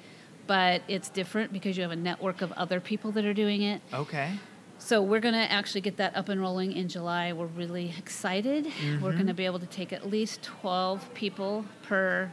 but 0.46 0.82
it's 0.88 1.08
different 1.08 1.52
because 1.52 1.76
you 1.76 1.82
have 1.82 1.92
a 1.92 1.96
network 1.96 2.42
of 2.42 2.52
other 2.52 2.80
people 2.80 3.10
that 3.12 3.24
are 3.24 3.32
doing 3.34 3.62
it. 3.62 3.80
Okay. 3.92 4.32
So 4.78 5.00
we're 5.00 5.20
going 5.20 5.34
to 5.34 5.50
actually 5.50 5.80
get 5.80 5.96
that 5.96 6.14
up 6.14 6.28
and 6.28 6.38
rolling 6.40 6.72
in 6.72 6.88
July. 6.88 7.32
We're 7.32 7.46
really 7.46 7.94
excited. 7.96 8.66
We're 9.00 9.12
Mhm. 9.12 9.14
going 9.14 9.26
to 9.28 9.34
be 9.34 9.46
able 9.46 9.60
to 9.60 9.66
take 9.66 9.92
at 9.94 10.10
least 10.10 10.42
12 10.42 11.14
people 11.14 11.64
per 11.82 12.30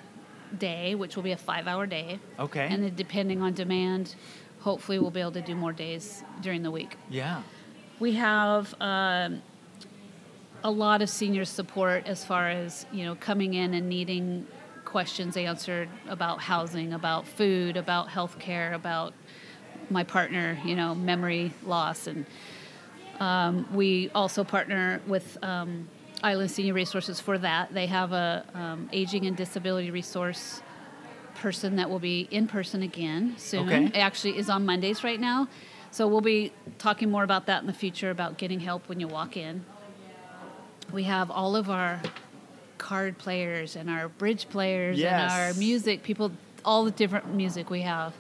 day, 0.58 0.96
which 0.96 1.16
will 1.16 1.24
be 1.24 1.32
a 1.32 1.38
five 1.38 1.68
hour 1.68 1.86
day. 1.86 2.20
Okay. 2.40 2.68
And 2.70 2.84
then 2.84 2.96
depending 2.96 3.42
on 3.42 3.54
demand, 3.54 4.16
hopefully 4.60 5.00
we'll 5.00 5.12
be 5.12 5.22
able 5.22 5.32
to 5.34 5.42
do 5.42 5.56
more 5.56 5.74
days 5.74 6.24
during 6.42 6.64
the 6.64 6.72
week. 6.72 6.98
Yeah. 7.10 7.44
We 8.00 8.14
have 8.14 8.74
um, 8.82 9.42
a 10.64 10.72
lot 10.72 11.02
of 11.02 11.10
senior 11.10 11.46
support 11.46 12.08
as 12.08 12.24
far 12.26 12.50
as 12.50 12.86
you 12.92 13.06
know 13.06 13.16
coming 13.16 13.54
in 13.54 13.74
and 13.74 13.90
needing 13.90 14.48
questions 14.86 15.38
answered 15.38 15.90
about 16.10 16.42
housing, 16.42 16.94
about 16.94 17.28
food, 17.28 17.78
about 17.78 18.10
healthcare, 18.10 18.74
about 18.74 19.14
my 19.90 20.04
partner, 20.04 20.60
you 20.66 20.76
know, 20.76 20.94
memory 20.96 21.54
loss, 21.64 22.08
and 22.08 22.26
um, 23.20 23.68
we 23.74 24.10
also 24.16 24.44
partner 24.44 25.02
with 25.06 25.38
um, 25.44 25.88
Island 26.24 26.52
Senior 26.52 26.74
Resources 26.74 27.20
for 27.20 27.38
that. 27.40 27.74
They 27.74 27.88
have 27.88 28.12
a 28.12 28.46
um, 28.54 28.90
aging 28.92 29.26
and 29.26 29.36
disability 29.36 29.92
resource 29.92 30.62
person 31.36 31.78
that 31.78 31.90
will 31.90 32.00
be 32.00 32.28
in 32.32 32.48
person 32.48 32.84
again 32.84 33.36
soon. 33.38 33.68
Okay. 33.68 33.86
It 33.86 33.98
actually 33.98 34.38
is 34.38 34.50
on 34.50 34.66
Mondays 34.66 35.04
right 35.04 35.20
now. 35.20 35.48
So 35.90 36.08
we'll 36.08 36.22
be 36.22 36.54
talking 36.78 37.10
more 37.10 37.24
about 37.24 37.48
that 37.48 37.62
in 37.62 37.68
the 37.68 37.74
future 37.74 38.12
about 38.12 38.38
getting 38.38 38.60
help 38.60 38.88
when 38.88 39.00
you 39.00 39.08
walk 39.08 39.36
in. 39.36 39.66
We 40.94 41.04
have 41.04 41.32
all 41.32 41.56
of 41.56 41.70
our 41.70 42.02
card 42.78 43.18
players 43.18 43.76
and 43.76 43.90
our 43.90 44.10
bridge 44.10 44.50
players 44.50 45.00
Yes. 45.00 45.14
and 45.14 45.32
our 45.32 45.54
music 45.60 46.04
people, 46.04 46.32
all 46.66 46.86
the 46.86 46.92
different 46.92 47.34
music 47.34 47.70
we 47.70 47.82
have. 47.82 48.14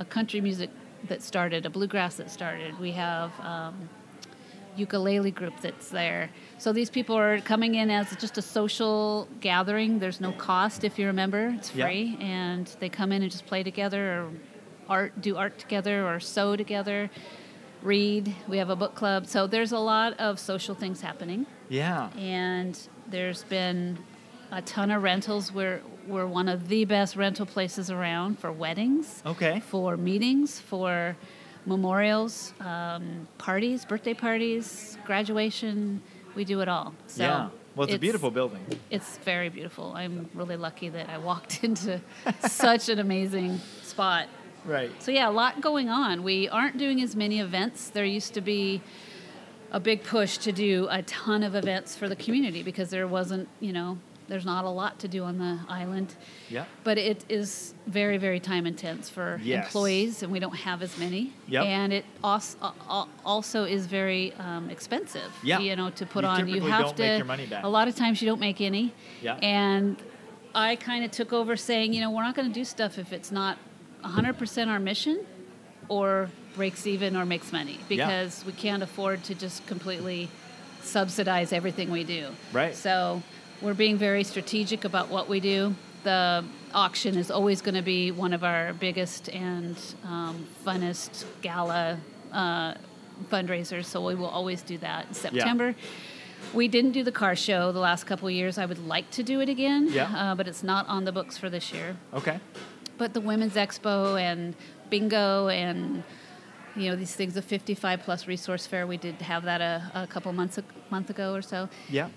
A 0.00 0.04
country 0.04 0.40
music 0.40 0.70
that 1.08 1.22
started, 1.22 1.66
a 1.66 1.70
bluegrass 1.70 2.16
that 2.16 2.30
started. 2.30 2.78
We 2.80 2.92
have 2.92 3.30
um, 3.40 3.88
ukulele 4.76 5.30
group 5.30 5.54
that's 5.60 5.88
there. 5.90 6.30
So 6.58 6.72
these 6.72 6.90
people 6.90 7.16
are 7.16 7.40
coming 7.40 7.74
in 7.74 7.90
as 7.90 8.14
just 8.16 8.38
a 8.38 8.42
social 8.42 9.28
gathering. 9.40 9.98
There's 9.98 10.20
no 10.20 10.32
cost 10.32 10.84
if 10.84 10.98
you're 10.98 11.10
a 11.10 11.14
member. 11.14 11.48
It's 11.56 11.74
Yeah. 11.74 11.86
free, 11.86 12.16
and 12.20 12.66
they 12.80 12.88
come 12.88 13.12
in 13.12 13.22
and 13.22 13.30
just 13.30 13.46
play 13.46 13.62
together, 13.62 14.02
or 14.20 14.30
art, 14.88 15.20
do 15.20 15.36
art 15.36 15.58
together, 15.58 16.06
or 16.06 16.20
sew 16.20 16.56
together, 16.56 17.10
read. 17.82 18.34
We 18.48 18.58
have 18.58 18.70
a 18.70 18.76
book 18.76 18.94
club. 18.94 19.26
So 19.26 19.46
there's 19.46 19.72
a 19.72 19.78
lot 19.78 20.14
of 20.18 20.38
social 20.38 20.74
things 20.74 21.00
happening, 21.00 21.46
Yeah. 21.68 22.10
and 22.16 22.78
there's 23.06 23.44
been 23.44 23.98
a 24.50 24.62
ton 24.62 24.90
of 24.90 25.02
rentals. 25.02 25.52
We're 25.52 25.80
we're 26.06 26.26
one 26.26 26.50
of 26.50 26.68
the 26.68 26.84
best 26.84 27.16
rental 27.16 27.46
places 27.46 27.90
around 27.90 28.38
for 28.38 28.52
weddings 28.52 29.22
Okay. 29.24 29.60
for 29.60 29.96
meetings, 29.96 30.60
for 30.60 31.16
memorials, 31.66 32.52
um, 32.60 33.26
parties, 33.38 33.84
birthday 33.84 34.14
parties, 34.14 34.98
graduation. 35.04 36.02
We 36.34 36.44
do 36.44 36.60
it 36.60 36.68
all. 36.68 36.94
So 37.06 37.22
yeah. 37.22 37.48
Well, 37.76 37.86
it's, 37.86 37.96
a 37.96 37.98
beautiful 37.98 38.30
building. 38.30 38.64
It's 38.90 39.18
very 39.18 39.48
beautiful. 39.48 39.92
I'm 39.96 40.28
really 40.32 40.56
lucky 40.56 40.88
that 40.90 41.08
I 41.08 41.18
walked 41.18 41.64
into 41.64 42.00
such 42.46 42.88
an 42.88 42.98
amazing 42.98 43.60
spot. 43.82 44.28
Right. 44.64 44.90
So 45.02 45.10
yeah, 45.10 45.28
a 45.28 45.32
lot 45.32 45.60
going 45.60 45.88
on. 45.88 46.22
We 46.22 46.48
aren't 46.48 46.78
doing 46.78 47.02
as 47.02 47.16
many 47.16 47.40
events. 47.40 47.90
There 47.90 48.04
used 48.04 48.34
to 48.34 48.40
be 48.40 48.80
a 49.72 49.80
big 49.80 50.04
push 50.04 50.38
to 50.38 50.52
do 50.52 50.86
a 50.90 51.02
ton 51.02 51.42
of 51.42 51.56
events 51.56 51.96
for 51.96 52.08
the 52.08 52.16
community 52.16 52.62
because 52.62 52.90
there 52.90 53.08
wasn't, 53.08 53.48
you 53.58 53.72
know, 53.72 53.98
there's 54.28 54.44
not 54.46 54.64
a 54.64 54.68
lot 54.70 54.98
to 55.00 55.08
do 55.08 55.24
on 55.24 55.38
the 55.38 55.58
island. 55.68 56.14
Yeah. 56.48 56.64
But 56.82 56.98
it 56.98 57.24
is 57.28 57.74
very, 57.86 58.16
very 58.16 58.40
time 58.40 58.66
intense 58.66 59.08
for 59.10 59.40
Yes. 59.42 59.66
employees, 59.66 60.22
and 60.22 60.32
we 60.32 60.38
don't 60.40 60.56
have 60.56 60.82
as 60.82 60.96
many. 60.98 61.32
Yep. 61.48 61.64
And 61.64 61.92
it 61.92 62.04
also, 62.22 62.56
also 63.24 63.64
is 63.64 63.86
very 63.86 64.32
um, 64.38 64.70
expensive. 64.70 65.30
Yeah. 65.42 65.58
You 65.58 65.76
know, 65.76 65.90
to 65.90 66.06
put 66.06 66.24
You 66.24 66.30
on. 66.30 66.48
You 66.48 66.60
have 66.62 66.94
to. 66.96 67.02
make 67.02 67.18
your 67.18 67.26
money 67.26 67.46
back. 67.46 67.64
A 67.64 67.68
lot 67.68 67.88
of 67.88 67.96
times 67.96 68.22
you 68.22 68.28
don't 68.28 68.40
make 68.40 68.60
any. 68.60 68.94
Yeah. 69.22 69.34
And 69.36 69.96
I 70.54 70.76
kind 70.76 71.04
of 71.04 71.10
took 71.10 71.32
over 71.32 71.56
saying, 71.56 71.92
you 71.92 72.00
know, 72.00 72.10
we're 72.10 72.22
not 72.22 72.34
going 72.34 72.48
to 72.48 72.54
do 72.54 72.64
stuff 72.64 72.98
if 72.98 73.12
it's 73.12 73.30
not 73.32 73.58
100% 74.04 74.68
our 74.68 74.78
mission 74.78 75.24
or 75.88 76.30
breaks 76.54 76.86
even 76.86 77.16
or 77.16 77.26
makes 77.26 77.52
money 77.52 77.78
because 77.88 78.44
we 78.46 78.52
can't 78.52 78.82
afford 78.82 79.24
to 79.24 79.34
just 79.34 79.66
completely 79.66 80.28
subsidize 80.82 81.52
everything 81.52 81.90
we 81.90 82.04
do. 82.04 82.28
Right. 82.52 82.74
So 82.74 83.22
we're 83.64 83.74
being 83.74 83.96
very 83.96 84.24
strategic 84.24 84.84
about 84.84 85.08
what 85.08 85.28
we 85.28 85.40
do. 85.40 85.74
The 86.02 86.44
auction 86.74 87.16
is 87.16 87.30
always 87.30 87.62
going 87.62 87.74
to 87.76 87.82
be 87.82 88.10
one 88.10 88.34
of 88.34 88.44
our 88.44 88.74
biggest 88.74 89.28
and 89.30 89.76
um, 90.04 90.46
funnest 90.64 91.24
gala 91.40 91.98
uh, 92.30 92.74
fundraisers, 93.30 93.86
so 93.86 94.04
we 94.06 94.14
will 94.14 94.28
always 94.28 94.60
do 94.60 94.76
that 94.78 95.08
in 95.08 95.14
September. 95.14 95.74
We 96.52 96.68
didn't 96.68 96.92
do 96.92 97.02
the 97.02 97.12
car 97.12 97.34
show 97.34 97.72
the 97.72 97.78
last 97.80 98.04
couple 98.04 98.28
of 98.28 98.34
years. 98.34 98.58
I 98.58 98.66
would 98.66 98.86
like 98.86 99.10
to 99.12 99.22
do 99.22 99.40
it 99.40 99.48
again, 99.48 99.88
Yeah. 99.90 100.12
uh, 100.14 100.34
but 100.34 100.46
it's 100.46 100.62
not 100.62 100.86
on 100.88 101.04
the 101.04 101.12
books 101.12 101.38
for 101.38 101.48
this 101.48 101.72
year. 101.72 101.96
Okay. 102.12 102.38
But 102.98 103.14
the 103.14 103.20
Women's 103.22 103.54
Expo 103.54 104.20
and 104.20 104.54
bingo 104.90 105.48
and 105.48 106.02
you 106.76 106.90
know 106.90 106.96
these 106.96 107.14
things, 107.14 107.34
the 107.34 107.40
55 107.42 108.00
plus 108.00 108.26
resource 108.28 108.66
fair, 108.66 108.86
we 108.86 108.98
did 108.98 109.14
have 109.22 109.44
that 109.44 109.60
a, 109.62 109.90
a 109.94 110.06
couple 110.06 110.32
months 110.34 110.58
a 110.58 110.64
month 110.90 111.08
ago 111.08 111.34
or 111.34 111.40
so 111.40 111.68
Yeah. 111.88 112.08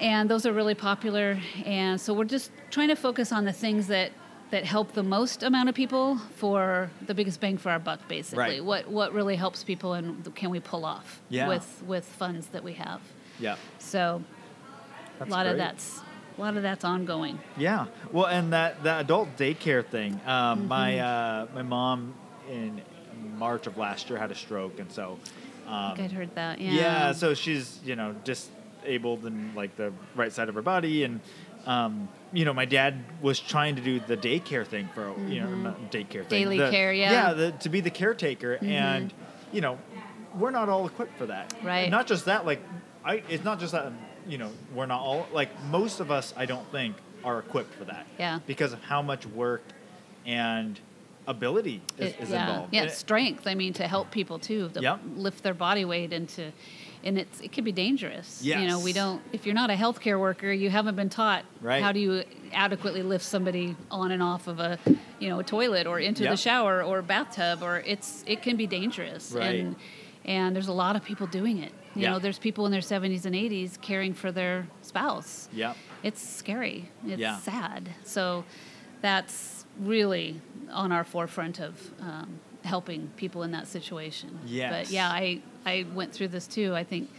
And 0.00 0.30
those 0.30 0.46
are 0.46 0.52
really 0.52 0.74
popular 0.74 1.38
and 1.64 2.00
so 2.00 2.14
we're 2.14 2.24
just 2.24 2.50
trying 2.70 2.88
to 2.88 2.96
focus 2.96 3.32
on 3.32 3.44
the 3.44 3.52
things 3.52 3.86
that 3.88 4.12
that 4.50 4.64
help 4.64 4.92
the 4.92 5.02
most 5.02 5.42
amount 5.42 5.68
of 5.68 5.74
people 5.74 6.16
for 6.36 6.88
the 7.06 7.14
biggest 7.14 7.40
bang 7.40 7.58
for 7.58 7.70
our 7.70 7.78
buck 7.78 8.00
basically 8.08 8.38
Right. 8.38 8.64
what 8.64 8.88
what 8.88 9.12
really 9.12 9.36
helps 9.36 9.64
people 9.64 9.92
and 9.94 10.34
can 10.34 10.50
we 10.50 10.60
pull 10.60 10.84
off 10.84 11.20
Yeah. 11.28 11.48
with 11.48 11.82
with 11.86 12.04
funds 12.04 12.46
that 12.48 12.62
we 12.64 12.72
have 12.74 13.00
Yeah. 13.38 13.56
so 13.78 14.22
That's 15.18 15.30
a 15.30 15.34
lot 15.34 15.46
of 15.46 15.56
that's 15.56 16.00
a 16.36 16.40
lot 16.40 16.56
of 16.56 16.62
that's 16.62 16.84
ongoing 16.84 17.38
Yeah. 17.56 17.86
Well, 18.12 18.26
and 18.26 18.52
that 18.52 18.82
that 18.84 19.00
adult 19.00 19.36
daycare 19.36 19.84
thing. 19.84 20.20
Um, 20.26 20.60
Mm-hmm. 20.60 20.68
My 20.68 20.98
uh, 21.00 21.46
my 21.54 21.62
mom 21.62 22.14
in 22.48 22.80
March 23.36 23.66
of 23.66 23.76
last 23.76 24.08
year 24.08 24.18
had 24.18 24.30
a 24.30 24.34
stroke, 24.36 24.78
and 24.78 24.90
so. 24.92 25.18
Um, 25.66 25.74
I 25.74 25.94
think 25.96 26.04
I'd 26.12 26.16
heard 26.16 26.34
that 26.36 26.60
yeah 26.60 26.72
yeah. 26.72 27.12
So 27.12 27.34
she's 27.34 27.80
you 27.84 27.96
know 27.96 28.14
disabled 28.82 29.26
in 29.26 29.54
like 29.54 29.76
the 29.76 29.92
right 30.14 30.32
side 30.32 30.48
of 30.48 30.54
her 30.54 30.62
body, 30.62 31.04
and 31.04 31.20
um, 31.66 32.08
you 32.32 32.44
know 32.44 32.52
my 32.52 32.64
dad 32.64 33.04
was 33.22 33.38
trying 33.40 33.76
to 33.76 33.82
do 33.82 34.00
the 34.00 34.16
daycare 34.16 34.66
thing 34.66 34.88
for 34.94 35.12
you 35.28 35.40
know 35.40 35.54
not 35.54 35.90
daycare 35.90 36.10
thing 36.10 36.22
Mm-hmm. 36.24 36.28
Daily 36.28 36.58
the- 36.58 36.70
care, 36.70 36.92
yeah. 36.92 37.06
Mm-hmm. 37.30 37.40
Yeah, 37.40 37.46
the, 37.50 37.52
to 37.58 37.68
be 37.68 37.80
the 37.80 37.90
caretaker, 37.90 38.58
and 38.62 39.12
you 39.52 39.60
know 39.60 39.78
we're 40.38 40.50
not 40.50 40.68
all 40.68 40.86
equipped 40.86 41.16
for 41.18 41.26
that. 41.26 41.54
Right. 41.62 41.80
And 41.82 41.90
not 41.90 42.06
just 42.06 42.26
that, 42.26 42.46
like 42.46 42.60
I. 43.04 43.22
It's 43.28 43.44
not 43.44 43.60
just 43.60 43.72
that 43.72 43.92
you 44.26 44.38
know 44.38 44.50
we're 44.74 44.86
not 44.86 45.00
all 45.00 45.26
like 45.32 45.48
most 45.64 46.00
of 46.00 46.10
us. 46.10 46.32
I 46.36 46.46
don't 46.46 46.70
think 46.70 46.96
are 47.24 47.38
equipped 47.40 47.74
for 47.74 47.84
that. 47.84 48.06
Yeah. 48.18 48.38
Because 48.46 48.72
of 48.72 48.80
how 48.82 49.02
much 49.02 49.26
work 49.26 49.62
and 50.24 50.78
ability 51.26 51.82
is, 51.98 52.12
It- 52.14 52.20
is 52.20 52.30
yeah 52.30 52.48
involved. 52.48 52.72
yeah 52.74 52.82
And 52.84 52.90
strength 52.90 53.46
i 53.46 53.54
mean 53.54 53.74
to 53.74 53.86
help 53.86 54.10
people 54.10 54.38
too 54.38 54.70
to 54.70 54.80
Yep. 54.80 55.00
lift 55.16 55.42
their 55.42 55.52
body 55.52 55.84
weight 55.84 56.10
and 56.14 56.26
to 56.30 56.52
and 57.04 57.18
it's 57.18 57.40
it 57.40 57.52
can 57.52 57.64
be 57.64 57.72
dangerous 57.72 58.42
you 58.42 58.66
know 58.66 58.78
we 58.80 58.92
don't 58.92 59.20
if 59.32 59.46
you're 59.46 59.54
not 59.54 59.70
a 59.70 59.74
healthcare 59.74 60.18
worker 60.18 60.50
you 60.52 60.68
haven't 60.70 60.96
been 60.96 61.08
taught 61.08 61.44
Right. 61.60 61.82
how 61.82 61.92
do 61.92 62.00
you 62.00 62.24
adequately 62.52 63.02
lift 63.02 63.24
somebody 63.24 63.76
on 63.90 64.10
and 64.10 64.22
off 64.22 64.48
of 64.48 64.58
a 64.60 64.78
you 65.20 65.28
know 65.28 65.38
a 65.40 65.44
toilet 65.44 65.86
or 65.86 65.98
into 66.00 66.24
the 66.24 66.36
shower 66.36 66.82
or 66.82 67.02
bathtub 67.02 67.62
or 67.62 67.82
it's 67.86 68.24
it 68.26 68.42
can 68.42 68.56
be 68.56 68.66
dangerous 68.66 69.32
Right. 69.32 69.60
and 69.60 69.76
and 70.24 70.54
there's 70.56 70.68
a 70.68 70.72
lot 70.72 70.96
of 70.96 71.04
people 71.04 71.26
doing 71.26 71.58
it 71.58 71.72
you 71.94 72.02
Yeah. 72.02 72.10
know 72.10 72.18
there's 72.18 72.38
people 72.38 72.66
in 72.66 72.72
their 72.72 72.80
70s 72.82 73.24
and 73.26 73.34
80s 73.34 73.80
caring 73.80 74.12
for 74.14 74.30
their 74.32 74.66
spouse 74.82 75.48
Yep. 75.52 75.76
it's 76.02 76.22
scary. 76.22 76.90
It's 77.06 77.18
Yeah. 77.20 77.36
sad. 77.38 77.90
So 78.04 78.44
that's 79.00 79.64
really 79.80 80.40
on 80.70 80.92
our 80.92 81.04
forefront 81.04 81.60
of 81.60 81.90
um, 82.00 82.40
helping 82.64 83.08
people 83.16 83.42
in 83.42 83.52
that 83.52 83.66
situation. 83.66 84.38
Yes. 84.46 84.72
But 84.86 84.92
yeah, 84.92 85.08
I 85.08 85.40
I 85.68 85.86
went 85.94 86.12
through 86.12 86.28
this 86.28 86.46
too. 86.46 86.74
I 86.74 86.84
think 86.84 87.10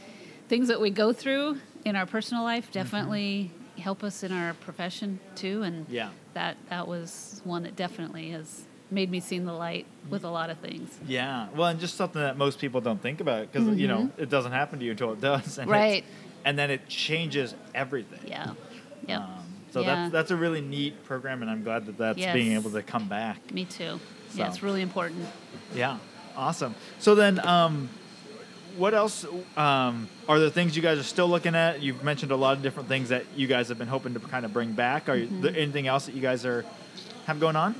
things 0.48 0.68
that 0.70 0.82
we 0.82 0.90
go 0.90 1.14
through 1.14 1.58
in 1.86 1.96
our 1.96 2.06
personal 2.06 2.44
life 2.44 2.72
definitely 2.72 3.52
help 3.78 4.04
us 4.04 4.24
in 4.24 4.32
our 4.32 4.54
profession 4.56 5.20
too, 5.36 5.62
and 5.64 5.86
Yeah. 5.90 6.10
that 6.34 6.58
that 6.70 6.88
was 6.88 7.42
one 7.46 7.64
that 7.64 7.76
definitely 7.76 8.32
has 8.32 8.64
made 8.92 9.12
me 9.12 9.20
see 9.20 9.38
the 9.38 9.54
light 9.54 9.86
with 10.10 10.24
a 10.24 10.30
lot 10.30 10.50
of 10.50 10.58
things. 10.58 10.98
Yeah. 11.08 11.48
Well, 11.56 11.68
and 11.68 11.80
just 11.80 11.96
something 11.96 12.22
that 12.22 12.38
most 12.38 12.60
people 12.60 12.82
don't 12.82 13.02
think 13.02 13.22
about 13.22 13.52
because 13.52 13.68
you 13.78 13.88
know 13.88 14.10
it 14.18 14.30
doesn't 14.30 14.52
happen 14.52 14.80
to 14.80 14.86
you 14.86 14.92
until 14.92 15.14
it 15.14 15.22
does, 15.22 15.58
and 15.60 15.70
Mm-hmm. 15.70 15.72
Right. 15.72 16.04
And 16.46 16.58
then 16.58 16.72
it 16.72 16.88
changes 16.88 17.54
everything. 17.76 18.22
Yeah. 18.26 18.54
Yep. 19.08 19.20
Um, 19.22 19.30
so 19.72 19.82
Yeah. 19.82 19.88
that's 19.96 20.12
that's 20.12 20.32
a 20.32 20.36
really 20.36 20.62
neat 20.62 21.04
program, 21.04 21.42
and 21.44 21.52
I'm 21.52 21.64
glad 21.64 21.86
that 21.86 21.98
that's 21.98 22.18
being 22.18 22.54
able 22.54 22.72
to 22.72 22.82
come 22.82 23.08
back. 23.08 23.54
Me 23.54 23.66
too. 23.66 24.00
So. 24.30 24.38
Yeah, 24.40 24.48
it's 24.48 24.64
really 24.64 24.82
important. 24.82 25.26
Yeah, 25.76 25.98
awesome. 26.36 26.74
So 27.00 27.16
then, 27.16 27.40
um, 27.46 27.90
what 28.80 28.94
else 28.94 29.26
um, 29.58 30.08
are 30.28 30.40
there 30.40 30.50
things 30.50 30.76
you 30.76 30.82
guys 30.82 30.98
are 30.98 31.04
still 31.04 31.28
looking 31.28 31.54
at? 31.54 31.82
You've 31.82 32.04
mentioned 32.04 32.32
a 32.32 32.36
lot 32.36 32.56
of 32.58 32.64
different 32.64 32.88
things 32.88 33.10
that 33.10 33.26
you 33.36 33.46
guys 33.46 33.68
have 33.70 33.78
been 33.78 33.88
hoping 33.90 34.14
to 34.14 34.20
kind 34.22 34.46
of 34.46 34.54
bring 34.54 34.72
back. 34.72 35.10
Are 35.10 35.18
Mm-hmm. 35.18 35.42
there 35.42 35.56
anything 35.56 35.88
else 35.88 36.06
that 36.06 36.16
you 36.16 36.22
guys 36.22 36.46
are 36.46 36.66
have 37.26 37.40
going 37.40 37.56
on? 37.58 37.76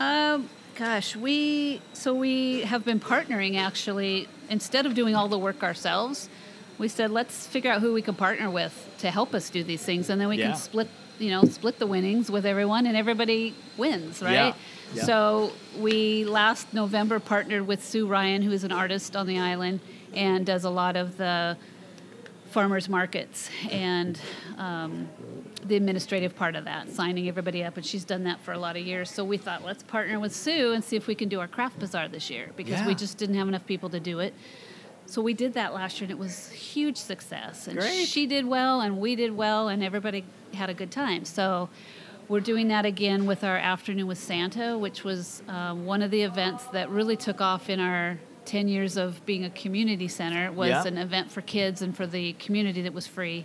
Um, 0.00 0.48
gosh, 0.76 1.16
we 1.16 1.82
so 1.92 2.14
we 2.14 2.60
have 2.62 2.84
been 2.84 3.00
partnering 3.00 3.56
actually. 3.58 4.28
Instead 4.48 4.86
of 4.86 4.94
doing 4.94 5.14
all 5.14 5.28
the 5.28 5.38
work 5.38 5.62
ourselves, 5.62 6.28
we 6.78 6.88
said 6.88 7.10
let's 7.10 7.46
figure 7.46 7.70
out 7.72 7.80
who 7.82 7.92
we 7.92 8.00
can 8.00 8.14
partner 8.14 8.48
with 8.50 8.72
to 8.98 9.10
help 9.10 9.34
us 9.34 9.50
do 9.50 9.62
these 9.64 9.82
things, 9.82 10.08
and 10.08 10.20
then 10.20 10.28
we 10.28 10.38
Yeah. 10.38 10.48
can 10.52 10.56
split, 10.56 10.88
you 11.18 11.30
know, 11.30 11.42
split 11.44 11.78
the 11.80 11.86
winnings 11.86 12.30
with 12.30 12.46
everyone, 12.46 12.86
and 12.86 12.96
everybody 12.96 13.54
wins, 13.76 14.22
right? 14.22 14.32
Yeah. 14.32 14.52
Yeah. 14.94 15.02
So 15.04 15.52
we 15.78 16.24
last 16.24 16.72
November 16.72 17.18
partnered 17.20 17.66
with 17.66 17.84
Sue 17.84 18.06
Ryan, 18.06 18.40
who 18.40 18.52
is 18.52 18.64
an 18.64 18.72
artist 18.72 19.16
on 19.16 19.26
the 19.26 19.38
island 19.38 19.80
and 20.14 20.44
does 20.46 20.64
a 20.64 20.70
lot 20.70 20.96
of 20.96 21.16
the 21.16 21.56
farmers 22.50 22.88
markets 22.88 23.50
and 23.70 24.18
um, 24.56 25.08
the 25.64 25.76
administrative 25.76 26.34
part 26.34 26.56
of 26.56 26.64
that, 26.64 26.88
signing 26.88 27.28
everybody 27.28 27.62
up. 27.62 27.76
And 27.76 27.84
she's 27.84 28.04
done 28.04 28.24
that 28.24 28.40
for 28.40 28.52
a 28.52 28.58
lot 28.58 28.76
of 28.76 28.86
years. 28.86 29.10
So 29.10 29.22
we 29.22 29.36
thought, 29.36 29.64
let's 29.64 29.82
partner 29.82 30.18
with 30.18 30.34
Sue 30.34 30.72
and 30.72 30.82
see 30.82 30.96
if 30.96 31.06
we 31.06 31.14
can 31.14 31.28
do 31.28 31.40
our 31.40 31.48
craft 31.48 31.78
bazaar 31.78 32.08
this 32.08 32.30
year 32.30 32.50
because 32.56 32.80
Yeah. 32.80 32.86
we 32.86 32.94
just 32.94 33.18
didn't 33.18 33.36
have 33.36 33.48
enough 33.48 33.66
people 33.66 33.90
to 33.90 34.00
do 34.00 34.18
it. 34.20 34.32
So 35.04 35.22
we 35.22 35.32
did 35.34 35.54
that 35.54 35.72
last 35.74 36.00
year, 36.00 36.04
and 36.04 36.10
it 36.10 36.18
was 36.18 36.50
huge 36.50 36.96
success. 36.98 37.66
And 37.66 37.78
Great. 37.78 38.06
she 38.06 38.26
did 38.26 38.46
well, 38.46 38.80
and 38.82 38.98
we 38.98 39.16
did 39.16 39.34
well, 39.36 39.68
and 39.68 39.82
everybody 39.82 40.24
had 40.52 40.68
a 40.68 40.74
good 40.74 40.90
time. 40.90 41.24
So 41.24 41.70
we're 42.28 42.40
doing 42.40 42.68
that 42.68 42.84
again 42.84 43.24
with 43.24 43.42
our 43.42 43.56
afternoon 43.56 44.06
with 44.06 44.18
Santa, 44.18 44.76
which 44.76 45.04
was 45.04 45.42
um, 45.48 45.86
one 45.86 46.02
of 46.02 46.10
the 46.10 46.22
events 46.22 46.64
that 46.72 46.90
really 46.90 47.16
took 47.16 47.40
off 47.40 47.70
in 47.70 47.80
our 47.80 48.18
10 48.48 48.66
years 48.66 48.96
of 48.96 49.24
being 49.26 49.44
a 49.44 49.50
community 49.50 50.08
center. 50.08 50.50
Was 50.50 50.70
Yeah. 50.70 50.86
an 50.86 50.98
event 50.98 51.30
for 51.30 51.42
kids 51.42 51.82
and 51.82 51.94
for 51.96 52.06
the 52.06 52.32
community 52.34 52.80
that 52.82 52.94
was 52.94 53.06
free, 53.06 53.44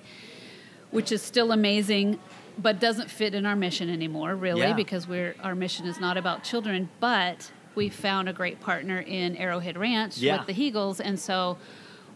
which 0.91 1.11
is 1.11 1.21
still 1.21 1.51
amazing, 1.51 2.19
but 2.57 2.79
doesn't 2.79 3.09
fit 3.11 3.35
in 3.35 3.45
our 3.45 3.55
mission 3.55 3.89
anymore, 3.89 4.33
really, 4.35 4.61
Yeah. 4.61 4.73
because 4.73 5.07
we're 5.07 5.35
our 5.43 5.55
mission 5.55 5.85
is 5.85 5.99
not 5.99 6.17
about 6.17 6.43
children, 6.43 6.89
but 6.99 7.51
we 7.75 7.89
found 7.89 8.29
a 8.29 8.33
great 8.33 8.61
partner 8.61 8.99
in 8.99 9.35
Arrowhead 9.35 9.77
Ranch 9.77 10.17
Yeah. 10.19 10.37
with 10.37 10.47
the 10.47 10.53
Heagles, 10.53 10.99
and 11.03 11.19
so 11.19 11.57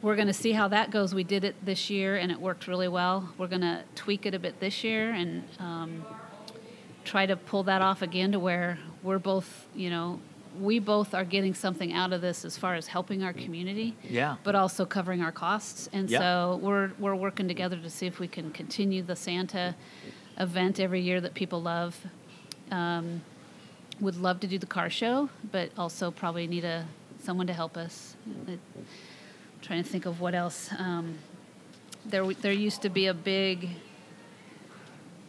we're 0.01 0.15
going 0.15 0.27
to 0.27 0.33
see 0.33 0.51
how 0.53 0.67
that 0.69 0.91
goes. 0.91 1.13
We 1.13 1.23
did 1.23 1.43
it 1.43 1.55
this 1.65 1.89
year, 1.89 2.15
and 2.15 2.31
it 2.31 2.39
worked 2.39 2.67
really 2.67 2.87
well. 2.87 3.29
We're 3.37 3.47
going 3.47 3.61
to 3.61 3.81
tweak 3.95 4.25
it 4.27 4.33
a 4.35 4.39
bit 4.39 4.59
this 4.59 4.83
year 4.83 5.11
and 5.11 5.43
um, 5.59 6.05
try 7.03 7.25
to 7.25 7.35
pull 7.35 7.63
that 7.63 7.81
off 7.81 8.01
again 8.03 8.31
to 8.31 8.39
where 8.39 8.77
we're 9.03 9.17
both, 9.19 9.67
you 9.75 9.89
know, 9.89 10.19
we 10.59 10.79
both 10.79 11.13
are 11.13 11.25
getting 11.25 11.53
something 11.53 11.93
out 11.93 12.13
of 12.13 12.21
this 12.21 12.45
as 12.45 12.57
far 12.57 12.75
as 12.75 12.87
helping 12.87 13.23
our 13.23 13.33
community, 13.33 13.95
Yeah. 14.09 14.35
but 14.43 14.55
also 14.55 14.85
covering 14.85 15.21
our 15.21 15.31
costs. 15.31 15.89
And 15.93 16.09
so 16.09 16.59
we're 16.61 16.91
we're 16.99 17.15
working 17.15 17.47
together 17.47 17.77
to 17.77 17.89
see 17.89 18.07
if 18.07 18.19
we 18.19 18.27
can 18.27 18.51
continue 18.51 19.01
the 19.03 19.15
Santa 19.15 19.75
event 20.39 20.79
every 20.79 21.01
year 21.01 21.21
that 21.21 21.33
people 21.33 21.61
love. 21.61 21.99
Um, 22.71 23.21
would 23.99 24.15
love 24.17 24.39
to 24.41 24.47
do 24.47 24.59
the 24.59 24.67
car 24.67 24.89
show, 24.89 25.29
but 25.51 25.71
also 25.77 26.11
probably 26.11 26.45
need 26.47 26.63
a 26.65 26.85
someone 27.23 27.47
to 27.47 27.53
help 27.53 27.77
us. 27.77 28.15
Trying 29.61 29.83
to 29.83 29.89
think 29.89 30.05
of 30.05 30.21
what 30.21 30.35
else. 30.35 30.69
Um, 30.77 31.15
there, 32.05 32.25
there 32.33 32.51
used 32.53 32.83
to 32.83 32.89
be 32.89 33.07
a 33.07 33.13
big 33.13 33.69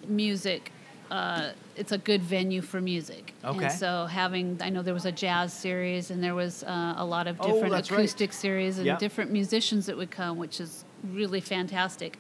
music. 0.07 0.73
Uh, 1.11 1.53
it's 1.77 1.93
a 1.93 1.99
good 1.99 2.23
venue 2.23 2.61
for 2.61 2.81
music. 2.81 3.33
Okay. 3.45 3.65
And 3.65 3.73
so 3.73 4.07
having, 4.07 4.59
I 4.61 4.69
know 4.69 4.83
there 4.83 4.95
was 4.95 5.07
a 5.07 5.13
jazz 5.13 5.53
series, 5.53 6.11
and 6.11 6.23
there 6.23 6.35
was 6.35 6.63
uh, 6.65 6.95
a 6.97 7.05
lot 7.05 7.27
of 7.27 7.41
Oh, 7.41 7.53
different 7.53 7.73
right. 7.73 7.91
acoustic 7.91 8.33
series 8.33 8.79
and 8.79 8.87
Yeah. 8.87 8.97
different 8.99 9.31
musicians 9.31 9.87
that 9.87 9.97
would 9.97 10.11
come, 10.11 10.37
which 10.37 10.61
is 10.61 10.85
really 11.05 11.41
fantastic. 11.41 12.19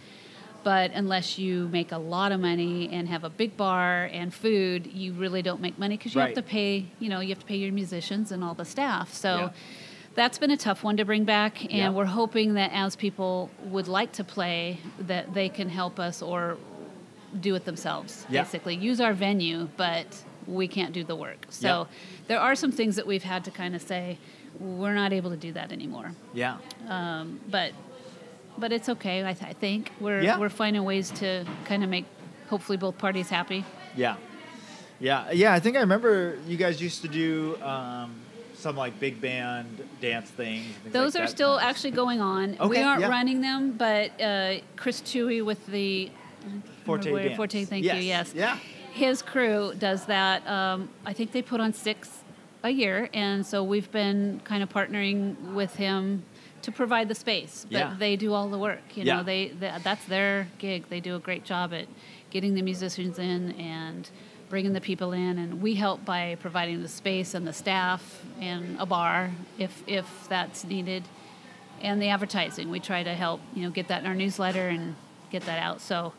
But 0.65 0.91
unless 0.93 1.39
you 1.39 1.69
make 1.69 1.93
a 1.93 1.99
lot 1.99 2.33
of 2.33 2.41
money 2.41 2.89
and 2.91 3.09
have 3.09 3.25
a 3.25 3.31
big 3.31 3.57
bar 3.57 4.09
and 4.13 4.33
food, 4.33 4.87
you 4.87 5.13
really 5.13 5.43
don't 5.43 5.61
make 5.61 5.79
money 5.79 5.97
because 5.97 6.15
you 6.15 6.21
Right. 6.21 6.35
have 6.37 6.45
to 6.45 6.49
pay. 6.51 6.87
You 6.99 7.09
know, 7.11 7.21
you 7.21 7.29
have 7.29 7.39
to 7.41 7.47
pay 7.47 7.57
your 7.57 7.73
musicians 7.73 8.33
and 8.33 8.43
all 8.43 8.55
the 8.55 8.65
staff. 8.65 9.13
So 9.13 9.37
Yeah. 9.37 9.49
that's 10.15 10.39
been 10.39 10.51
a 10.51 10.57
tough 10.57 10.83
one 10.83 10.97
to 10.97 11.05
bring 11.05 11.25
back, 11.25 11.63
and 11.65 11.73
Yeah. 11.73 11.91
we're 11.91 12.07
hoping 12.07 12.55
that 12.55 12.71
as 12.73 12.97
people 12.97 13.51
would 13.65 13.87
like 13.87 14.13
to 14.13 14.25
play, 14.25 14.79
that 14.99 15.35
they 15.35 15.49
can 15.49 15.69
help 15.69 16.01
us 16.01 16.23
or 16.23 16.57
do 17.41 17.55
it 17.55 17.65
themselves. 17.65 18.27
Yeah. 18.29 18.43
Basically, 18.43 18.75
use 18.75 19.01
our 19.01 19.13
venue, 19.13 19.69
but 19.77 20.07
we 20.47 20.67
can't 20.69 20.93
do 20.93 21.05
the 21.05 21.15
work. 21.17 21.47
So 21.51 21.69
Yeah. 21.69 21.85
there 22.29 22.41
are 22.41 22.55
some 22.55 22.73
things 22.73 22.97
that 22.97 23.07
we've 23.07 23.23
had 23.25 23.45
to 23.45 23.51
kind 23.51 23.75
of 23.75 23.83
say 23.83 24.19
we're 24.59 24.95
not 24.95 25.13
able 25.13 25.31
to 25.31 25.37
do 25.37 25.53
that 25.53 25.73
anymore. 25.73 26.13
Yeah. 26.35 26.57
Um, 26.89 27.41
but 27.51 27.73
but 28.57 28.73
it's 28.73 28.89
okay. 28.89 29.25
I, 29.25 29.35
th- 29.35 29.51
I 29.51 29.53
think 29.53 29.93
we're 30.01 30.21
Yeah. 30.23 30.39
we're 30.39 30.49
finding 30.49 30.85
ways 30.85 31.11
to 31.13 31.45
kind 31.65 31.85
of 31.85 31.91
make 31.91 32.07
hopefully 32.49 32.79
both 32.79 32.99
parties 32.99 33.29
happy. 33.29 33.65
Yeah. 33.95 34.17
Yeah. 34.99 35.31
Yeah. 35.31 35.53
I 35.53 35.61
think 35.61 35.77
I 35.77 35.81
remember 35.81 36.39
you 36.47 36.57
guys 36.57 36.81
used 36.83 37.03
to 37.03 37.09
do 37.09 37.57
um, 37.63 38.17
some 38.55 38.75
like 38.77 38.99
big 38.99 39.21
band 39.21 39.87
dance 40.01 40.31
things. 40.31 40.65
things 40.83 40.93
Those 40.93 41.15
like 41.15 41.25
are 41.25 41.27
that. 41.27 41.31
still 41.31 41.61
actually 41.61 41.93
going 41.93 42.21
on. 42.21 42.57
Okay, 42.59 42.69
we 42.69 42.83
aren't 42.83 43.03
yeah. 43.03 43.09
running 43.09 43.41
them, 43.43 43.73
but 43.73 44.19
uh, 44.21 44.55
Chris 44.77 45.03
Chewy 45.03 45.45
with 45.45 45.65
the 45.67 46.11
Forte. 46.89 47.35
Forte, 47.37 47.65
thank 47.65 47.85
Yes. 47.85 47.97
you. 47.97 48.03
Yes. 48.09 48.33
Yeah. 48.35 48.59
His 48.93 49.23
crew 49.23 49.75
does 49.79 50.07
that. 50.07 50.47
Um, 50.49 50.89
I 51.05 51.13
think 51.13 51.33
they 51.33 51.43
put 51.43 51.61
on 51.61 51.73
six 51.73 52.25
a 52.65 52.71
year, 52.71 53.09
and 53.13 53.47
so 53.47 53.63
we've 53.63 53.91
been 53.93 54.41
kind 54.45 54.63
of 54.63 54.69
partnering 54.69 55.55
with 55.55 55.77
him 55.77 56.25
to 56.63 56.73
provide 56.73 57.09
the 57.09 57.15
space. 57.15 57.67
But 57.71 57.79
Yeah. 57.79 57.95
they 57.99 58.17
do 58.17 58.33
all 58.35 58.49
the 58.49 58.59
work. 58.59 58.81
You 58.97 59.05
Yeah. 59.05 59.17
know, 59.19 59.23
they, 59.23 59.49
they 59.49 59.73
that's 59.85 60.05
their 60.07 60.49
gig. 60.59 60.89
They 60.89 60.99
do 61.01 61.15
a 61.15 61.21
great 61.21 61.45
job 61.45 61.73
at 61.73 61.87
getting 62.31 62.55
the 62.55 62.63
musicians 62.63 63.19
in 63.19 63.53
and 63.53 64.11
bringing 64.51 64.73
the 64.73 64.81
people 64.81 65.13
in, 65.13 65.39
and 65.39 65.61
we 65.63 65.75
help 65.75 66.05
by 66.05 66.37
providing 66.41 66.83
the 66.83 66.89
space 66.89 67.35
and 67.35 67.47
the 67.47 67.53
staff 67.53 68.25
and 68.41 68.77
a 68.81 68.87
bar 68.87 69.31
if 69.59 69.83
if 69.87 70.27
that's 70.29 70.65
needed, 70.65 71.05
and 71.81 72.03
the 72.03 72.09
advertising. 72.09 72.71
We 72.71 72.81
try 72.81 73.03
to 73.05 73.15
help 73.15 73.41
you 73.55 73.63
know 73.63 73.71
get 73.71 73.87
that 73.89 74.01
in 74.03 74.07
our 74.09 74.15
newsletter 74.17 74.69
and 74.69 74.97
get 75.31 75.43
that 75.45 75.61
out. 75.63 75.81
So 75.81 76.13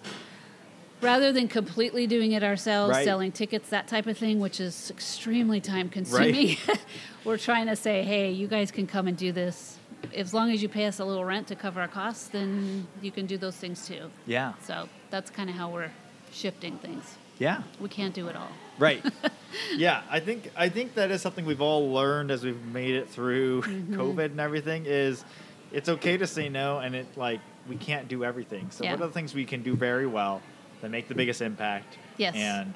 rather 1.01 1.31
than 1.31 1.47
completely 1.47 2.07
doing 2.07 2.31
it 2.33 2.43
ourselves, 2.43 2.91
Right. 2.91 3.05
selling 3.05 3.31
tickets, 3.31 3.69
that 3.69 3.87
type 3.87 4.07
of 4.07 4.17
thing, 4.17 4.39
which 4.39 4.59
is 4.59 4.89
extremely 4.91 5.59
time 5.61 5.89
consuming, 5.89 6.57
we're 7.23 7.37
trying 7.37 7.67
to 7.67 7.75
say, 7.75 8.03
hey, 8.03 8.31
you 8.31 8.47
guys 8.47 8.71
can 8.71 8.87
come 8.87 9.07
and 9.07 9.17
do 9.17 9.31
this. 9.31 9.77
As 10.15 10.33
long 10.33 10.51
as 10.51 10.61
you 10.61 10.69
pay 10.69 10.85
us 10.85 10.99
a 10.99 11.05
little 11.05 11.25
rent 11.25 11.47
to 11.47 11.55
cover 11.55 11.81
our 11.81 11.87
costs, 11.87 12.27
then 12.29 12.87
you 13.01 13.11
can 13.11 13.25
do 13.25 13.37
those 13.37 13.55
things 13.55 13.85
too. 13.87 14.09
Yeah. 14.25 14.53
So 14.63 14.87
that's 15.09 15.29
kind 15.29 15.49
of 15.49 15.55
how 15.55 15.69
we're 15.69 15.91
shifting 16.31 16.77
things. 16.77 17.17
Yeah. 17.37 17.63
We 17.79 17.89
can't 17.89 18.13
do 18.13 18.27
it 18.27 18.35
all. 18.35 18.49
Right. 18.77 19.03
yeah, 19.75 20.03
I 20.09 20.19
think 20.19 20.51
I 20.55 20.69
think 20.69 20.93
that 20.95 21.11
is 21.11 21.21
something 21.21 21.45
we've 21.45 21.61
all 21.61 21.91
learned 21.91 22.31
as 22.31 22.43
we've 22.43 22.63
made 22.67 22.95
it 22.95 23.09
through 23.09 23.61
Mm-hmm. 23.63 23.99
COVID 23.99 24.25
and 24.25 24.39
everything 24.39 24.85
is 24.85 25.23
it's 25.71 25.89
okay 25.89 26.17
to 26.17 26.25
say 26.27 26.49
no 26.49 26.79
and 26.79 26.95
it 26.95 27.05
like 27.17 27.39
we 27.67 27.75
can't 27.75 28.07
do 28.07 28.23
everything. 28.23 28.67
So 28.71 28.83
Yeah. 28.83 28.91
what 28.91 29.01
are 29.01 29.07
the 29.07 29.13
things 29.13 29.33
we 29.33 29.45
can 29.45 29.63
do 29.63 29.75
very 29.75 30.07
well 30.07 30.41
that 30.81 30.89
make 30.91 31.07
the 31.07 31.15
biggest 31.15 31.41
impact? 31.41 31.97
Yes. 32.17 32.35
And 32.35 32.73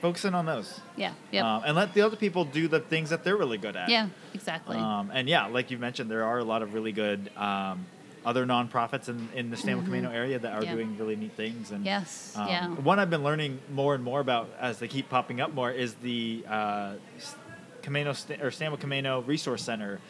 focusing 0.00 0.34
on 0.34 0.46
those. 0.46 0.80
Yeah. 0.96 1.12
Yep. 1.32 1.44
Um, 1.44 1.62
and 1.66 1.76
let 1.76 1.94
the 1.94 2.02
other 2.02 2.16
people 2.16 2.44
do 2.44 2.68
the 2.68 2.80
things 2.80 3.10
that 3.10 3.24
they're 3.24 3.36
really 3.36 3.58
good 3.58 3.76
at. 3.76 3.88
yeah. 3.88 4.08
Exactly. 4.34 4.76
Um, 4.76 5.10
and 5.12 5.28
yeah, 5.28 5.46
like 5.46 5.70
you 5.70 5.78
mentioned, 5.78 6.10
there 6.10 6.24
are 6.24 6.38
a 6.38 6.44
lot 6.44 6.62
of 6.62 6.74
really 6.74 6.92
good 6.92 7.30
um, 7.36 7.86
other 8.24 8.44
nonprofits 8.44 9.08
in, 9.08 9.28
in 9.34 9.50
the 9.50 9.56
San 9.56 9.84
Camano 9.86 10.12
area 10.12 10.38
that 10.38 10.52
are 10.52 10.56
Mm-hmm. 10.60 10.64
Yeah. 10.66 10.74
doing 10.74 10.98
really 10.98 11.16
neat 11.16 11.32
things. 11.32 11.70
And 11.70 11.84
yes. 11.84 12.34
um, 12.36 12.48
yeah. 12.48 12.68
One 12.68 12.98
I've 12.98 13.10
been 13.10 13.22
learning 13.24 13.60
more 13.72 13.94
and 13.94 14.04
more 14.04 14.20
about 14.20 14.50
as 14.60 14.78
they 14.78 14.88
keep 14.88 15.08
popping 15.08 15.40
up 15.40 15.54
more 15.54 15.70
is 15.70 15.94
the 15.94 16.44
uh, 16.48 16.94
Camano 17.82 18.42
or 18.42 18.50
Stanwood 18.50 18.80
Camano 18.80 19.26
Resource 19.26 19.62
Center 19.62 20.00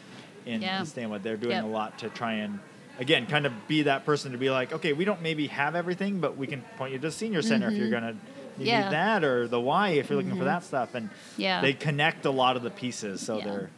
in, 0.45 0.61
Yeah. 0.61 0.79
in 0.79 0.85
Stanwood. 0.85 1.23
They're 1.23 1.37
doing 1.37 1.55
Yep. 1.57 1.63
a 1.63 1.67
lot 1.67 1.99
to 1.99 2.09
try 2.09 2.33
and 2.33 2.59
again 2.99 3.25
kind 3.27 3.45
of 3.45 3.67
be 3.67 3.83
that 3.83 4.05
person 4.05 4.31
to 4.31 4.37
be 4.37 4.49
like, 4.49 4.73
okay, 4.73 4.93
we 4.93 5.05
don't 5.05 5.21
maybe 5.21 5.47
have 5.47 5.75
everything, 5.75 6.19
but 6.19 6.37
we 6.37 6.47
can 6.47 6.61
point 6.77 6.93
you 6.93 6.97
to 6.99 7.07
the 7.07 7.11
senior 7.11 7.41
center 7.41 7.67
if 7.67 7.73
you're 7.73 7.87
Mm-hmm. 7.87 7.91
going 8.05 8.13
to 8.15 8.19
you 8.59 8.65
Yeah. 8.65 8.85
need 8.85 8.91
that, 8.93 9.23
or 9.23 9.47
the 9.47 9.59
Y 9.61 9.89
if 9.89 10.09
you're 10.09 10.17
looking 10.17 10.35
for 10.35 10.41
Mhm. 10.41 10.45
that 10.45 10.63
stuff. 10.63 10.95
And 10.95 11.09
Yeah. 11.37 11.61
they 11.61 11.73
connect 11.73 12.25
a 12.25 12.31
lot 12.31 12.55
of 12.57 12.63
the 12.63 12.71
pieces, 12.71 13.23
so 13.23 13.37
Yeah. 13.37 13.45
they're 13.45 13.69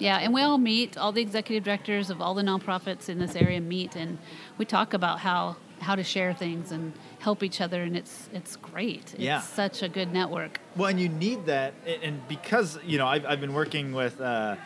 Yeah, 0.00 0.18
and 0.18 0.34
we 0.34 0.42
all 0.42 0.58
meet. 0.58 0.98
All 0.98 1.12
the 1.12 1.22
executive 1.22 1.62
directors 1.62 2.10
of 2.10 2.20
all 2.20 2.34
the 2.34 2.42
nonprofits 2.42 3.08
in 3.08 3.20
this 3.20 3.36
area 3.36 3.60
meet, 3.60 3.94
and 3.94 4.18
we 4.58 4.64
talk 4.64 4.92
about 4.92 5.20
how 5.20 5.56
how 5.80 5.94
to 5.94 6.02
share 6.02 6.32
things 6.32 6.72
and 6.72 6.92
help 7.18 7.42
each 7.42 7.60
other, 7.60 7.82
and 7.82 7.96
it's 7.96 8.28
it's 8.32 8.56
great. 8.56 9.12
It's 9.14 9.18
Yeah. 9.18 9.40
such 9.40 9.82
a 9.82 9.88
good 9.88 10.12
network. 10.12 10.58
Well, 10.76 10.88
and 10.88 10.98
you 10.98 11.08
need 11.08 11.46
that, 11.46 11.74
and- 11.86 12.02
and 12.02 12.28
because 12.28 12.78
you 12.84 12.96
know, 12.98 13.06
I've, 13.06 13.24
I've 13.26 13.40
been 13.40 13.52
working 13.54 13.92
with, 13.92 14.20
uh, 14.20 14.56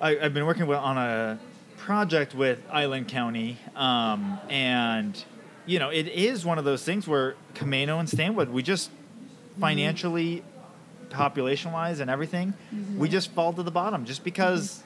I, 0.00 0.16
I've 0.18 0.34
been 0.34 0.46
working 0.46 0.66
with 0.66 0.78
on 0.78 0.96
a 0.98 1.38
project 1.78 2.34
with 2.34 2.58
Island 2.70 3.08
County, 3.08 3.58
um, 3.74 4.38
and 4.48 5.22
you 5.66 5.78
know, 5.80 5.90
it 5.90 6.06
is 6.06 6.44
one 6.44 6.58
of 6.58 6.64
those 6.64 6.84
things 6.84 7.08
where 7.08 7.34
Camano 7.54 7.98
and 7.98 8.08
Stanwood, 8.08 8.48
we 8.50 8.62
just 8.62 8.90
financially, 9.58 10.44
population 11.10 11.72
wise, 11.72 11.98
and 12.00 12.10
everything, 12.10 12.54
we 12.96 13.08
just 13.08 13.32
fall 13.32 13.52
to 13.52 13.62
the 13.62 13.70
bottom 13.70 14.04
just 14.04 14.22
because 14.22 14.82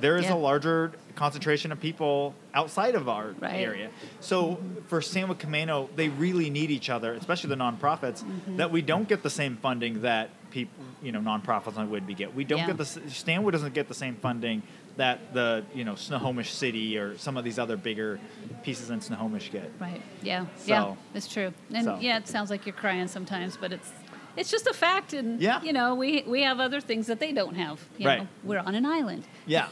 there 0.00 0.16
is 0.16 0.24
Yeah. 0.26 0.34
a 0.34 0.36
larger 0.36 0.92
concentration 1.14 1.70
of 1.72 1.80
people 1.80 2.34
outside 2.54 2.94
of 2.94 3.08
our 3.08 3.34
Right. 3.38 3.54
area. 3.60 3.90
So 4.20 4.58
for 4.88 5.02
Stanwood 5.02 5.38
Camano, 5.38 5.88
they 5.94 6.08
really 6.08 6.48
need 6.50 6.70
each 6.70 6.88
other, 6.88 7.12
especially 7.14 7.50
the 7.50 7.56
nonprofits, 7.56 8.22
Mm-hmm. 8.24 8.56
that 8.56 8.70
we 8.72 8.82
don't 8.82 9.08
get 9.08 9.22
the 9.22 9.30
same 9.30 9.56
funding 9.56 10.02
that 10.02 10.30
people, 10.50 10.84
you 11.02 11.12
know, 11.12 11.20
nonprofits 11.20 11.76
on 11.76 11.88
Whidbey 11.90 12.16
get. 12.16 12.34
We 12.34 12.44
don't 12.44 12.60
Yeah. 12.60 12.68
get 12.68 12.78
the 12.78 12.84
Stanwood 12.86 13.52
doesn't 13.52 13.74
get 13.74 13.88
the 13.88 13.94
same 13.94 14.16
funding 14.16 14.62
that 15.00 15.32
the 15.32 15.64
you 15.74 15.84
know 15.84 15.94
Snohomish 15.94 16.52
City 16.52 16.98
or 16.98 17.16
some 17.16 17.38
of 17.38 17.44
these 17.44 17.58
other 17.58 17.76
bigger 17.78 18.20
pieces 18.62 18.90
in 18.90 19.00
Snohomish 19.00 19.50
get. 19.50 19.70
Right. 19.80 20.02
Yeah. 20.22 20.44
yeah. 20.66 20.82
So- 20.82 20.96
It's 21.14 21.26
true. 21.26 21.52
And 21.72 21.84
so. 21.84 21.98
yeah, 22.00 22.18
it 22.18 22.28
sounds 22.28 22.50
like 22.50 22.66
you're 22.66 22.74
crying 22.84 23.08
sometimes, 23.08 23.56
but 23.56 23.72
it's 23.72 23.90
it's 24.36 24.50
just 24.50 24.66
a 24.66 24.74
fact. 24.74 25.12
And 25.14 25.40
Yeah. 25.40 25.62
you 25.62 25.72
know, 25.72 25.94
we 25.94 26.22
we 26.26 26.42
have 26.42 26.60
other 26.60 26.80
things 26.82 27.06
that 27.06 27.18
they 27.18 27.32
don't 27.32 27.56
have. 27.56 27.80
You 27.98 28.06
Right. 28.08 28.20
Know? 28.20 28.28
We're 28.44 28.58
on 28.58 28.74
an 28.74 28.84
island. 28.84 29.24
Yeah, 29.46 29.68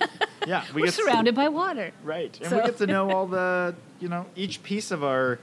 yeah. 0.46 0.64
We 0.74 0.82
are 0.88 0.90
surrounded 0.90 1.34
by 1.34 1.48
water. 1.48 1.92
Right, 2.02 2.34
and 2.40 2.48
So- 2.50 2.56
we 2.56 2.62
get 2.64 2.78
to 2.78 2.86
know 2.86 3.10
all 3.12 3.26
the, 3.26 3.74
you 4.00 4.08
know, 4.08 4.24
each 4.34 4.62
piece 4.62 4.90
of 4.90 5.04
our, 5.04 5.38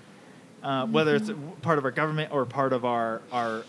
uh, 0.63 0.87
whether 0.87 1.15
it's 1.15 1.29
Mm-hmm. 1.29 1.61
part 1.61 1.77
of 1.77 1.85
our 1.85 1.91
government 1.91 2.31
or 2.33 2.45
part 2.45 2.73
of 2.73 2.83
our 2.85 3.21
our 3.31 3.63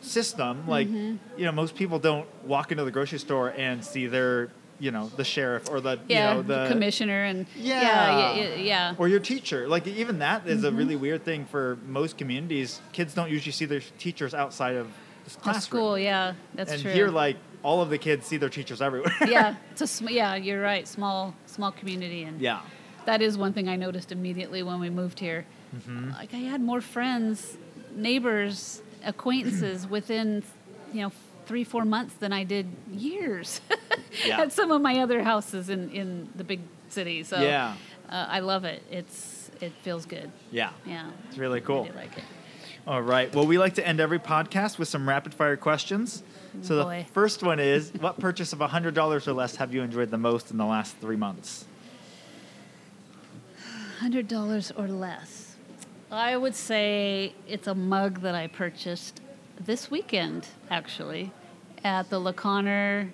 system. 0.00 0.68
Like, 0.68 0.86
Mm-hmm. 0.88 1.38
you 1.40 1.44
know, 1.46 1.52
most 1.52 1.74
people 1.74 1.98
don't 1.98 2.26
walk 2.44 2.70
into 2.70 2.84
the 2.84 2.92
grocery 2.92 3.18
store 3.18 3.48
and 3.56 3.84
see 3.84 4.06
their, 4.06 4.50
you 4.78 4.90
know, 4.90 5.08
the 5.16 5.24
sheriff 5.24 5.70
or 5.70 5.80
the, 5.80 5.98
Yeah. 6.08 6.30
you 6.30 6.34
know, 6.36 6.42
the 6.42 6.68
commissioner 6.68 7.24
and 7.24 7.46
Yeah. 7.56 7.80
yeah, 7.82 8.34
yeah, 8.34 8.54
yeah. 8.56 8.94
or 8.98 9.08
your 9.08 9.20
teacher. 9.20 9.66
Like, 9.68 9.86
even 9.86 10.18
that 10.20 10.46
is 10.46 10.62
Mm-hmm. 10.62 10.66
a 10.74 10.78
really 10.78 10.96
weird 10.96 11.24
thing 11.24 11.46
for 11.46 11.78
most 11.86 12.18
communities. 12.18 12.80
Kids 12.92 13.14
don't 13.14 13.30
usually 13.30 13.52
see 13.52 13.64
their 13.64 13.80
teachers 13.98 14.34
outside 14.34 14.76
of 14.76 14.88
the 15.24 15.30
The 15.30 15.36
classroom. 15.40 15.60
school. 15.62 15.98
Yeah, 15.98 16.34
that's 16.54 16.72
and 16.72 16.82
true. 16.82 16.92
here, 16.92 17.08
like, 17.08 17.36
all 17.62 17.80
of 17.80 17.90
the 17.90 17.98
kids 17.98 18.26
see 18.26 18.36
their 18.36 18.48
teachers 18.50 18.80
everywhere. 18.82 19.12
yeah, 19.26 19.56
it's 19.72 19.80
a 19.80 19.86
sm- 19.86 20.08
yeah. 20.10 20.34
You're 20.36 20.62
right. 20.62 20.86
Small 20.86 21.34
small 21.46 21.72
community 21.72 22.22
and 22.22 22.40
yeah. 22.40 22.60
that 23.06 23.20
is 23.22 23.36
one 23.38 23.52
thing 23.52 23.68
I 23.68 23.76
noticed 23.76 24.12
immediately 24.12 24.62
when 24.62 24.78
we 24.78 24.88
moved 24.90 25.18
here. 25.18 25.46
Mm-hmm. 25.74 26.10
Like 26.12 26.32
I 26.34 26.38
had 26.52 26.60
more 26.60 26.80
friends, 26.80 27.56
neighbors, 27.96 28.82
acquaintances 29.04 29.86
within, 29.96 30.42
you 30.92 31.00
know, 31.02 31.12
three 31.46 31.64
four 31.64 31.84
months 31.84 32.14
than 32.14 32.32
I 32.32 32.44
did 32.44 32.66
years 32.92 33.60
Yeah. 34.26 34.40
at 34.42 34.52
some 34.52 34.70
of 34.70 34.82
my 34.82 34.98
other 35.00 35.22
houses 35.22 35.68
in 35.70 35.90
in 35.90 36.28
the 36.34 36.44
big 36.44 36.60
cities. 36.88 37.28
So 37.28 37.40
Yeah. 37.40 37.74
uh, 38.10 38.26
I 38.28 38.40
love 38.40 38.64
it. 38.64 38.82
It's 38.90 39.50
it 39.60 39.72
feels 39.82 40.04
good. 40.06 40.30
Yeah. 40.50 40.70
Yeah, 40.84 41.10
It's 41.28 41.38
really 41.38 41.60
I 41.60 41.64
cool. 41.64 41.88
like 41.96 42.16
it. 42.18 42.24
All 42.86 43.02
right. 43.02 43.34
Well, 43.34 43.46
we 43.46 43.58
like 43.58 43.74
to 43.76 43.86
end 43.86 44.00
every 44.00 44.18
podcast 44.18 44.78
with 44.78 44.86
some 44.88 45.08
rapid 45.08 45.34
fire 45.34 45.56
questions. 45.56 46.22
So 46.62 46.76
the 46.88 47.04
first 47.12 47.42
one 47.42 47.58
is 47.58 47.90
what 48.00 48.18
purchase 48.20 48.52
of 48.52 48.60
$100 48.60 49.26
or 49.26 49.32
less 49.32 49.56
have 49.56 49.74
you 49.74 49.82
enjoyed 49.82 50.10
the 50.10 50.18
most 50.18 50.50
in 50.50 50.56
the 50.56 50.64
last 50.64 50.96
three 50.98 51.16
months? 51.16 51.64
Hundred 54.00 54.28
dollars 54.28 54.70
or 54.76 54.88
less. 54.88 55.56
I 56.10 56.36
would 56.36 56.54
say 56.54 57.34
it's 57.48 57.66
a 57.66 57.74
mug 57.74 58.20
that 58.20 58.34
I 58.34 58.46
purchased 58.46 59.20
this 59.60 59.90
weekend, 59.90 60.46
actually, 60.70 61.32
at 61.84 62.10
the 62.10 62.18
La 62.20 62.32
Conner 62.32 63.10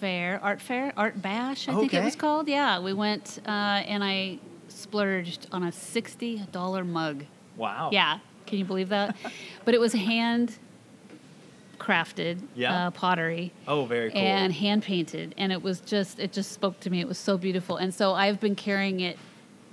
Fair, 0.00 0.40
Art 0.42 0.60
Fair, 0.60 0.92
Art 0.96 1.20
Bash, 1.20 1.68
I 1.68 1.74
think 1.74 1.94
it 1.94 2.02
was 2.04 2.16
called. 2.16 2.48
Yeah, 2.48 2.80
we 2.80 2.92
went 2.92 3.38
uh, 3.46 3.50
and 3.50 4.02
I 4.04 4.38
splurged 4.68 5.46
on 5.52 5.62
a 5.64 5.72
sixty 5.72 6.38
dollar 6.52 6.84
mug. 6.84 7.24
Wow. 7.56 7.90
Yeah, 7.92 8.18
can 8.46 8.58
you 8.58 8.64
believe 8.64 8.88
that? 8.90 9.16
but 9.64 9.74
it 9.74 9.80
was 9.80 9.92
hand 9.92 10.58
crafted 11.78 12.40
Yeah. 12.54 12.86
uh, 12.86 12.90
pottery 12.92 13.52
Oh, 13.68 13.84
very 13.84 14.10
cool. 14.10 14.20
and 14.20 14.52
hand 14.52 14.82
painted 14.84 15.34
and 15.36 15.52
it 15.52 15.60
was 15.62 15.80
just 15.80 16.18
it 16.18 16.32
just 16.32 16.52
spoke 16.52 16.78
to 16.80 16.88
me 16.90 17.00
it 17.00 17.08
was 17.08 17.18
so 17.18 17.36
beautiful 17.36 17.76
and 17.76 17.92
so 17.92 18.14
i've 18.14 18.38
been 18.40 18.54
carrying 18.54 19.00
it 19.00 19.18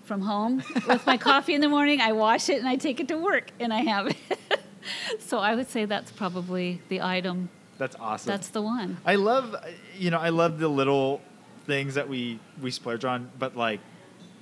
from 0.03 0.19
home 0.21 0.61
with 0.87 1.05
my 1.05 1.15
coffee 1.15 1.53
in 1.53 1.61
the 1.61 1.69
morning 1.69 2.01
i 2.01 2.11
wash 2.11 2.49
it 2.49 2.57
and 2.57 2.67
i 2.67 2.75
take 2.75 2.99
it 2.99 3.07
to 3.07 3.15
work 3.17 3.51
and 3.61 3.71
i 3.71 3.81
have 3.81 4.07
it 4.07 4.17
so 5.19 5.39
i 5.39 5.55
would 5.55 5.69
say 5.69 5.85
that's 5.85 6.11
probably 6.11 6.81
the 6.89 7.01
item 7.01 7.49
That's 7.77 7.95
awesome. 7.99 8.29
that's 8.31 8.49
the 8.49 8.61
one 8.61 8.97
I 9.05 9.15
love, 9.15 9.55
you 9.97 10.11
know, 10.11 10.19
I 10.19 10.29
love 10.29 10.59
the 10.59 10.67
little 10.67 11.19
things 11.65 11.95
that 11.95 12.07
we 12.07 12.39
we 12.61 12.69
splurge 12.71 13.05
on, 13.05 13.29
but 13.39 13.55
like 13.57 13.79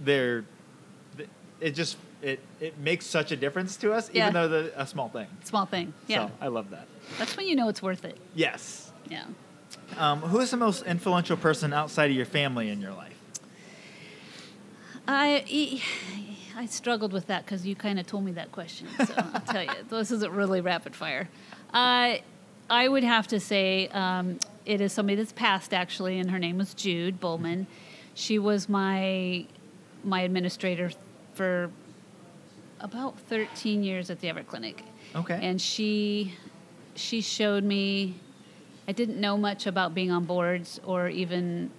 they're, 0.03 0.43
it 1.61 1.71
just 1.75 1.97
it 2.21 2.39
it 2.59 2.77
makes 2.77 3.05
such 3.05 3.31
a 3.31 3.35
difference 3.37 3.77
to 3.77 3.93
us, 3.93 4.09
Yeah. 4.13 4.23
even 4.23 4.33
though 4.33 4.47
the 4.49 4.73
a 4.75 4.85
small 4.85 5.09
thing. 5.09 5.27
small 5.43 5.65
thing 5.65 5.93
yeah 6.07 6.27
So 6.27 6.31
I 6.41 6.47
love 6.49 6.69
that. 6.71 6.87
that's 7.17 7.35
when 7.37 7.47
you 7.47 7.55
know 7.55 7.69
it's 7.69 7.81
worth 7.81 8.03
it 8.05 8.17
Yes. 8.35 8.91
yeah 9.09 9.23
Um, 9.97 10.19
who 10.21 10.39
is 10.41 10.49
the 10.51 10.57
most 10.57 10.83
influential 10.85 11.37
person 11.37 11.71
outside 11.73 12.09
of 12.11 12.15
your 12.17 12.25
family 12.39 12.67
in 12.69 12.81
your 12.81 12.93
life? 12.93 13.15
I 15.07 15.43
e- 15.47 15.81
I 16.55 16.65
struggled 16.65 17.13
with 17.13 17.27
that 17.27 17.45
because 17.45 17.65
you 17.65 17.75
kind 17.75 17.99
of 17.99 18.07
told 18.07 18.25
me 18.25 18.31
that 18.33 18.51
question. 18.51 18.87
So 19.05 19.13
I'll 19.17 19.41
tell 19.41 19.63
you, 19.63 19.69
this 19.89 20.11
isn't 20.11 20.31
really 20.31 20.61
rapid 20.61 20.95
fire. 20.95 21.29
I 21.73 22.23
I 22.69 22.87
would 22.87 23.03
have 23.03 23.27
to 23.27 23.39
say 23.39 23.87
um, 23.89 24.39
it 24.65 24.81
is 24.81 24.93
somebody 24.93 25.15
that's 25.15 25.31
passed 25.31 25.73
actually, 25.73 26.19
and 26.19 26.29
her 26.31 26.39
name 26.39 26.57
was 26.57 26.73
Jude 26.73 27.19
Bullman. 27.19 27.67
She 28.13 28.39
was 28.39 28.69
my 28.69 29.45
my 30.03 30.21
administrator 30.21 30.91
for 31.33 31.71
about 32.79 33.19
13 33.19 33.83
years 33.83 34.09
at 34.09 34.21
the 34.21 34.29
Everett 34.29 34.47
Clinic. 34.47 34.83
Okay. 35.15 35.39
And 35.41 35.61
she 35.61 36.33
she 36.95 37.21
showed 37.21 37.63
me 37.63 38.15
I 38.87 38.91
didn't 38.91 39.19
know 39.19 39.37
much 39.37 39.67
about 39.67 39.93
being 39.93 40.11
on 40.11 40.25
boards 40.25 40.79
or 40.83 41.09
even 41.09 41.71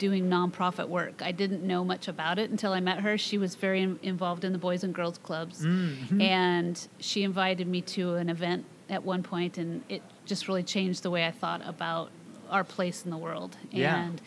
doing 0.00 0.24
nonprofit 0.28 0.88
work. 0.88 1.20
I 1.22 1.30
didn't 1.30 1.62
know 1.62 1.84
much 1.84 2.08
about 2.08 2.38
it 2.40 2.50
until 2.50 2.72
I 2.72 2.80
met 2.80 3.00
her. 3.00 3.16
She 3.18 3.38
was 3.38 3.54
very 3.54 3.82
in- 3.82 4.00
involved 4.02 4.44
in 4.44 4.52
the 4.52 4.58
Boys 4.58 4.82
and 4.82 4.92
Girls 4.92 5.18
Clubs. 5.18 5.64
Mhm. 5.64 6.20
And 6.20 6.88
she 6.98 7.22
invited 7.22 7.68
me 7.68 7.82
to 7.82 8.14
an 8.14 8.28
event 8.30 8.64
at 8.88 9.04
one 9.04 9.22
point, 9.22 9.58
and 9.58 9.82
it 9.88 10.02
just 10.26 10.48
really 10.48 10.62
changed 10.64 11.02
the 11.04 11.10
way 11.10 11.24
I 11.26 11.30
thought 11.30 11.60
about 11.64 12.10
our 12.50 12.64
place 12.64 13.04
in 13.04 13.10
the 13.10 13.16
world. 13.18 13.56
Yeah. 13.70 14.04
And 14.06 14.20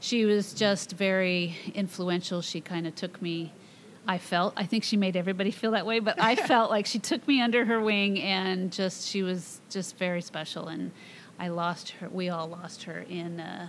she 0.00 0.24
was 0.24 0.54
just 0.54 0.92
very 0.92 1.54
influential. 1.74 2.40
She 2.40 2.60
kind 2.62 2.86
of 2.86 2.94
took 2.96 3.20
me. 3.22 3.52
I 4.08 4.16
felt. 4.16 4.54
I 4.56 4.64
think 4.64 4.82
she 4.82 4.96
made 4.96 5.14
everybody 5.14 5.50
feel 5.50 5.72
that 5.72 5.84
way, 5.84 6.00
but 6.00 6.20
I 6.20 6.34
felt 6.54 6.70
like 6.70 6.86
she 6.86 6.98
took 6.98 7.28
me 7.28 7.40
under 7.42 7.66
her 7.66 7.78
wing, 7.80 8.18
and 8.20 8.72
just 8.72 9.06
she 9.06 9.22
was 9.22 9.60
just 9.68 9.98
very 9.98 10.22
special. 10.22 10.66
And 10.68 10.90
I 11.38 11.48
lost 11.48 11.90
her. 11.90 12.08
We 12.08 12.30
all 12.30 12.48
lost 12.48 12.84
her 12.84 13.00
in, 13.08 13.38
uh, 13.40 13.68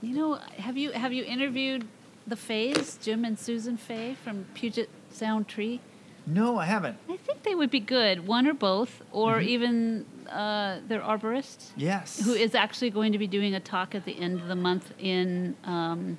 You 0.00 0.14
know, 0.16 0.34
have 0.58 0.76
you 0.76 0.92
have 0.92 1.12
you 1.12 1.22
interviewed 1.24 1.86
the 2.26 2.36
Fays, 2.36 2.98
Jim 3.02 3.24
and 3.24 3.38
Susan 3.38 3.76
Fay 3.76 4.14
from 4.14 4.46
Puget 4.54 4.88
Sound 5.10 5.46
Tree? 5.48 5.80
No, 6.26 6.56
I 6.58 6.66
haven't. 6.66 6.96
I 7.08 7.16
think 7.16 7.42
they 7.42 7.54
would 7.54 7.70
be 7.70 7.80
good, 7.80 8.26
one 8.28 8.46
or 8.46 8.54
both, 8.54 9.02
or 9.12 9.38
Mhm. 9.40 9.44
even 9.46 10.06
uh, 10.30 10.78
their 10.86 11.00
arborist, 11.00 11.70
Yes. 11.76 12.24
who 12.24 12.32
is 12.32 12.54
actually 12.54 12.90
going 12.90 13.10
to 13.12 13.18
be 13.18 13.26
doing 13.26 13.54
a 13.54 13.60
talk 13.60 13.94
at 13.94 14.04
the 14.04 14.18
end 14.18 14.40
of 14.40 14.46
the 14.48 14.54
month 14.54 14.92
in 14.98 15.56
um, 15.64 16.16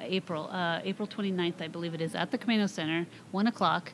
April, 0.00 0.48
uh, 0.50 0.80
April 0.84 1.06
29th, 1.08 1.60
I 1.60 1.68
believe 1.68 1.94
it 1.94 2.00
is, 2.00 2.14
at 2.14 2.30
the 2.30 2.38
Camano 2.38 2.68
Center, 2.68 3.06
1 3.30 3.46
o'clock. 3.46 3.92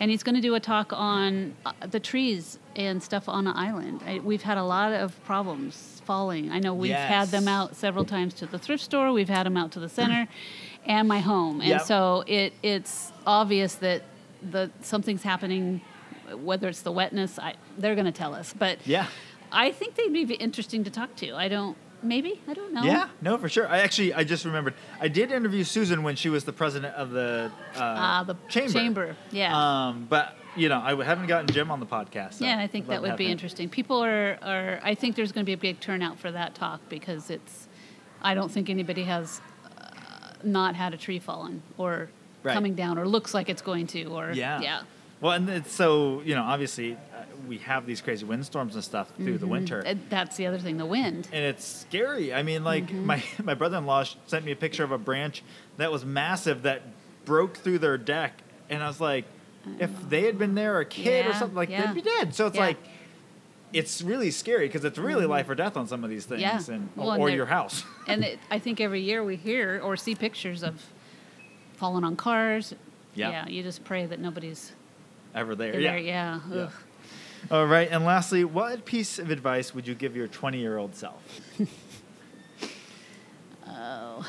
And 0.00 0.10
he's 0.10 0.22
going 0.22 0.34
to 0.34 0.40
do 0.40 0.54
a 0.54 0.60
talk 0.60 0.92
on 0.92 1.54
uh, 1.64 1.72
the 1.90 2.00
trees 2.00 2.58
and 2.74 3.02
stuff 3.02 3.28
on 3.28 3.44
the 3.44 3.52
island. 3.56 4.02
I, 4.06 4.18
we've 4.20 4.42
had 4.42 4.58
a 4.58 4.64
lot 4.64 4.92
of 4.92 5.22
problems 5.24 6.00
falling. 6.04 6.50
I 6.50 6.58
know 6.60 6.72
we've 6.74 6.92
had 6.92 7.28
them 7.28 7.48
out 7.48 7.74
several 7.76 8.04
times 8.04 8.34
to 8.34 8.46
the 8.46 8.58
thrift 8.58 8.82
store, 8.84 9.12
we've 9.12 9.28
had 9.28 9.44
them 9.46 9.56
out 9.56 9.72
to 9.72 9.80
the 9.80 9.88
center 9.88 10.28
and 10.86 11.08
my 11.08 11.18
home. 11.20 11.60
And 11.60 11.70
Yep. 11.70 11.82
so 11.82 12.24
it, 12.26 12.52
it's 12.62 13.12
obvious 13.26 13.74
that 13.76 14.02
the 14.48 14.70
something's 14.82 15.22
happening, 15.22 15.80
whether 16.32 16.68
it's 16.68 16.82
the 16.82 16.92
wetness, 16.92 17.38
I, 17.38 17.54
they're 17.76 17.94
going 17.94 18.06
to 18.06 18.12
tell 18.12 18.34
us. 18.34 18.54
But 18.56 18.78
Yeah. 18.86 19.06
I 19.52 19.70
think 19.72 19.94
they'd 19.94 20.12
be 20.12 20.34
interesting 20.34 20.84
to 20.84 20.90
talk 20.90 21.14
to. 21.16 21.34
I 21.34 21.48
don't, 21.48 21.76
maybe, 22.06 22.40
I 22.48 22.54
don't 22.54 22.72
know. 22.72 22.82
Yeah, 22.84 23.08
no, 23.20 23.36
for 23.38 23.48
sure. 23.48 23.68
I 23.68 23.78
actually, 23.80 24.14
I 24.14 24.24
just 24.24 24.44
remembered. 24.44 24.74
I 25.00 25.08
did 25.08 25.30
interview 25.32 25.64
Susan 25.64 26.02
when 26.02 26.16
she 26.16 26.28
was 26.28 26.44
the 26.44 26.52
president 26.52 26.94
of 26.94 27.10
the 27.10 27.50
uh, 27.74 27.78
Ah, 27.78 28.24
the 28.26 28.34
chamber. 28.48 28.72
chamber, 28.72 29.16
yeah. 29.30 29.88
Um, 29.88 30.06
but 30.08 30.36
you 30.56 30.68
know, 30.70 30.80
I 30.82 31.02
haven't 31.04 31.26
gotten 31.26 31.48
Jim 31.48 31.70
on 31.70 31.80
the 31.80 31.86
podcast. 31.86 32.34
so 32.34 32.44
yeah, 32.46 32.58
I 32.58 32.66
think 32.66 32.86
that 32.88 33.02
would 33.02 33.16
be 33.16 33.26
him. 33.26 33.32
interesting. 33.32 33.68
People 33.68 34.02
are, 34.02 34.38
are, 34.42 34.80
I 34.82 34.94
think 34.94 35.14
there's 35.14 35.30
going 35.32 35.44
to 35.44 35.46
be 35.46 35.52
a 35.52 35.58
big 35.58 35.80
turnout 35.80 36.18
for 36.18 36.30
that 36.32 36.54
talk 36.54 36.80
because 36.88 37.28
it's, 37.28 37.68
I 38.22 38.32
don't 38.34 38.50
think 38.50 38.70
anybody 38.70 39.02
has 39.04 39.42
uh, 39.66 39.68
not 40.44 40.74
had 40.74 40.94
a 40.94 40.96
tree 40.96 41.18
fallen 41.18 41.62
or 41.76 42.08
Right. 42.42 42.54
coming 42.54 42.74
down 42.76 42.96
or 42.96 43.08
looks 43.08 43.34
like 43.34 43.48
it's 43.48 43.60
going 43.60 43.88
to 43.88 44.04
or, 44.04 44.30
Yeah. 44.32 44.60
yeah. 44.60 44.80
Well, 45.20 45.32
and 45.32 45.48
it's 45.48 45.72
so 45.72 46.20
you 46.22 46.34
know, 46.34 46.42
obviously, 46.42 46.92
uh, 46.94 46.96
we 47.48 47.58
have 47.58 47.86
these 47.86 48.00
crazy 48.00 48.24
windstorms 48.26 48.74
and 48.74 48.84
stuff 48.84 49.10
through 49.16 49.38
the 49.38 49.46
winter. 49.46 49.82
Uh, 49.86 49.94
That's 50.10 50.36
the 50.36 50.46
other 50.46 50.58
thing, 50.58 50.76
the 50.76 50.86
wind. 50.86 51.28
and 51.32 51.44
it's 51.44 51.64
scary. 51.64 52.34
I 52.34 52.42
mean, 52.42 52.64
like 52.64 52.86
Mm-hmm. 52.88 53.06
my 53.06 53.22
my 53.42 53.54
brother-in-law 53.54 54.04
sent 54.26 54.44
me 54.44 54.52
a 54.52 54.56
picture 54.56 54.84
of 54.84 54.92
a 54.92 54.98
branch 54.98 55.42
that 55.78 55.90
was 55.90 56.04
massive 56.04 56.62
that 56.62 56.82
broke 57.24 57.56
through 57.56 57.78
their 57.78 57.98
deck, 57.98 58.42
and 58.70 58.82
I 58.82 58.88
was 58.88 59.00
like, 59.00 59.24
if 59.80 59.90
they 60.08 60.22
had 60.24 60.38
been 60.38 60.54
there, 60.54 60.78
a 60.80 60.84
kid 60.84 61.26
or 61.26 61.32
something, 61.32 61.56
like 61.56 61.70
yeah. 61.70 61.86
they'd 61.86 62.02
be 62.02 62.08
dead. 62.08 62.34
So 62.34 62.46
it's 62.46 62.54
Yeah. 62.56 62.66
like, 62.66 62.76
it's 63.72 64.00
really 64.00 64.30
scary 64.30 64.68
because 64.68 64.84
it's 64.84 64.96
really 64.98 65.26
life 65.26 65.48
or 65.48 65.54
death 65.56 65.76
on 65.76 65.88
some 65.88 66.04
of 66.04 66.10
these 66.10 66.24
things, 66.24 66.40
Yeah. 66.40 66.60
and 66.68 66.88
Well, 66.94 67.10
and 67.12 67.20
or 67.22 67.28
your 67.30 67.46
house. 67.46 67.82
and 68.06 68.22
it, 68.22 68.38
I 68.50 68.58
think 68.60 68.80
every 68.80 69.00
year 69.00 69.24
we 69.24 69.34
hear 69.36 69.80
or 69.82 69.96
see 69.96 70.14
pictures 70.14 70.62
of 70.62 70.84
falling 71.74 72.04
on 72.04 72.14
cars. 72.16 72.74
Yeah. 73.14 73.30
Yeah, 73.30 73.48
you 73.48 73.62
just 73.64 73.82
pray 73.82 74.06
that 74.06 74.20
nobody's 74.20 74.72
Ever 75.36 75.54
there? 75.54 75.72
there. 75.72 75.98
Yeah. 75.98 76.40
Yeah. 76.50 76.54
Yeah. 76.56 76.70
All 77.50 77.66
right. 77.66 77.88
And 77.90 78.04
lastly, 78.04 78.44
what 78.44 78.84
piece 78.84 79.18
of 79.18 79.30
advice 79.30 79.74
would 79.74 79.86
you 79.86 79.94
give 79.94 80.16
your 80.16 80.28
20-year-old 80.28 80.94
self? 80.94 81.22
Oh. 83.68 84.26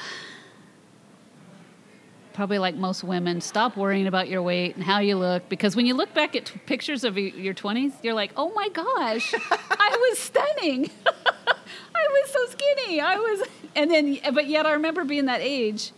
Probably 2.33 2.59
like 2.59 2.75
most 2.75 3.03
women, 3.03 3.41
stop 3.41 3.77
worrying 3.77 4.05
about 4.05 4.27
your 4.27 4.43
weight 4.43 4.75
and 4.75 4.83
how 4.83 4.99
you 4.99 5.15
look 5.15 5.47
because 5.49 5.75
when 5.75 5.85
you 5.85 5.95
look 5.95 6.13
back 6.13 6.35
at 6.35 6.45
t- 6.45 6.59
pictures 6.65 7.03
of 7.03 7.17
your 7.17 7.53
20s, 7.53 7.93
you're 8.03 8.13
like, 8.13 8.31
oh 8.35 8.51
my 8.53 8.69
gosh, 8.69 9.33
I 9.51 10.09
was 10.09 10.19
stunning. 10.19 10.91
I 11.07 12.07
was 12.11 12.29
so 12.31 12.45
skinny. 12.47 12.99
I 13.01 13.15
was, 13.15 13.47
and 13.75 13.89
then, 13.89 14.19
but 14.33 14.47
yet 14.47 14.65
I 14.67 14.73
remember 14.73 15.03
being 15.03 15.25
that 15.25 15.41
age 15.41 15.91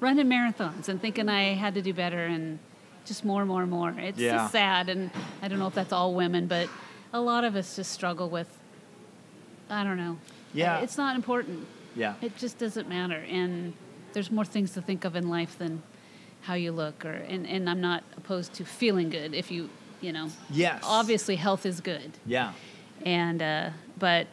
running 0.00 0.26
marathons 0.26 0.88
and 0.88 1.00
thinking 1.00 1.30
I 1.30 1.54
had 1.54 1.74
to 1.74 1.82
do 1.82 1.94
better 1.94 2.26
and 2.26 2.58
just 3.04 3.24
more 3.24 3.40
and 3.40 3.48
more 3.48 3.62
and 3.62 3.70
more. 3.70 3.90
It's 3.98 4.18
Yeah. 4.18 4.32
just 4.36 4.52
sad. 4.52 4.88
And 4.88 5.10
I 5.42 5.48
don't 5.48 5.58
know 5.58 5.66
if 5.66 5.74
that's 5.74 5.92
all 5.92 6.14
women, 6.14 6.46
but 6.46 6.68
a 7.12 7.20
lot 7.20 7.44
of 7.44 7.56
us 7.56 7.76
just 7.76 7.92
struggle 7.92 8.28
with, 8.28 8.48
I 9.70 9.84
don't 9.84 9.96
know. 9.96 10.18
Yeah. 10.52 10.78
It's 10.80 10.96
not 10.96 11.16
important. 11.16 11.66
Yeah. 11.96 12.14
It 12.20 12.36
just 12.36 12.58
doesn't 12.58 12.88
matter, 12.88 13.24
and 13.28 13.72
there's 14.12 14.30
more 14.30 14.44
things 14.44 14.72
to 14.72 14.82
think 14.82 15.04
of 15.04 15.14
in 15.16 15.28
life 15.28 15.56
than 15.58 15.82
how 16.42 16.54
you 16.54 16.72
look. 16.72 17.04
Or 17.04 17.12
and, 17.12 17.46
and 17.46 17.70
I'm 17.70 17.80
not 17.80 18.02
opposed 18.16 18.52
to 18.54 18.64
feeling 18.64 19.10
good 19.10 19.34
if 19.34 19.50
you 19.50 19.70
you 20.00 20.12
know. 20.12 20.28
Yes. 20.50 20.82
Obviously, 20.84 21.36
health 21.36 21.64
is 21.64 21.80
good, 21.80 22.18
Yeah. 22.26 22.52
and 23.06 23.40
uh, 23.40 23.70
but 23.98 24.26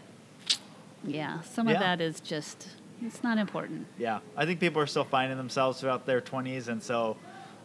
yeah, 1.03 1.41
some 1.41 1.67
Yeah. 1.67 1.75
of 1.75 1.79
that 1.81 2.01
is 2.01 2.19
just 2.19 2.69
it's 3.03 3.23
not 3.23 3.37
important. 3.37 3.87
Yeah, 3.97 4.19
I 4.35 4.45
think 4.45 4.59
people 4.59 4.81
are 4.81 4.87
still 4.87 5.03
finding 5.05 5.37
themselves 5.37 5.79
throughout 5.81 6.05
their 6.05 6.21
20s, 6.21 6.67
and 6.67 6.81
so 6.83 7.15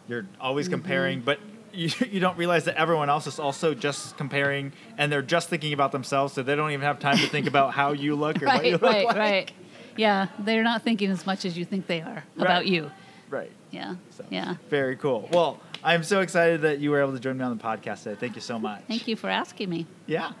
you're 0.07 0.23
Mm-hmm. 0.23 0.41
always 0.41 0.67
comparing, 0.69 1.21
but 1.21 1.39
you, 1.73 1.89
you 2.09 2.19
don't 2.19 2.37
realize 2.37 2.63
that 2.65 2.75
everyone 2.75 3.09
else 3.09 3.27
is 3.27 3.39
also 3.39 3.73
just 3.73 4.17
comparing, 4.17 4.71
and 4.97 5.11
they're 5.11 5.21
just 5.21 5.49
thinking 5.49 5.73
about 5.73 5.91
themselves, 5.91 6.33
so 6.33 6.41
they 6.43 6.55
don't 6.55 6.71
even 6.71 6.83
have 6.85 6.99
time 6.99 7.17
to 7.17 7.27
think 7.27 7.47
about 7.47 7.73
how 7.73 7.91
you 7.91 8.15
look 8.15 8.41
or 8.41 8.45
what 8.47 8.65
you 8.65 8.71
Right, 8.71 8.81
look 8.81 8.81
right, 8.81 9.05
like. 9.05 9.15
right. 9.15 9.31
Right. 9.31 9.51
Yeah, 9.95 10.27
they're 10.39 10.63
not 10.63 10.83
thinking 10.83 11.09
as 11.11 11.25
much 11.25 11.43
as 11.45 11.57
you 11.57 11.65
think 11.65 11.87
they 11.87 12.01
are 12.01 12.23
Right. 12.35 12.45
about 12.45 12.67
you. 12.67 12.91
Right. 13.29 13.51
Yeah, 13.71 13.95
So, 14.11 14.23
yeah. 14.29 14.55
Very 14.69 14.95
cool. 14.95 15.27
Well, 15.33 15.59
I'm 15.83 16.03
so 16.03 16.21
excited 16.21 16.61
that 16.61 16.79
you 16.79 16.91
were 16.91 17.01
able 17.01 17.13
to 17.13 17.19
join 17.19 17.37
me 17.37 17.43
on 17.43 17.55
the 17.57 17.61
podcast 17.63 18.03
today. 18.03 18.15
Thank 18.19 18.35
you 18.35 18.41
so 18.41 18.57
much. 18.57 18.81
Thank 18.87 19.07
you 19.07 19.15
for 19.15 19.29
asking 19.29 19.69
me. 19.69 19.85
Yeah. 20.05 20.31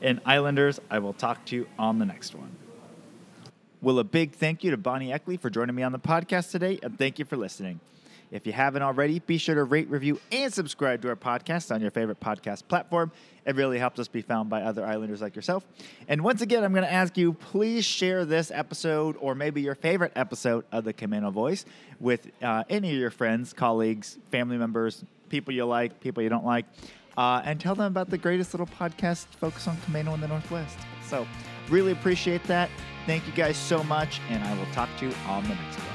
And 0.00 0.20
Islanders, 0.24 0.78
I 0.90 1.00
will 1.00 1.12
talk 1.14 1.44
to 1.46 1.56
you 1.56 1.66
on 1.78 1.98
the 1.98 2.04
next 2.04 2.34
one. 2.34 2.54
Well, 3.82 3.98
a 3.98 4.04
big 4.04 4.32
thank 4.32 4.62
you 4.62 4.70
to 4.70 4.76
Bonnie 4.76 5.10
Eckley 5.12 5.36
for 5.40 5.50
joining 5.50 5.74
me 5.74 5.82
on 5.82 5.90
the 5.92 5.98
podcast 5.98 6.50
today, 6.52 6.78
and 6.82 6.96
thank 6.96 7.18
you 7.18 7.24
for 7.24 7.36
listening. 7.36 7.80
If 8.34 8.48
you 8.48 8.52
haven't 8.52 8.82
already, 8.82 9.20
be 9.20 9.38
sure 9.38 9.54
to 9.54 9.62
rate, 9.62 9.88
review, 9.88 10.20
and 10.32 10.52
subscribe 10.52 11.00
to 11.02 11.08
our 11.08 11.14
podcast 11.14 11.72
on 11.72 11.80
your 11.80 11.92
favorite 11.92 12.18
podcast 12.18 12.66
platform. 12.66 13.12
It 13.46 13.54
really 13.54 13.78
helps 13.78 14.00
us 14.00 14.08
be 14.08 14.22
found 14.22 14.50
by 14.50 14.62
other 14.62 14.84
Islanders 14.84 15.22
like 15.22 15.36
yourself. 15.36 15.64
And 16.08 16.24
once 16.24 16.42
again, 16.42 16.64
I'm 16.64 16.72
going 16.72 16.82
to 16.82 16.92
ask 16.92 17.16
you 17.16 17.32
please 17.32 17.84
share 17.84 18.24
this 18.24 18.50
episode 18.50 19.16
or 19.20 19.36
maybe 19.36 19.62
your 19.62 19.76
favorite 19.76 20.10
episode 20.16 20.64
of 20.72 20.82
the 20.82 20.92
Camano 20.92 21.32
Voice 21.32 21.64
with 22.00 22.28
uh, 22.42 22.64
any 22.68 22.90
of 22.90 22.98
your 22.98 23.12
friends, 23.12 23.52
colleagues, 23.52 24.18
family 24.32 24.56
members, 24.56 25.04
people 25.28 25.54
you 25.54 25.64
like, 25.64 26.00
people 26.00 26.20
you 26.20 26.28
don't 26.28 26.44
like, 26.44 26.66
uh, 27.16 27.40
and 27.44 27.60
tell 27.60 27.76
them 27.76 27.86
about 27.86 28.10
the 28.10 28.18
greatest 28.18 28.52
little 28.52 28.66
podcast 28.66 29.26
focused 29.26 29.68
on 29.68 29.76
Camano 29.76 30.12
in 30.12 30.20
the 30.20 30.26
Northwest. 30.26 30.76
So, 31.06 31.24
really 31.70 31.92
appreciate 31.92 32.42
that. 32.44 32.68
Thank 33.06 33.28
you 33.28 33.32
guys 33.34 33.56
so 33.56 33.84
much, 33.84 34.20
and 34.28 34.42
I 34.42 34.58
will 34.58 34.72
talk 34.72 34.88
to 34.98 35.06
you 35.06 35.14
on 35.28 35.44
the 35.44 35.50
next 35.50 35.78
one. 35.78 35.93